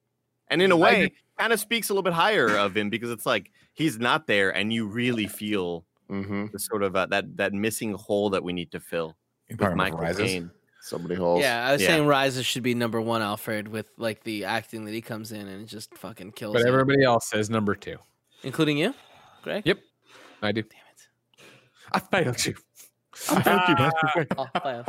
[0.48, 3.24] and in a way, kind of speaks a little bit higher of him because it's
[3.26, 6.46] like he's not there, and you really feel Mm-hmm.
[6.54, 9.14] the sort of uh, that that missing hole that we need to fill
[9.50, 10.22] with Michael Rises.
[10.24, 10.50] Caine.
[10.80, 11.42] So many holes.
[11.42, 11.88] Yeah, I was Yeah.
[11.88, 15.46] saying Rises should be number one, Alfred, with like the acting that he comes in
[15.46, 16.68] and just fucking kills But it.
[16.68, 17.98] everybody else says number two.
[18.42, 18.94] including you,
[19.42, 19.64] Greg.
[19.66, 19.80] Yep.
[20.40, 20.62] I do.
[20.62, 21.44] Damn it.
[21.92, 22.54] I failed you.
[24.36, 24.84] Oh, fine.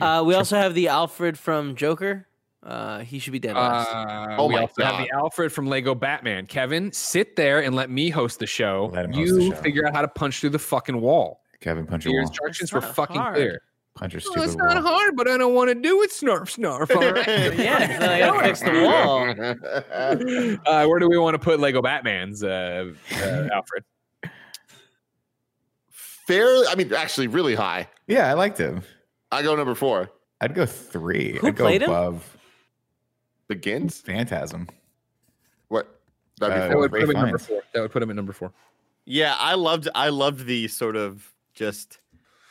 [0.00, 2.26] uh, we also have the Alfred from Joker.
[2.62, 3.88] Uh, he should be dead last.
[3.90, 6.46] Uh, Oh we my also have the Alfred from Lego Batman.
[6.46, 8.90] Kevin, sit there and let me host the show.
[8.94, 9.62] Let him host you the show.
[9.62, 11.42] figure out how to punch through the fucking wall.
[11.60, 12.28] Kevin, punch your Your wall.
[12.30, 13.34] instructions That's were not fucking hard.
[13.36, 13.60] clear.
[13.94, 14.92] Punch your Oh, stupid it's not wall.
[14.98, 16.10] hard, but I don't want to do it.
[16.10, 16.94] Snarf, snarf.
[16.96, 17.26] All right.
[17.58, 20.66] yeah, so I gotta fix the wall.
[20.66, 23.84] uh, where do we want to put Lego Batman's uh, uh, Alfred?
[26.26, 27.88] Fairly, I mean, actually, really high.
[28.06, 28.82] Yeah, I liked him.
[29.30, 30.10] I go number four.
[30.40, 31.38] I'd go three.
[31.38, 31.90] Who I'd go played him?
[31.90, 32.36] above
[33.48, 34.00] Begins.
[34.00, 34.68] Phantasm.
[35.68, 36.00] What?
[36.40, 36.80] That'd be Uh, That four.
[36.80, 37.62] would put him at number four.
[37.72, 38.52] That would put him at number four.
[39.04, 41.98] Yeah, I loved I loved the sort of just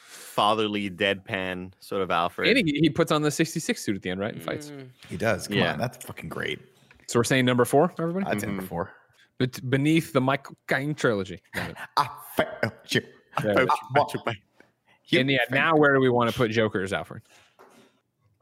[0.05, 2.55] fatherly deadpan sort of Alfred.
[2.55, 4.33] And he, he puts on the 66 suit at the end, right?
[4.33, 4.69] And fights.
[4.69, 5.47] Mm, He does.
[5.47, 5.73] Come Yeah.
[5.73, 6.59] on, that's fucking great.
[7.07, 8.25] So we're saying number four, everybody?
[8.27, 8.51] I'd say Mhm.
[8.51, 8.91] number four.
[9.39, 11.41] But beneath the Michael Caine trilogy.
[11.97, 13.01] I failed you.
[13.41, 14.35] There it is.
[15.07, 17.21] You and yeah, now where do we want to put Joker's Alfred?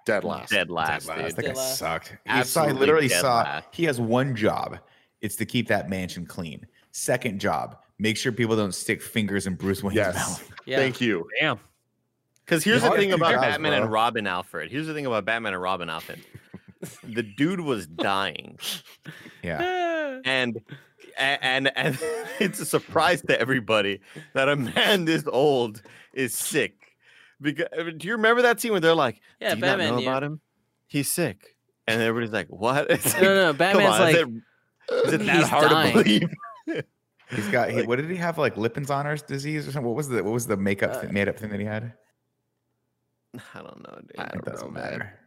[0.06, 0.50] Dead last.
[0.50, 1.20] Dead Dead last, last.
[1.20, 1.36] dude.
[1.36, 1.78] That guy last.
[1.78, 2.16] sucked.
[2.26, 3.68] He saw, I literally dead saw last.
[3.72, 4.80] he has one job.
[5.22, 6.66] It's to keep that mansion clean.
[6.92, 10.16] Second job, make sure people don't stick fingers in Bruce Wayne's Yes.
[10.16, 10.52] mouth.
[10.66, 10.78] yeah.
[10.78, 11.28] Thank you.
[11.40, 11.60] Damn.
[12.46, 13.82] Because here's He the thing about jobs, Batman bro.
[13.84, 14.72] and Robin Alfred.
[14.72, 16.20] Here's the thing about Batman and Robin Alfred.
[17.04, 18.58] the dude was dying.
[19.44, 20.20] Yeah.
[20.26, 20.60] and
[21.18, 21.98] and and
[22.40, 24.00] it's a surprise to everybody
[24.34, 25.82] that a man this old
[26.14, 26.76] is sick.
[27.40, 27.68] Because
[27.98, 30.10] do you remember that scene where they're like, Yeah, "Do you not Batman, know yeah.
[30.10, 30.42] about him?
[30.88, 31.56] He's sick,"
[31.88, 35.14] and everybody's like, "What?" It's No, like, no, come Batman's on, like, is it, is
[35.14, 35.94] it that he's hard dying.
[35.98, 36.30] to believe?
[37.34, 39.88] He's got he, what did he have like Lipinzonner's disease or something?
[39.88, 41.94] What was the what was the makeup Uh, th- made up thing that he had?
[43.56, 44.12] I don't know, dude.
[44.20, 44.92] I It don't doesn't know, man.
[45.00, 45.20] matter.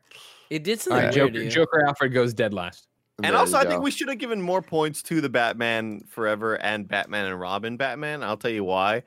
[0.51, 1.49] It did All something right, Joker.
[1.49, 2.87] Joker Alfred goes dead last.
[3.23, 6.03] And There also, you I think we should have given more points to the Batman
[6.09, 8.25] Forever and Batman and Robin Batman.
[8.25, 9.05] I'll tell you why.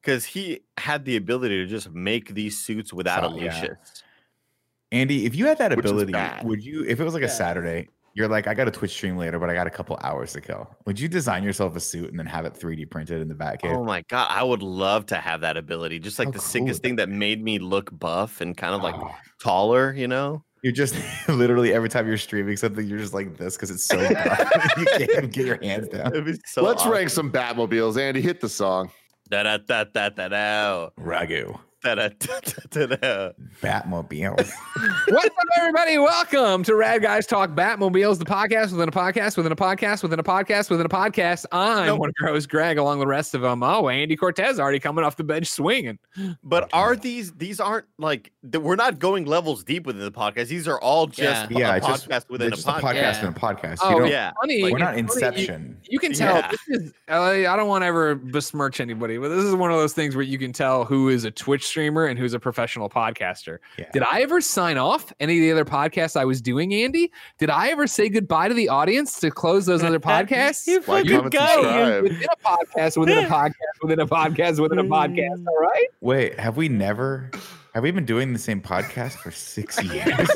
[0.00, 3.54] Because he had the ability to just make these suits without So- oh, yeah.
[3.60, 4.02] Lucius.
[4.92, 6.12] Andy, if you had that Which ability,
[6.44, 7.28] would you if it was like Yeah.
[7.28, 9.96] a Saturday, you're like, I got a Twitch stream later, but I got a couple
[10.02, 10.68] hours to kill.
[10.86, 13.76] Would you design yourself a suit and then have it 3D printed in the Batcave?
[13.76, 16.00] Oh my god, I would love to have that ability.
[16.00, 18.74] Just like How the cool sickest would thing that made me look buff and kind
[18.74, 20.42] of like Oh, taller, you know?
[20.62, 20.94] You're just
[21.28, 24.72] literally every time you're streaming something, you're just like this because it's so tough.
[24.78, 26.12] you can't get your hands down.
[26.46, 26.92] So Let's awesome.
[26.92, 28.00] rank some Batmobiles.
[28.00, 28.90] Andy, hit the song.
[29.28, 31.58] Da da da da da da Ragu.
[31.82, 32.08] Da da.
[33.62, 34.36] Batmobile.
[35.08, 35.96] What's up, everybody?
[35.98, 40.18] Welcome to Rad Guys Talk Batmobiles, the podcast within a podcast within a podcast within
[40.18, 41.46] a podcast within a podcast.
[41.52, 42.00] I'm Nope.
[42.00, 43.62] one of your hosts, Greg, along with the rest of them.
[43.62, 45.98] Oh, Andy Cortez already coming off the bench swinging.
[46.44, 50.48] But are these these aren't like we're not going levels deep within the podcast.
[50.48, 51.58] These are all just Yeah.
[51.58, 52.80] Yeah, a it's just- within a just a podcast.
[52.82, 53.26] podcast Yeah.
[53.26, 53.78] and a podcast.
[53.82, 54.32] Oh, you don't, yeah.
[54.40, 55.80] Funny, We're not it's funny, you- Inception.
[55.88, 56.50] You can tell Yeah.
[56.50, 59.78] this is uh, I don't want to ever besmirch anybody, but this is one of
[59.78, 62.90] those things where you can tell who is a Twitch streamer and who's a professional
[62.90, 63.58] podcaster.
[63.78, 63.86] Yeah.
[63.92, 67.10] Did I ever sign off any of the other podcasts I was doing, Andy?
[67.38, 70.66] Did I ever say goodbye to the audience to close those other podcasts?
[70.66, 71.54] You Like, fucking comment, guy.
[71.54, 72.02] subscribe.
[72.02, 75.46] within a podcast, within a podcast, within a podcast, within a podcast.
[75.46, 75.86] All right.
[76.00, 77.30] Wait, have we never?
[77.74, 80.28] Have we been doing the same podcast for six years?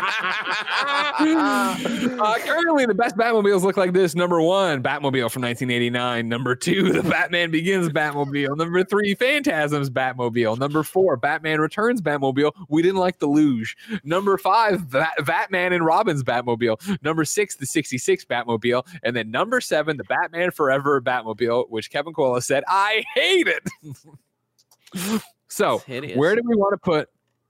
[1.20, 4.14] uh, currently, the best Batmobiles look like this.
[4.14, 6.28] Number one, Batmobile from 1989.
[6.28, 8.56] Number two, the Batman Begins Batmobile.
[8.56, 10.58] Number three, Phantasms Batmobile.
[10.58, 12.52] Number four, Batman Returns Batmobile.
[12.68, 13.76] We didn't like the luge.
[14.04, 17.02] Number five, Bat- Batman and Robin's Batmobile.
[17.02, 18.86] Number six, the 66 Batmobile.
[19.02, 25.22] And then number seven, the Batman Forever Batmobile, which Kevin Coello said, I hate it.
[25.48, 25.78] so,
[26.14, 27.08] where do we want to put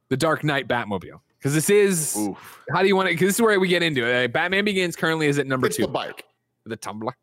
[0.08, 1.20] the Dark Knight Batmobile?
[1.40, 2.60] Because this is Oof.
[2.70, 3.12] how do you want it?
[3.12, 4.32] Because this is where we get into it.
[4.32, 5.82] Batman Begins currently is at number It's two.
[5.82, 6.26] the bike.
[6.66, 7.16] The Tumbler.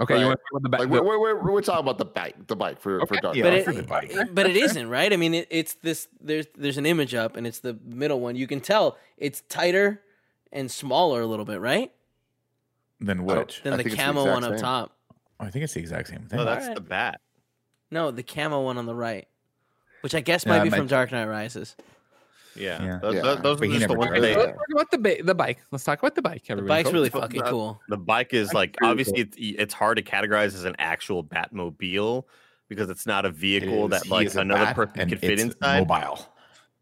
[0.00, 0.20] Okay, Right.
[0.20, 1.98] you want to talk about the, ba- Like the we're, we're, we're, we're talking about
[1.98, 3.58] the bike, the bike for, for Dark Yeah, but Knight.
[3.58, 4.12] it, for the bike.
[4.32, 5.12] but it isn't right.
[5.12, 6.08] I mean, it, it's this.
[6.20, 8.36] There's there's an image up, and it's the middle one.
[8.36, 10.00] You can tell it's tighter
[10.52, 11.92] and smaller a little bit, right?
[13.00, 13.62] then oh, which?
[13.62, 14.60] Than I the think it's the camo exact one up same.
[14.60, 14.92] top.
[15.40, 16.38] Oh, I think it's the exact same thing.
[16.38, 16.74] No, that's Alright.
[16.76, 17.20] the bat.
[17.90, 19.26] No, the camo one on the right,
[20.02, 21.76] which I guess Yeah, might be might- from Dark Knight Rises.
[22.58, 22.82] Yeah.
[22.82, 22.98] Yeah.
[23.00, 23.20] Those, Yeah.
[23.22, 24.36] those- those are just the never ones drives they, it.
[24.38, 25.58] Let's talk about the ba- the bike.
[25.70, 26.44] Let's talk about the bike.
[26.46, 27.80] The bike's really Well, fucking the- cool.
[27.88, 32.24] the bike is like pretty obviously it's, it's hard to categorize as an actual Batmobile
[32.68, 35.88] because it's not a vehicle is- that like another person and can fit it's inside.
[35.88, 36.18] Mobile.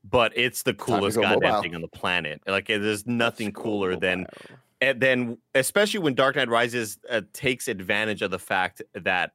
[0.08, 1.62] But it's the coolest go goddamn mobile.
[1.62, 2.40] thing on the planet.
[2.46, 4.56] Like there's nothing Let's go cooler than mobile.
[4.80, 9.32] and then especially when Dark Knight Rises uh, takes advantage of the fact that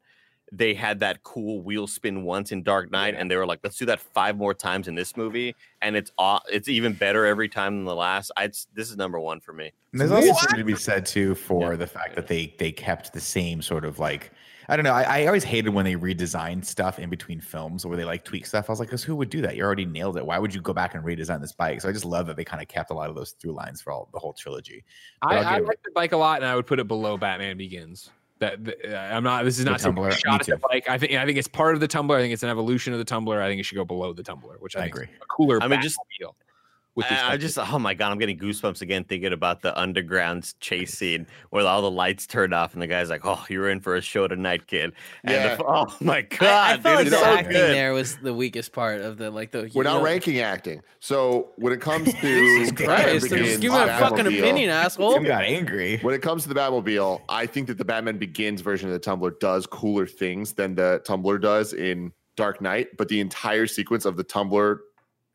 [0.52, 3.78] they had that cool wheel spin once in Dark Knight, and they were like, "Let's
[3.78, 7.48] do that five more times in this movie," and it's aw- it's even better every
[7.48, 8.32] time than the last.
[8.36, 9.72] I this is number one for me.
[9.94, 13.14] And there's also something to be said too for the fact that they they kept
[13.14, 14.32] the same sort of like
[14.70, 14.94] I don't know.
[14.94, 18.46] I, I always hated when they redesigned stuff in between films where they like tweak
[18.46, 18.70] stuff.
[18.70, 19.56] I was like, because who would do that?
[19.58, 20.26] You already nailed it.
[20.26, 21.82] Why would you go back and redesign this bike?
[21.82, 23.82] So I just love that they kind of kept a lot of those through lines
[23.82, 24.86] for all the whole trilogy.
[25.22, 26.80] But I, I'll I give it- like the bike a lot, and I would put
[26.80, 28.12] it below Batman Begins.
[28.42, 29.46] That the, uh, I'm not.
[29.46, 30.62] This is not some Tumbler, me shot at the too.
[30.70, 30.90] bike.
[30.90, 32.18] I think I think it's part of the Tumbler.
[32.18, 33.40] I think it's an evolution of the Tumbler.
[33.42, 35.16] I think it should go below the Tumbler, which I, I think is agree.
[35.22, 35.62] a cooler.
[35.62, 36.51] I mean, just- Batmobile with this
[36.98, 40.94] I, I just oh my god, I'm getting goosebumps again thinking about the underground chase
[40.98, 43.96] scene where all the lights turned off and the guy's like, "Oh, you're in for
[43.96, 44.94] a show tonight, kid."
[45.24, 45.56] And Yeah.
[45.56, 47.74] the, oh my god, I, I felt like dude, the so acting good.
[47.74, 49.62] there was the weakest part of the like the.
[49.74, 50.82] We're you not know- ranking acting.
[51.00, 52.88] So when it comes to Jesus Christ!
[52.90, 55.14] Batman Just Begins, give me a fucking Batmobile- opinion, asshole.
[55.14, 55.98] Tim got angry.
[56.00, 59.00] When it comes to the Batmobile, I think that the Batman Begins version of the
[59.00, 62.98] Tumbler does cooler things than the Tumbler does in Dark Knight.
[62.98, 64.82] But the entire sequence of the Tumbler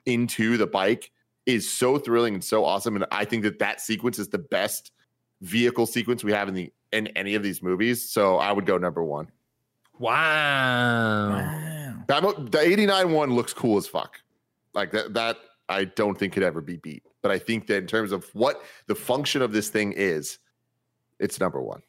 [0.05, 1.11] into the bike
[1.47, 2.97] is so thrilling and so awesome.
[2.97, 4.93] And I think that that sequence is the best
[5.41, 8.09] vehicle sequence we have in the in any of these movies.
[8.11, 9.31] So I would go number one.
[9.99, 11.31] wow.
[11.31, 11.95] Wow.
[12.07, 14.21] Batmo- the 89 one looks cool as fuck.
[14.75, 17.03] Like that that I don't think could ever be beat.
[17.23, 20.39] But I think that in terms of what the function of this thing is,
[21.19, 21.83] it's number one.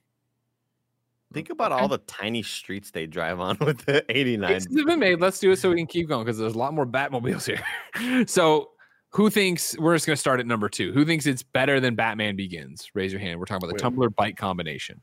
[1.34, 4.50] Think about all the tiny streets they drive on with the 89.
[4.50, 5.20] Cases have been made.
[5.20, 8.26] Let's do it so we can keep going because there's a lot more Batmobiles here.
[8.28, 8.72] so,
[9.18, 10.94] who thinks we're just going to start at number two?
[10.94, 12.92] Who thinks it's better than Batman Begins?
[12.94, 13.40] Raise your hand.
[13.40, 13.82] We're talking about the Wait.
[13.82, 15.02] Tumbler bike combination.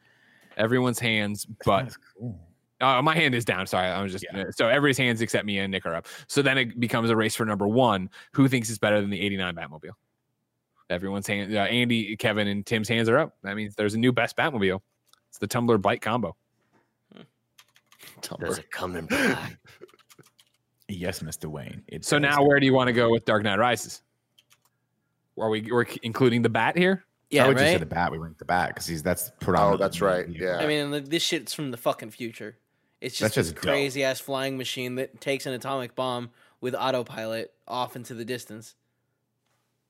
[0.57, 2.39] Everyone's hands, but cool.
[2.81, 3.67] uh, my hand is down.
[3.67, 4.25] Sorry, I was just
[4.57, 6.07] so everybody's hands except me and Nick are up.
[6.29, 8.09] So then it becomes a race for number one.
[8.35, 9.95] Who thinks it's better than the '89 Batmobile?
[10.91, 11.53] Everyone's hand.
[11.53, 13.35] Uh, Andy, Kevin, and Tim's hands are up.
[13.43, 14.79] That means there's a new best Batmobile.
[15.31, 16.37] It's the Tumbler bike combo.
[18.21, 18.47] Tumbler.
[18.47, 19.59] Does it come in black?
[20.89, 21.47] Yes, Mr.
[21.47, 21.83] Wayne.
[21.89, 24.03] It So now, where do you want to go with Dark Knight Rises?
[25.39, 27.05] Are we we're including the bat here?
[27.31, 28.13] Yeah, I would just say the bat.
[28.13, 30.29] We ranked the bat because he's that's Oh, that's right.
[30.29, 30.59] Yeah.
[30.59, 32.59] I mean, like, this shit's from the fucking future.
[33.01, 33.73] It's That's just this just dope.
[33.73, 36.31] crazy ass flying machine that takes an atomic bomb
[36.61, 38.77] with autopilot off into the distance.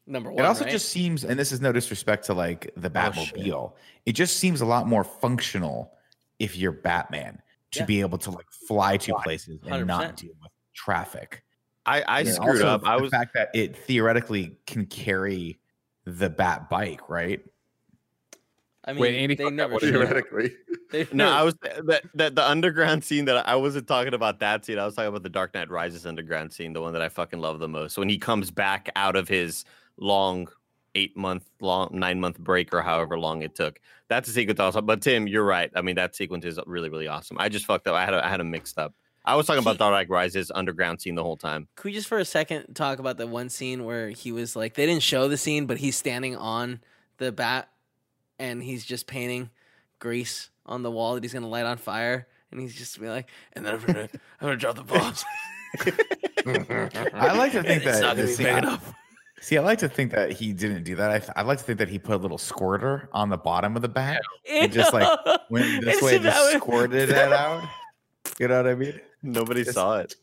[0.07, 0.43] Number one.
[0.45, 0.71] It also right?
[0.71, 2.91] just seems, and this is no disrespect to like the Oh.
[2.91, 3.73] Batmobile,
[4.07, 5.93] it just seems a lot more functional
[6.39, 7.41] if you're Batman
[7.73, 7.85] to Yeah.
[7.87, 9.87] be able to like fly to places and 100%.
[9.87, 11.43] not deal with traffic.
[11.87, 12.83] I, I And screwed also up.
[12.87, 15.59] I the was fact that it theoretically can carry
[16.05, 17.41] the Bat bike, right?
[18.87, 20.57] I mean, Wait, Andy, they that, never what did showed- you- Theoretically.
[20.91, 24.65] they no, I was that, that the underground scene that I wasn't talking about that
[24.65, 24.79] scene.
[24.79, 27.41] I was talking about the Dark Knight Rises underground scene, the one that I fucking
[27.41, 27.97] love the most.
[27.97, 29.65] When he comes back out of his
[29.97, 30.47] long
[30.95, 33.81] eight month long nine month break or however long it took.
[34.09, 34.83] That's a sequence also.
[34.83, 35.71] But Tim, you're right.
[35.75, 37.39] I mean that sequence is really, really awesome.
[37.41, 37.95] I just fucked up.
[37.95, 38.95] I had a, I had them mixed up.
[39.25, 41.69] I was talking about He- Dark Knight Rises underground scene the whole time.
[41.77, 44.75] Could we just for a second talk about the one scene where he was like
[44.75, 46.81] they didn't show the scene, but he's standing on
[47.19, 47.69] the bat
[48.39, 49.51] and he's just painting
[49.99, 53.29] grease on the wall that he's gonna light on fire, and he's just be like,
[53.55, 54.09] and then I'm gonna
[54.41, 55.25] I'm gonna drop the bombs.
[56.47, 58.93] I like to think It's not that gonna be see, big I, enough.
[59.41, 61.11] see, I like to think that he didn't do that.
[61.11, 63.77] I, th- I like to think that he put a little squirter on the bottom
[63.77, 64.21] of the bat.
[64.51, 65.09] And just, like,
[65.49, 67.63] When this Isn't way, that just squirted it out.
[68.39, 69.01] You know what I mean?
[69.23, 70.15] Nobody Just- saw it.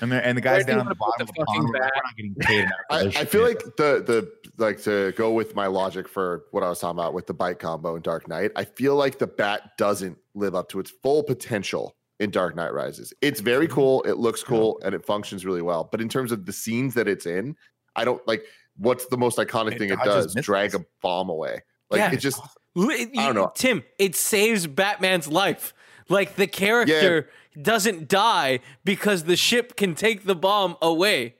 [0.00, 1.78] And the, and the guys down at the bottom the of the fucking pond, we're
[1.78, 6.08] not getting paid I, I feel like the the like to go with my logic
[6.08, 8.50] for what I was talking about with the bike combo in Dark Knight.
[8.56, 12.72] I feel like the bat doesn't live up to its full potential in Dark Knight
[12.72, 13.12] Rises.
[13.20, 13.74] It's very mm-hmm.
[13.74, 15.88] cool, it looks cool, and it functions really well.
[15.90, 17.56] But in terms of the scenes that it's in,
[17.96, 18.44] I don't like
[18.76, 20.44] what's the most iconic It thing it dodges does?
[20.44, 21.60] Drag a bomb away.
[21.90, 22.12] Like Yeah.
[22.12, 22.40] it just
[22.76, 23.52] I don't know.
[23.54, 23.84] Tim.
[23.98, 25.72] It saves Batman's life.
[26.08, 31.36] Like the character doesn't die because the ship can take the bomb away.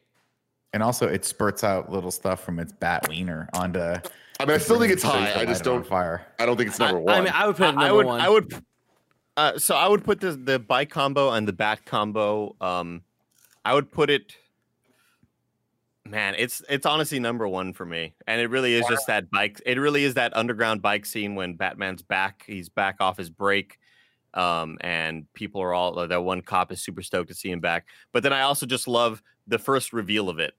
[0.72, 3.78] And also, it spurts out little stuff from its bat wiener onto.
[4.40, 5.20] I mean I still think it's high.
[5.20, 6.26] I just light it on don't fire.
[6.40, 7.14] I don't think it's number I- one.
[7.14, 8.20] I mean, I would put it I- I would, one.
[8.20, 8.64] I would.
[9.36, 12.56] Uh, so I would put the the bike combo and the bat combo.
[12.60, 13.02] Um,
[13.64, 14.36] I would put it.
[16.06, 19.62] Man, it's it's honestly number one for me, and it really is just that bike.
[19.64, 22.44] It really is that underground bike scene when Batman's back.
[22.46, 23.78] He's back off his break,
[24.34, 27.86] um, and people are all that one cop is super stoked to see him back.
[28.12, 30.54] But then I also just love the first reveal of it,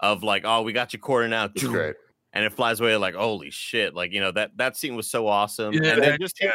[0.00, 1.94] of like, oh, we got you cornered out, it's great.
[2.32, 5.26] and it flies away like holy shit like you know that that scene was so
[5.26, 6.52] awesome Yeah, and then that- just him,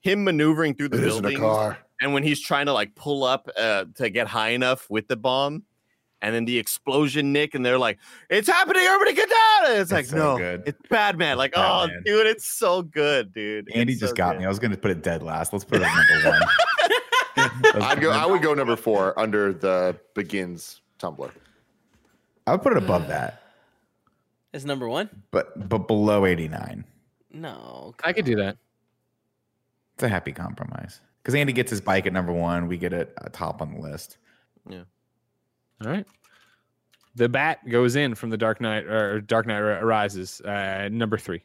[0.00, 1.78] him maneuvering through the It isn't car.
[2.00, 5.16] and when he's trying to like pull up uh, to get high enough with the
[5.16, 5.62] bomb
[6.22, 7.98] and then the explosion, Nick, and they're like,
[8.30, 8.82] "It's happening!
[8.82, 10.62] Everybody get down!" And it's, like, so no, good.
[10.66, 11.36] it's Batman.
[11.38, 11.96] Like, Batman.
[11.98, 13.70] oh, dude, it's so good, dude.
[13.74, 14.40] Andy It's just so got good.
[14.40, 14.44] me.
[14.46, 15.52] I was going to put it dead last.
[15.52, 16.42] Let's put it at number one.
[17.82, 18.10] I'd go.
[18.10, 21.30] I would go number four under the begins Tumbler.
[22.46, 23.42] I would put it above that,
[24.52, 25.10] It's number one.
[25.32, 26.84] but but below 89.
[27.32, 28.56] No, I could do that.
[29.94, 31.00] It's a happy compromise.
[31.22, 32.68] Because Andy gets his bike at number one.
[32.68, 34.16] We get it uh, top on the list.
[35.84, 36.06] All right.
[37.14, 41.16] The bat goes in from the Dark Knight or Dark Knight Ri- Rises, uh, number
[41.16, 41.42] three.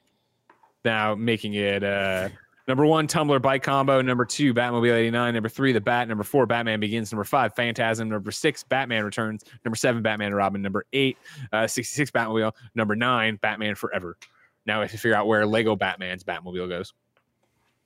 [0.83, 2.27] Now making it uh,
[2.67, 4.01] number one, Tumbler bike combo.
[4.01, 5.33] Number two, Batmobile 89.
[5.33, 6.09] Number three, The Bat.
[6.09, 7.11] Number four, Batman Begins.
[7.11, 8.09] Number five, Phantasm.
[8.09, 9.43] Number six, Batman Returns.
[9.63, 10.61] Number seven, Batman and Robin.
[10.61, 11.17] Number eight,
[11.53, 12.51] uh, 66 Batmobile.
[12.75, 14.17] Number nine, Batman Forever.
[14.65, 16.93] Now we have to figure out where Lego Batman's Batmobile goes.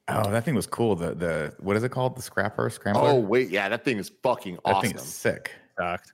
[0.08, 0.96] Oh, that thing was cool.
[0.96, 2.16] The the what is it called?
[2.16, 3.10] The scrapper, scrambler.
[3.10, 4.90] Oh wait, yeah, that thing is fucking that awesome.
[4.90, 5.52] thing is sick.
[5.80, 6.14] Sucked.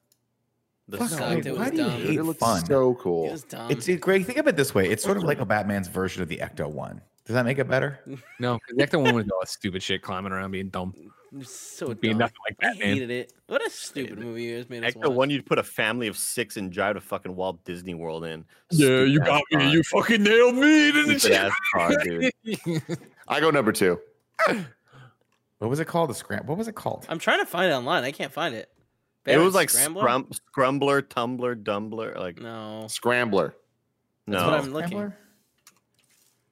[0.92, 1.46] The Fuck, suck- sucked.
[1.46, 1.92] It why was do you dumb.
[2.02, 2.66] hate it looks fun?
[2.66, 3.32] so it cool.
[3.32, 3.72] was dumm.
[3.72, 4.26] It's it, Greg.
[4.26, 6.70] Think of it this way: it's sort of like a Batman's version of the Ecto
[6.70, 7.02] One.
[7.26, 8.00] Does that make it better?
[8.40, 10.94] No, the Ecto one was all that stupid shit climbing around being dumb.
[11.32, 12.20] It was so Being dumb.
[12.20, 12.88] nothing like I Batman.
[12.94, 13.34] hated it.
[13.48, 15.12] What a stupid movie you guys made us Ecto watch.
[15.12, 18.44] one, you'd put a family of six and drive to fucking Walt Disney World in.
[18.72, 19.58] Yeah, you Stupid got ass me.
[19.58, 19.68] car.
[19.74, 21.42] You fucking nailed me, didn't Stupid you?
[21.42, 22.98] ass car, dude.
[23.30, 23.98] I go number two.
[25.60, 26.10] What was it called?
[26.10, 26.46] The scram.
[26.48, 27.06] What was it called?
[27.08, 28.04] I'm trying to find it online.
[28.04, 28.70] I can't find it.
[29.26, 30.02] It was like Scrambler?
[30.02, 32.88] scrum, scrumbler, tumbler, dumbler, like No.
[32.89, 33.56] Scrambler.
[34.27, 35.14] That's no, what I'm looking.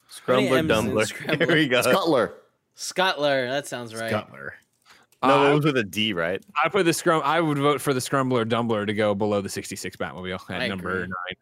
[0.09, 0.49] Scrambler?
[0.49, 1.05] scrumbler, M's in dumbler.
[1.07, 1.45] Scrambler?
[1.47, 1.81] Here we go.
[1.83, 2.33] Cutler.
[2.75, 3.47] Scottler.
[3.49, 4.11] That sounds right.
[4.11, 4.51] Scuttler.
[5.23, 6.41] No, Uh, it was with a D, right?
[6.63, 7.21] I put the scrum.
[7.25, 10.67] I would vote for the Scrumbler Dumbler to go below the 66 Batmobile at I
[10.67, 11.01] number agree.
[11.01, 11.35] nine.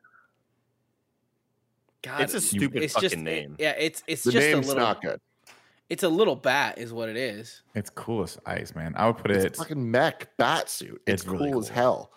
[2.02, 3.56] God, It's a stupid it's fucking just, name.
[3.60, 4.82] yeah, it's it's The just a name's little.
[4.84, 5.20] not good.
[5.90, 7.62] It's a little bat, is what it is.
[7.74, 8.94] It's cool as ice, man.
[8.98, 11.02] I would put it It's a fucking mech bat suit.
[11.08, 12.12] It's, It's cool, really as hell.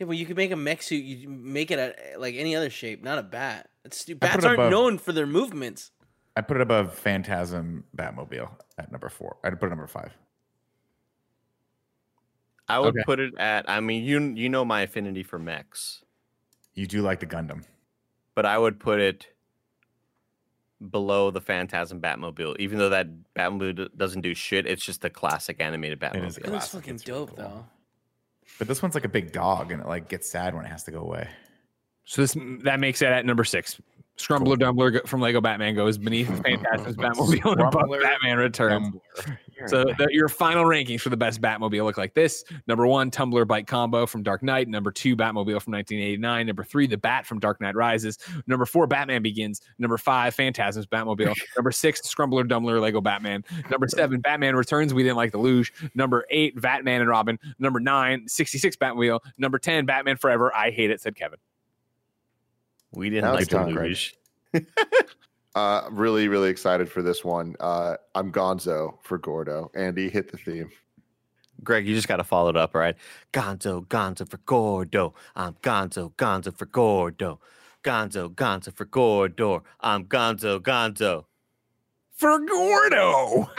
[0.00, 1.04] Yeah, well, you could make a mech suit.
[1.04, 3.68] You make it a, like any other shape, not a bat.
[3.84, 5.90] It's stu- I put bats it aren't above- known for their movements.
[6.36, 9.36] I put it above Phantasm Batmobile at number four.
[9.44, 10.10] I'd put it number five.
[12.68, 13.04] I would Okay.
[13.04, 13.68] put it at.
[13.68, 16.02] I mean, you you know my affinity for mechs,
[16.74, 17.64] You do like the Gundam.
[18.34, 19.26] but I would put it
[20.90, 22.56] below the Phantasm Batmobile.
[22.58, 26.26] Even though that Batmobile doesn't do shit, it's just a classic animated Batmobile.
[26.26, 27.44] is It looks fucking it's really dope cool.
[27.44, 27.66] though.
[28.58, 30.84] But this one's like a big dog, and it like gets sad when it has
[30.84, 31.28] to go away.
[32.04, 33.80] So this that makes it at number six.
[34.16, 38.94] Scrumbler Dumbler from Lego Batman goes beneath Phantasm's Batmobile and above Scrumbler Batman Returns.
[39.66, 43.44] So the, your final rankings for the best Batmobile look like this: number one, Tumbler
[43.44, 47.38] Bike Combo from Dark Knight; number two, Batmobile from 1989; number three, The Bat from
[47.38, 52.80] Dark Knight Rises; number four, Batman Begins; number five, Phantasm's Batmobile; number six, Scrumbler Dumbler
[52.80, 54.92] Lego Batman; number seven, Batman Returns.
[54.94, 55.72] We didn't like the luge.
[55.94, 60.54] Number eight, Batman and Robin; number nine, 66 Batmobile; number ten, Batman Forever.
[60.54, 61.38] I hate it," said Kevin.
[62.92, 64.16] We didn't That was like the John luge.
[65.54, 67.54] Uh, really, really excited for this one.
[67.60, 69.70] Uh, I'm Gonzo for Gordo.
[69.74, 70.70] Andy, hit the theme.
[71.62, 72.96] Greg, you just got to follow it up, all right?
[73.32, 75.14] Gonzo, Gonzo for Gordo.
[75.36, 77.40] I'm Gonzo, Gonzo for Gordo.
[77.84, 79.62] Gonzo, Gonzo for Gordo.
[79.80, 81.26] I'm Gonzo, Gonzo.
[82.14, 83.50] For Gordo.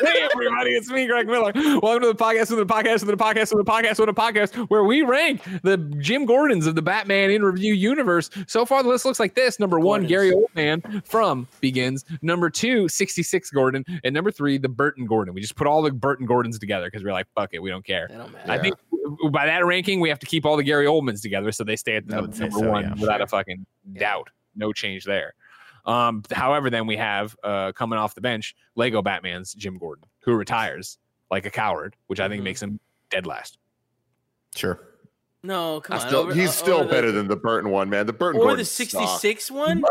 [0.00, 1.52] hey, everybody, it's me, Greg Miller.
[1.54, 4.14] Welcome to the podcast, of the podcast, of the podcast, of the podcast, of the
[4.14, 8.30] podcast, where we rank the Jim Gordons of the Batman in review universe.
[8.46, 10.08] So far, the list looks like this number one, Gordons.
[10.08, 12.04] Gary Oldman from Begins.
[12.22, 13.84] Number two, 66 Gordon.
[14.04, 15.34] And number three, the Burton Gordon.
[15.34, 17.84] We just put all the Burton Gordons together because we're like, fuck it, we don't
[17.84, 18.06] care.
[18.06, 18.34] Don't.
[18.46, 18.76] I think
[19.32, 21.96] by that ranking, we have to keep all the Gary Oldmans together so they stay
[21.96, 22.94] at the number, number so, one yeah.
[22.94, 24.28] without a fucking doubt.
[24.54, 25.34] No change there.
[25.86, 30.34] Um, however, then we have uh, coming off the bench, Lego Batman's Jim Gordon, who
[30.34, 30.98] retires
[31.30, 32.44] like a coward, which I think Mhm.
[32.44, 32.80] makes him
[33.10, 33.58] dead last.
[34.54, 34.80] Sure.
[35.42, 36.06] no, come I on.
[36.08, 38.04] still, over- he's uh, still over the- better than the Burton one, man.
[38.06, 38.90] The Burton or Gordon the sucked.
[38.90, 39.82] 66 one.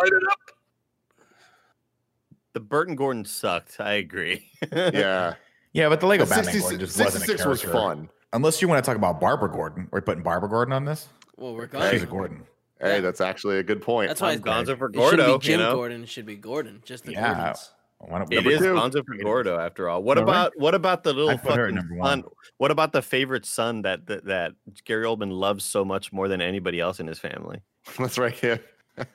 [2.53, 3.79] The Burton Gordon sucked.
[3.79, 4.45] I agree.
[4.71, 5.35] Yeah,
[5.73, 8.09] Yeah, but the Lego The Batman 66 Gordon just wasn't a 66 was fun.
[8.33, 9.87] Unless you want to talk about Barbara Gordon.
[9.91, 11.07] We're putting Barbara Gordon on this.
[11.37, 11.89] Well, we're going.
[11.91, 12.43] She's a Gordon.
[12.81, 13.01] Hey, Yeah.
[13.01, 14.09] that's actually a good point.
[14.09, 15.37] That's why I'm it's Gonzo for It shouldn't Gordo.
[15.37, 15.75] be Jim you know?
[15.75, 16.03] Gordon.
[16.03, 16.81] It should be Gordon.
[16.85, 17.33] Just the Yeah.
[17.33, 17.71] Gordons.
[17.99, 18.73] Why don't- It number is two.
[18.73, 20.01] Gonzo for Gordo after all.
[20.01, 20.29] What All right.
[20.29, 22.23] about what about the little I'd put her at fucking son?
[22.57, 24.53] What about the favorite son that, that that
[24.85, 27.61] Gary Oldman loves so much more than anybody else in his family?
[27.99, 28.61] That's right here.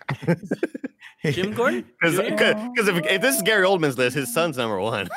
[1.24, 1.86] Jim Gordon.
[2.02, 3.00] Because Junior?
[3.00, 5.08] if, if this is Gary Oldman's list, his son's number one.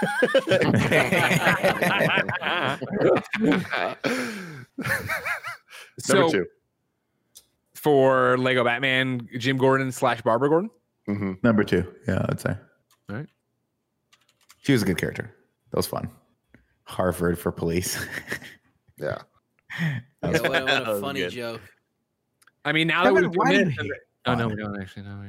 [5.99, 6.45] so Number two.
[7.87, 10.69] For Lego Batman, Jim Gordon slash Barbara Gordon.
[11.05, 11.85] hmm Number two.
[12.05, 12.53] Yeah, I'd say.
[13.09, 13.27] All right.
[14.63, 15.33] She was a good character.
[15.71, 16.09] That was fun.
[16.83, 17.97] Harvard for police.
[18.99, 19.19] Yeah.
[19.79, 21.29] Yeah, what, what That a funny good.
[21.29, 21.61] joke.
[22.65, 25.21] I mean, now that we've why do you committed- Oh no, we don't actually know.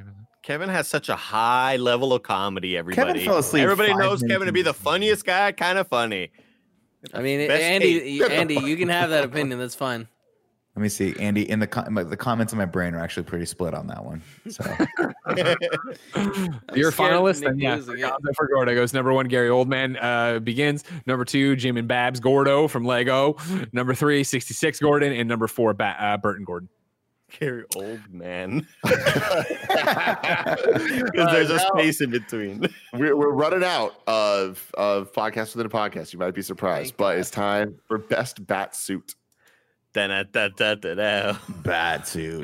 [0.43, 2.79] Kevin has such a high level of comedy.
[2.79, 5.53] Everybody, fell asleep Everybody knows Kevin to be the funniest guy.
[5.53, 6.31] Kind of funny.
[7.13, 9.59] I mean, Best Andy, Andy, you can have that opinion.
[9.59, 10.09] That's fine.
[10.79, 11.51] Let me see, Andy.
[11.51, 14.23] In the com- the comments in my brain are actually pretty split on that one.
[14.49, 14.63] So
[16.73, 17.75] You're a finalist, Nick then yeah.
[17.75, 18.13] losing For it.
[18.13, 19.27] Gonzo for Gordo goes number one.
[19.27, 20.85] Gary Oldman uh, begins.
[21.05, 23.35] Number two, Jim and Babs Gordo from Lego.
[23.73, 26.69] Number three, 66 Gordon, and number four, ba- uh, Burton Gordon.
[27.41, 28.65] Gary Oldman.
[31.11, 32.69] Because there's a now- space in between.
[32.93, 36.13] we're, we're running out of of podcasts within a podcast.
[36.13, 37.19] You might be surprised, Thank but God.
[37.19, 39.17] it's time for best bat suit.
[41.63, 42.43] Bad suit.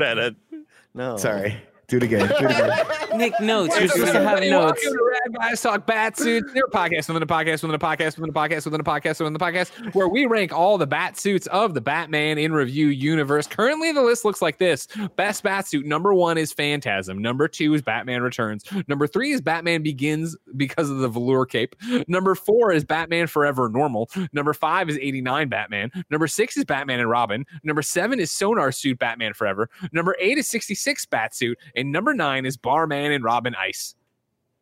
[0.95, 1.17] No.
[1.17, 1.57] Sorry.
[1.89, 2.29] Do it again.
[2.29, 2.87] Do it again.
[3.19, 3.79] Nick, notes.
[3.79, 4.85] You're supposed to have Everybody, notes.
[4.87, 6.53] Rad Guys Talk Bat Suits.
[6.53, 9.21] They're a podcast within a podcast within a podcast within a podcast within a podcast
[9.21, 12.89] within a podcast where we rank all the bat suits of the Batman in review
[12.89, 13.47] universe.
[13.47, 17.19] Currently, the list looks like this: Best bat suit number one is Phantasm.
[17.19, 18.65] Number two is Batman Returns.
[18.89, 21.77] Number three is Batman Begins because of the velour cape.
[22.09, 24.11] Number four is Batman Forever Normal.
[24.33, 25.91] Number five is 89 Batman.
[26.11, 27.45] Number six is Batman and Robin.
[27.63, 29.69] Number seven is Sonar Suit Batman Forever.
[29.93, 31.55] Number eight is 66 Batsuit.
[31.77, 33.95] And number nine is Batman and Robin Ice.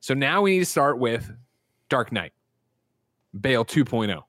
[0.00, 1.30] So now we need to start with
[1.88, 2.32] Dark Knight,
[3.40, 3.64] Bale oh.
[3.64, 4.22] 2.0.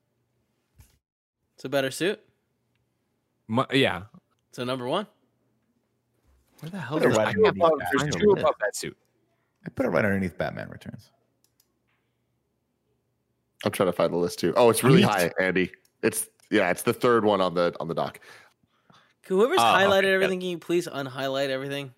[1.55, 2.19] It's a better suit.
[3.47, 4.03] Mu- yeah.
[4.51, 5.07] So number one.
[6.59, 7.87] Where the hell There's did right I underneath that.
[7.97, 8.97] There's two above that suit.
[9.65, 11.09] I put it right underneath Batman Returns.
[13.65, 14.53] I'm trying to find the list too.
[14.55, 15.09] Oh, it's really Neat.
[15.09, 15.71] high, Andy.
[16.01, 18.19] It's yeah, it's the third one on the on the doc.
[19.27, 20.13] Whoever's ah, okay, highlighted got it.
[20.13, 21.93] everything, can you please unhighlight everything?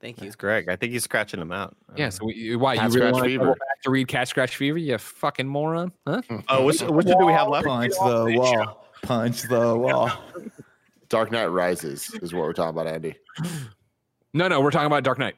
[0.00, 0.24] Thank you.
[0.24, 0.68] That's Greg.
[0.68, 1.76] I think he's scratching him out.
[1.94, 2.08] Yeah.
[2.08, 3.44] So we, why Cat you really Scratch want to Fever.
[3.44, 4.78] go back to read Cat Scratch Fever?
[4.78, 5.92] You fucking moron.
[6.06, 6.22] Huh?
[6.48, 7.66] Oh, which, which do we have left?
[7.66, 8.86] Punch the wall.
[9.02, 10.10] Punch the wall.
[11.10, 13.14] Dark Knight Rises is what we're talking about, Andy.
[14.32, 15.34] No, no, we're talking about Dark Knight.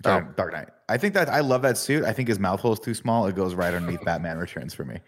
[0.00, 0.68] Dark, Dark Knight.
[0.88, 2.04] I think that I love that suit.
[2.04, 3.26] I think his mouth hole is too small.
[3.26, 4.98] It goes right underneath Batman Returns for me.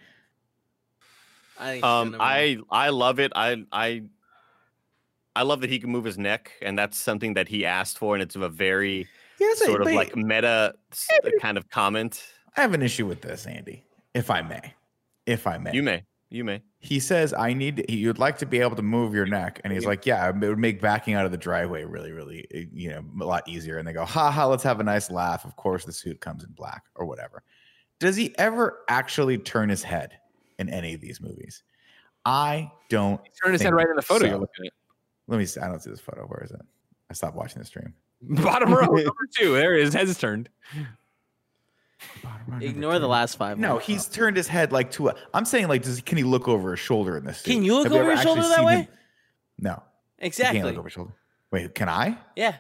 [1.59, 2.16] I Um.
[2.19, 3.32] I I love it.
[3.35, 4.02] I I
[5.35, 8.15] I love that he can move his neck, and that's something that he asked for,
[8.15, 9.09] and it's a very
[9.41, 11.09] Yes, sort of like meta s-
[11.41, 12.23] kind of comment.
[12.57, 13.85] I have an issue with this, Andy,
[14.15, 14.75] if I may.
[15.27, 15.73] If I may.
[15.73, 16.63] You may, you may.
[16.81, 19.61] he says, I need, he, you'd like to be able to move your neck.
[19.65, 22.65] And he's like, yeah, it would make backing out of the driveway really, really, eh,
[22.73, 23.79] you know, a lot easier.
[23.79, 25.45] And they go, ha ha, let's have a nice laugh.
[25.45, 27.43] Of course, the suit comes in black or whatever.
[28.01, 30.19] Does he ever actually turn his head
[30.59, 31.63] in any of these movies?
[32.25, 33.21] I don't.
[33.43, 34.27] Turn his head right in the photo so.
[34.27, 34.73] you're looking at.
[35.28, 35.61] Let me see.
[35.61, 36.23] I don't see this photo.
[36.27, 36.61] Where is it?
[37.11, 37.94] I stopped watching the stream.
[38.23, 39.55] Bottom row, number two.
[39.55, 39.94] There it is.
[39.94, 40.49] Head is turned.
[42.61, 43.59] Ignore the last five.
[43.59, 43.86] No, ones.
[43.86, 45.15] he's turned his head like to a.
[45.32, 47.39] I'm saying, like, does can he look over his shoulder in this?
[47.39, 47.53] suit?
[47.53, 48.74] Can you look Have over ever his shoulder that way?
[48.78, 48.89] him-
[49.59, 49.82] No,
[50.20, 51.12] you can't look over his shoulder.
[51.53, 52.19] Wait, can I?
[52.35, 52.57] Yeah.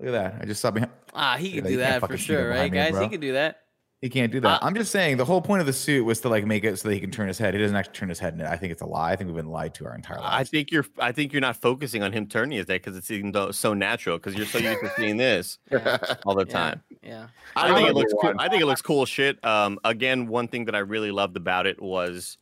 [0.00, 0.42] Look at that.
[0.42, 0.90] I just saw behind.
[1.14, 2.92] Ah, he Yeah, could do that for sure, right, behind me, guys?
[2.92, 3.02] bro.
[3.02, 3.61] He could do that.
[4.02, 4.60] He can't do that.
[4.60, 6.76] Uh, I'm just saying the whole point of the suit was to like make it
[6.76, 7.54] so that he can turn his head.
[7.54, 8.34] He doesn't actually turn his head.
[8.34, 9.12] And I think it's a lie.
[9.12, 10.28] I think we've been lied to our entire life.
[10.28, 10.84] I think you're.
[10.98, 14.18] I think you're not focusing on him turning his head because it's even so natural
[14.18, 15.98] because you're so used to seeing this Yeah.
[16.26, 16.52] all the Yeah.
[16.52, 16.82] time.
[17.00, 17.26] Yeah.
[17.54, 18.34] I, I think it looks cool.
[18.40, 19.42] I think it looks cool shit.
[19.44, 22.38] Um, again, one thing that I really loved about it was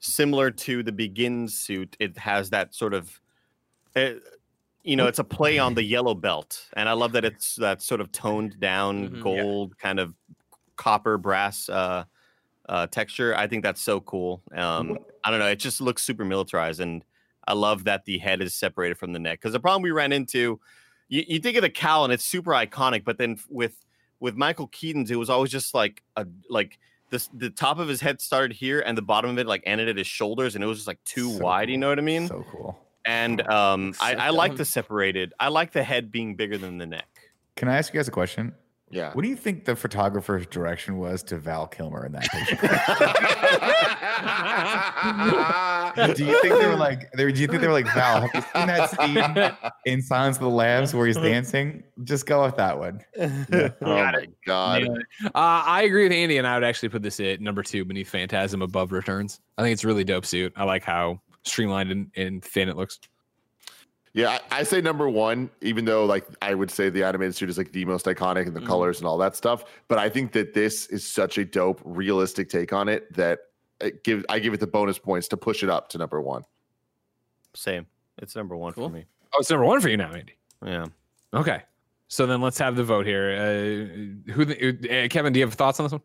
[0.00, 1.96] similar to the Begin suit.
[2.00, 3.20] It has that sort of,
[3.94, 4.10] uh,
[4.82, 7.82] you know, it's a play on the yellow belt, and I love that it's that
[7.82, 9.16] sort of toned down Mhm.
[9.16, 9.22] Yeah.
[9.22, 10.14] gold kind of
[10.76, 12.04] copper brass uh,
[12.68, 13.34] uh, texture.
[13.36, 14.42] I think that's so cool.
[14.54, 15.48] Um, I don't know.
[15.48, 17.04] It just looks super militarized, and
[17.46, 19.40] I love that the head is separated from the neck.
[19.40, 20.60] Because the problem we ran into,
[21.08, 23.84] you, you think of the cowl and it's super iconic, but then with
[24.18, 26.78] with Michael Keaton's, it was always just like a like
[27.10, 29.88] this the top of his head started here and the bottom of it like ended
[29.88, 31.70] at his shoulders, and it was just like too So wide.
[31.70, 32.26] You know what I mean?
[32.28, 32.78] So cool.
[33.04, 35.32] and um, I, so I like the separated.
[35.38, 37.06] I like the head being bigger than the neck.
[37.54, 38.54] Can I ask you guys a question?
[38.88, 39.12] Yeah.
[39.14, 42.56] What do you think the photographer's direction was to Val Kilmer in that picture?
[46.14, 47.10] do you think they were like?
[47.12, 48.20] They, do you think they were like Val?
[48.20, 49.18] Have you seen that scene
[49.92, 51.82] in Silence of the Lambs where he's dancing?
[52.04, 53.00] Just go with that one.
[53.18, 54.86] oh my god.
[55.24, 58.08] Uh, I agree with Andy, and I would actually put this at number two beneath
[58.08, 59.40] Phantasm above Returns.
[59.58, 60.52] I think it's a really dope suit.
[60.54, 63.00] I like how streamlined and, and thin it looks.
[64.16, 67.50] Yeah, I, I say number one, even though like I would say the animated suit
[67.50, 68.66] is like the most iconic and the Mhm.
[68.66, 69.64] colors and all that stuff.
[69.88, 73.40] But I think that this is such a dope, realistic take on it that
[73.82, 76.44] it give I give it the bonus points to push it up to number one.
[77.54, 77.86] Same.
[78.16, 78.88] It's number one Cool.
[78.88, 79.04] for me.
[79.34, 80.32] Oh, it's number one for you now, Andy.
[80.64, 80.86] Yeah.
[81.34, 81.62] Okay.
[82.08, 83.32] So then let's have the vote here.
[83.32, 85.34] Uh, who, the, uh, Kevin?
[85.34, 86.00] Do you have thoughts on this one?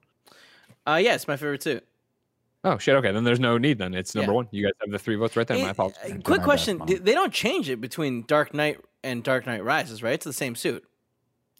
[0.85, 1.85] Uh, yeah, it's my favorite suit.
[2.63, 2.95] Oh shit.
[2.95, 3.77] Okay, then there's no need.
[3.79, 4.35] Then it's number Yeah.
[4.35, 4.47] one.
[4.51, 5.57] You guys have the three votes right there.
[5.57, 5.97] My apologies.
[6.03, 9.63] uh, Done quick question: best, They don't change it between Dark Knight and Dark Knight
[9.63, 10.13] Rises, right?
[10.13, 10.83] It's the same suit.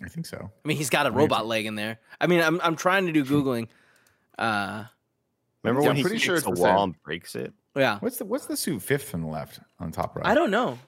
[0.04, 0.52] I think so.
[0.64, 2.00] I mean, he's got a What do you robot leg in there.
[2.20, 3.68] I mean, I'm I'm trying to do googling.
[4.38, 4.86] Uh,
[5.64, 7.54] Remember Yeah, when I'm he pretty kicks sure it's the the wall and breaks it?
[7.76, 10.26] yeah, What's the what's the suit fifth from the left on top right?
[10.26, 10.80] I don't know.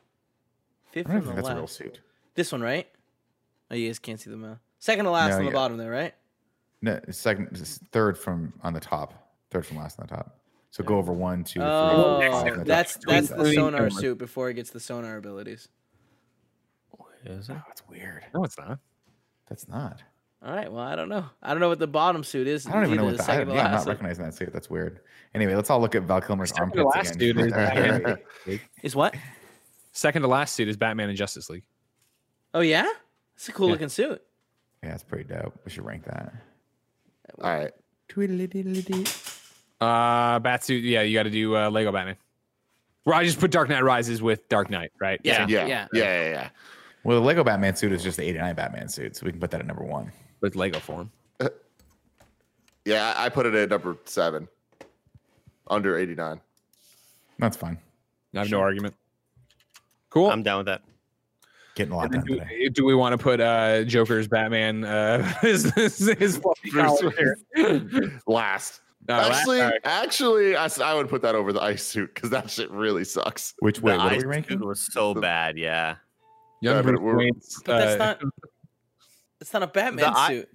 [0.92, 1.74] Fifth I don't from think the that's a real left.
[1.74, 2.00] suit.
[2.36, 2.88] This one, right?
[3.72, 4.58] Oh, you guys can't see the mouth.
[4.80, 5.54] Second to last No, on the yeah.
[5.54, 6.14] bottom there, right?
[6.82, 9.23] No, it's second, it's third from on the top.
[9.54, 10.40] Third from last on the top.
[10.72, 13.04] So go over one, two, three, Oh, four, five, and that's top.
[13.06, 15.68] that's the sonar suit before it gets the sonar abilities.
[17.00, 17.54] Oh, is it?
[17.56, 18.24] Oh, that's weird.
[18.34, 18.80] No, it's not.
[19.48, 20.02] That's not.
[20.44, 20.72] All right.
[20.72, 21.26] Well, I don't know.
[21.44, 22.66] I don't know what the bottom suit is.
[22.66, 23.24] I don't even know what the.
[23.24, 24.52] I, second to yeah, I'm not recognizing that suit.
[24.52, 25.02] That's weird.
[25.36, 27.36] Anyway, let's all look at Val Kilmer's Second to armpits last, again.
[27.36, 29.16] dude, is Is what?
[29.92, 31.64] Second to last suit is Batman and Justice League.
[32.56, 32.90] Oh yeah,
[33.36, 33.74] it's a cool Yeah.
[33.74, 34.22] looking suit.
[34.84, 35.54] yeah, it's pretty dope.
[35.64, 36.34] We should rank that.
[37.40, 37.72] All right.
[39.84, 40.82] Uh, Batsuit.
[40.84, 42.16] Yeah, you got to do uh, Lego Batman.
[43.06, 45.20] Well, I just put Dark Knight Rises with Dark Knight, right?
[45.24, 45.46] Yeah.
[45.48, 45.66] Yeah.
[45.66, 45.88] yeah.
[45.94, 46.04] Yeah.
[46.04, 46.30] Yeah.
[46.30, 46.50] Yeah.
[47.04, 49.52] Well, the Lego Batman suit is just the '89 Batman suit, so we can put
[49.52, 50.12] that at number one.
[50.40, 51.12] with Lego form.
[52.86, 54.48] Yeah, I I put it at number seven,
[55.68, 56.40] under 89.
[57.40, 57.78] That's fine.
[58.36, 58.96] I have no argument.
[60.10, 60.30] Cool.
[60.30, 60.82] I'm down with that.
[61.76, 62.70] Getting a lot done do, today.
[62.70, 67.14] do we want to put uh, Joker's Batman uh, his, his, his fluffy Bruce collar
[67.56, 68.22] here?
[68.28, 68.82] Last.
[69.08, 69.82] No, last- actually, all right.
[69.84, 73.04] actually, I, s- I would put that over the ice suit because that shit really
[73.04, 73.54] sucks.
[73.60, 73.94] Which way?
[73.94, 74.60] the What are ice ranking?
[74.60, 75.58] suit was so The- bad.
[75.58, 75.96] Yeah.
[76.62, 77.32] Young Yeah, but Bruce we're-
[77.66, 78.22] But that's uh, not.
[79.42, 80.50] It's not a Batman The eye- suit.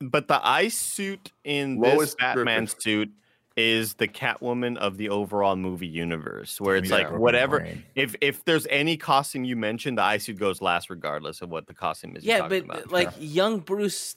[0.00, 2.82] But the ice suit in Lois this Batman Griffith.
[2.82, 3.10] suit
[3.56, 7.58] is the Catwoman of the overall movie universe, where it's Yeah, like whatever.
[7.60, 7.84] brain.
[7.96, 11.66] If if there's any costume you mention, the ice suit goes last, regardless of what
[11.66, 12.24] the costume is.
[12.24, 12.92] you're Yeah, talking but about.
[12.92, 14.14] like young Bruce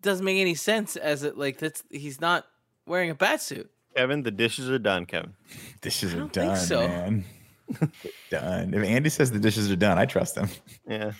[0.00, 2.46] doesn't make any sense as it like that's he's not
[2.86, 3.70] wearing a bat suit.
[3.94, 5.06] Kevin, the dishes are done.
[5.06, 5.34] Kevin,
[5.80, 6.88] Dishes I are don't think done, so.
[6.88, 7.24] man.
[8.30, 8.74] done.
[8.74, 10.48] If Andy says the dishes are done, I trust him.
[10.88, 11.12] yeah,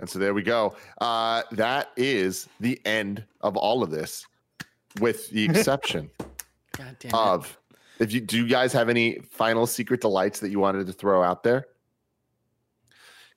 [0.00, 0.76] And so there we go.
[1.00, 4.26] Uh, that is the end of all of this,
[5.00, 6.10] with the exception
[6.76, 7.14] God damn it.
[7.14, 7.58] of
[7.98, 11.22] if you do you guys have any final secret delights that you wanted to throw
[11.22, 11.66] out there?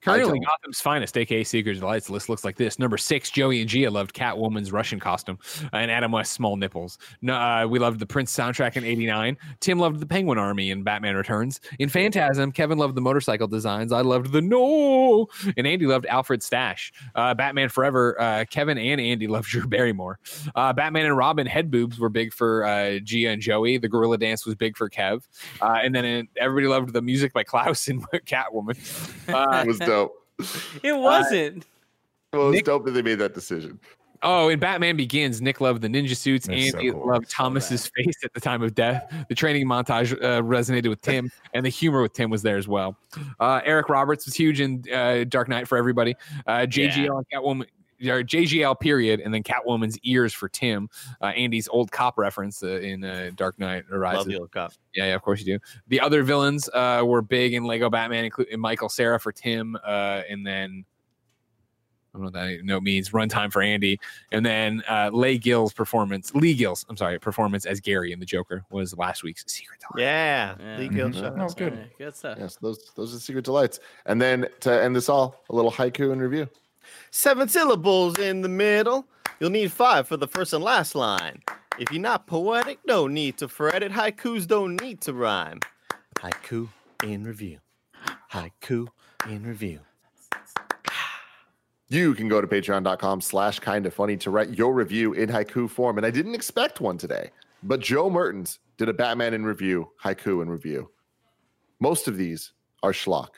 [0.02, 0.40] Currently.
[0.40, 2.80] Gotham's finest, aka Secret Delights list looks like this.
[2.80, 5.38] Number six, Joey and Gia loved Catwoman's Russian costume,
[5.74, 6.98] and Adam West's small nipples.
[7.22, 9.38] No, uh, we loved the Prince soundtrack in '89.
[9.60, 11.62] Tim loved the Penguin Army in Batman Returns.
[11.78, 13.92] In Phantasm, Kevin loved the motorcycle designs.
[13.92, 16.92] I loved the No, and Andy loved Alfred Stash.
[17.14, 20.20] Uh, Batman Forever, uh, Kevin and Andy loved Drew Barrymore.
[20.56, 23.78] Uh, Batman and Robin head boobs were big for uh, Gia and Joey.
[23.78, 25.28] The Gorilla Dance was big for Kev,
[25.62, 28.78] uh, and then uh, everybody loved the music by Klaus and Catwoman.
[29.92, 30.84] Uh, It was dope.
[30.84, 31.66] it wasn't.
[32.34, 33.80] Well, it was Nick- dope that they made that decision.
[34.24, 36.46] Oh, in Batman Begins, Nick loved the ninja suits.
[36.46, 37.08] That's so Andy cool.
[37.08, 39.12] loved Thomas's face at the time of death.
[39.30, 42.68] The training montage uh, resonated with Tim, and the humor with Tim was there as
[42.68, 42.96] well.
[43.40, 46.16] Uh, Eric Roberts was huge in uh, Dark Knight for everybody.
[46.46, 47.66] Uh, JGL and Catwoman.
[48.04, 50.90] Or JGL period, and then Catwoman's ears for Tim.
[51.22, 54.18] Uh, Andy's old cop reference uh, in uh, Dark Knight Rises.
[54.20, 54.74] love the old cop.
[54.96, 55.60] Yeah, yeah, of course you do.
[55.88, 60.22] The other villains uh, were big in Lego Batman, including Michael Cera for Tim, uh,
[60.30, 60.84] and then
[62.14, 63.12] I don't know what that note means.
[63.12, 64.00] Runtime for Andy,
[64.34, 68.26] and then uh, Leigh Gill's performance, Lee Gill's, I'm sorry, performance as Gary in the
[68.26, 69.80] Joker was last week's secret.
[69.80, 70.04] Delight.
[70.04, 70.78] Yeah, Yeah.
[70.78, 71.14] Lee Gill Mhm.
[71.14, 71.22] show.
[71.22, 71.90] That was good.
[71.98, 72.38] Good stuff.
[72.40, 73.80] Yes, those those are secret delights.
[74.08, 76.50] And then to end this all, a little haiku and review.
[77.12, 79.08] Seven syllables in the middle.
[79.40, 81.42] You'll need five for the first and last line.
[81.80, 83.92] If you're not poetic, no need to fret it.
[83.92, 85.60] Haikus don't need to rhyme.
[86.18, 86.70] Haiku
[87.04, 87.60] in review.
[88.32, 88.88] Haiku
[89.30, 89.80] in review.
[91.90, 95.70] You can go to patreon.com slash kind of funny to write your review in haiku
[95.70, 95.98] form.
[95.98, 97.32] And I didn't expect one today,
[97.64, 100.90] but Joe Mertens did a Batman in review, haiku in review.
[101.82, 103.32] Most of these are schlock,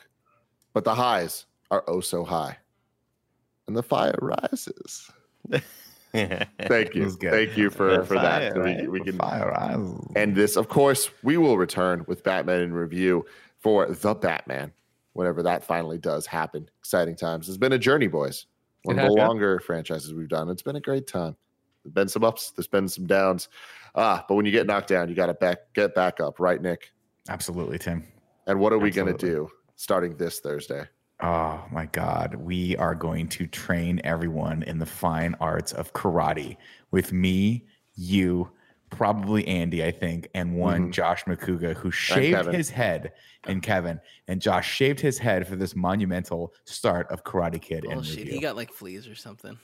[0.72, 2.58] but the highs are oh so high.
[3.66, 5.10] And the fire rises.
[6.12, 7.10] Thank you.
[7.10, 8.52] Thank you for, The for that.
[8.52, 8.90] fire, So we- right?
[8.90, 9.78] we can Fire eyes.
[10.16, 13.24] And this, of course, we will return with Batman in review
[13.58, 14.72] for the Batman,
[15.14, 16.68] whenever that finally does happen.
[16.78, 17.48] Exciting times.
[17.48, 18.46] It's been a journey, boys.
[18.82, 20.50] One of the longer franchises we've done.
[20.50, 21.34] It's been a great time.
[21.82, 23.48] There's been some ups, there's been some downs.
[23.94, 26.60] Ah, but when you get knocked down, you got to back get back up, right,
[26.60, 26.92] Nick?
[27.28, 28.04] Absolutely, Tim.
[28.46, 30.84] And what are we going to do starting this Thursday?
[31.22, 32.34] Oh my God.
[32.34, 36.56] We are going to train everyone in the fine arts of karate
[36.90, 38.50] with me, you,
[38.90, 40.92] probably Andy, I think, and one Mhm.
[40.92, 43.12] Josh McCuga who shaved his head,
[43.44, 44.00] and Kevin.
[44.28, 47.84] And Josh shaved his head for this monumental start of Karate Kid.
[47.84, 48.18] and Bullshit.
[48.18, 48.32] review.
[48.34, 49.58] He got like fleas or something.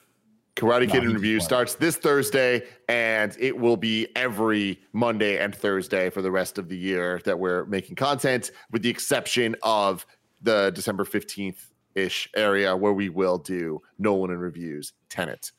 [0.56, 5.54] Karate No, Kid in Review starts this Thursday, and it will be every Monday and
[5.54, 10.04] Thursday for the rest of the year that we're making content, with the exception of
[10.42, 15.52] the December 15th ish area where we will do Nolan and Reviews Tenet.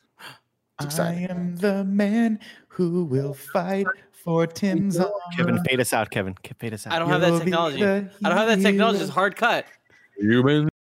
[0.81, 0.97] It's.
[0.97, 5.11] I am the man who will fight for Tim's honor.
[5.37, 6.35] Kevin, fade us out, Kevin.
[6.57, 6.93] Fade us out.
[6.93, 7.83] I don't have that You'll be technology.
[7.83, 8.99] I don't have that technology.
[8.99, 9.65] It's hard cut.
[10.17, 10.71] Human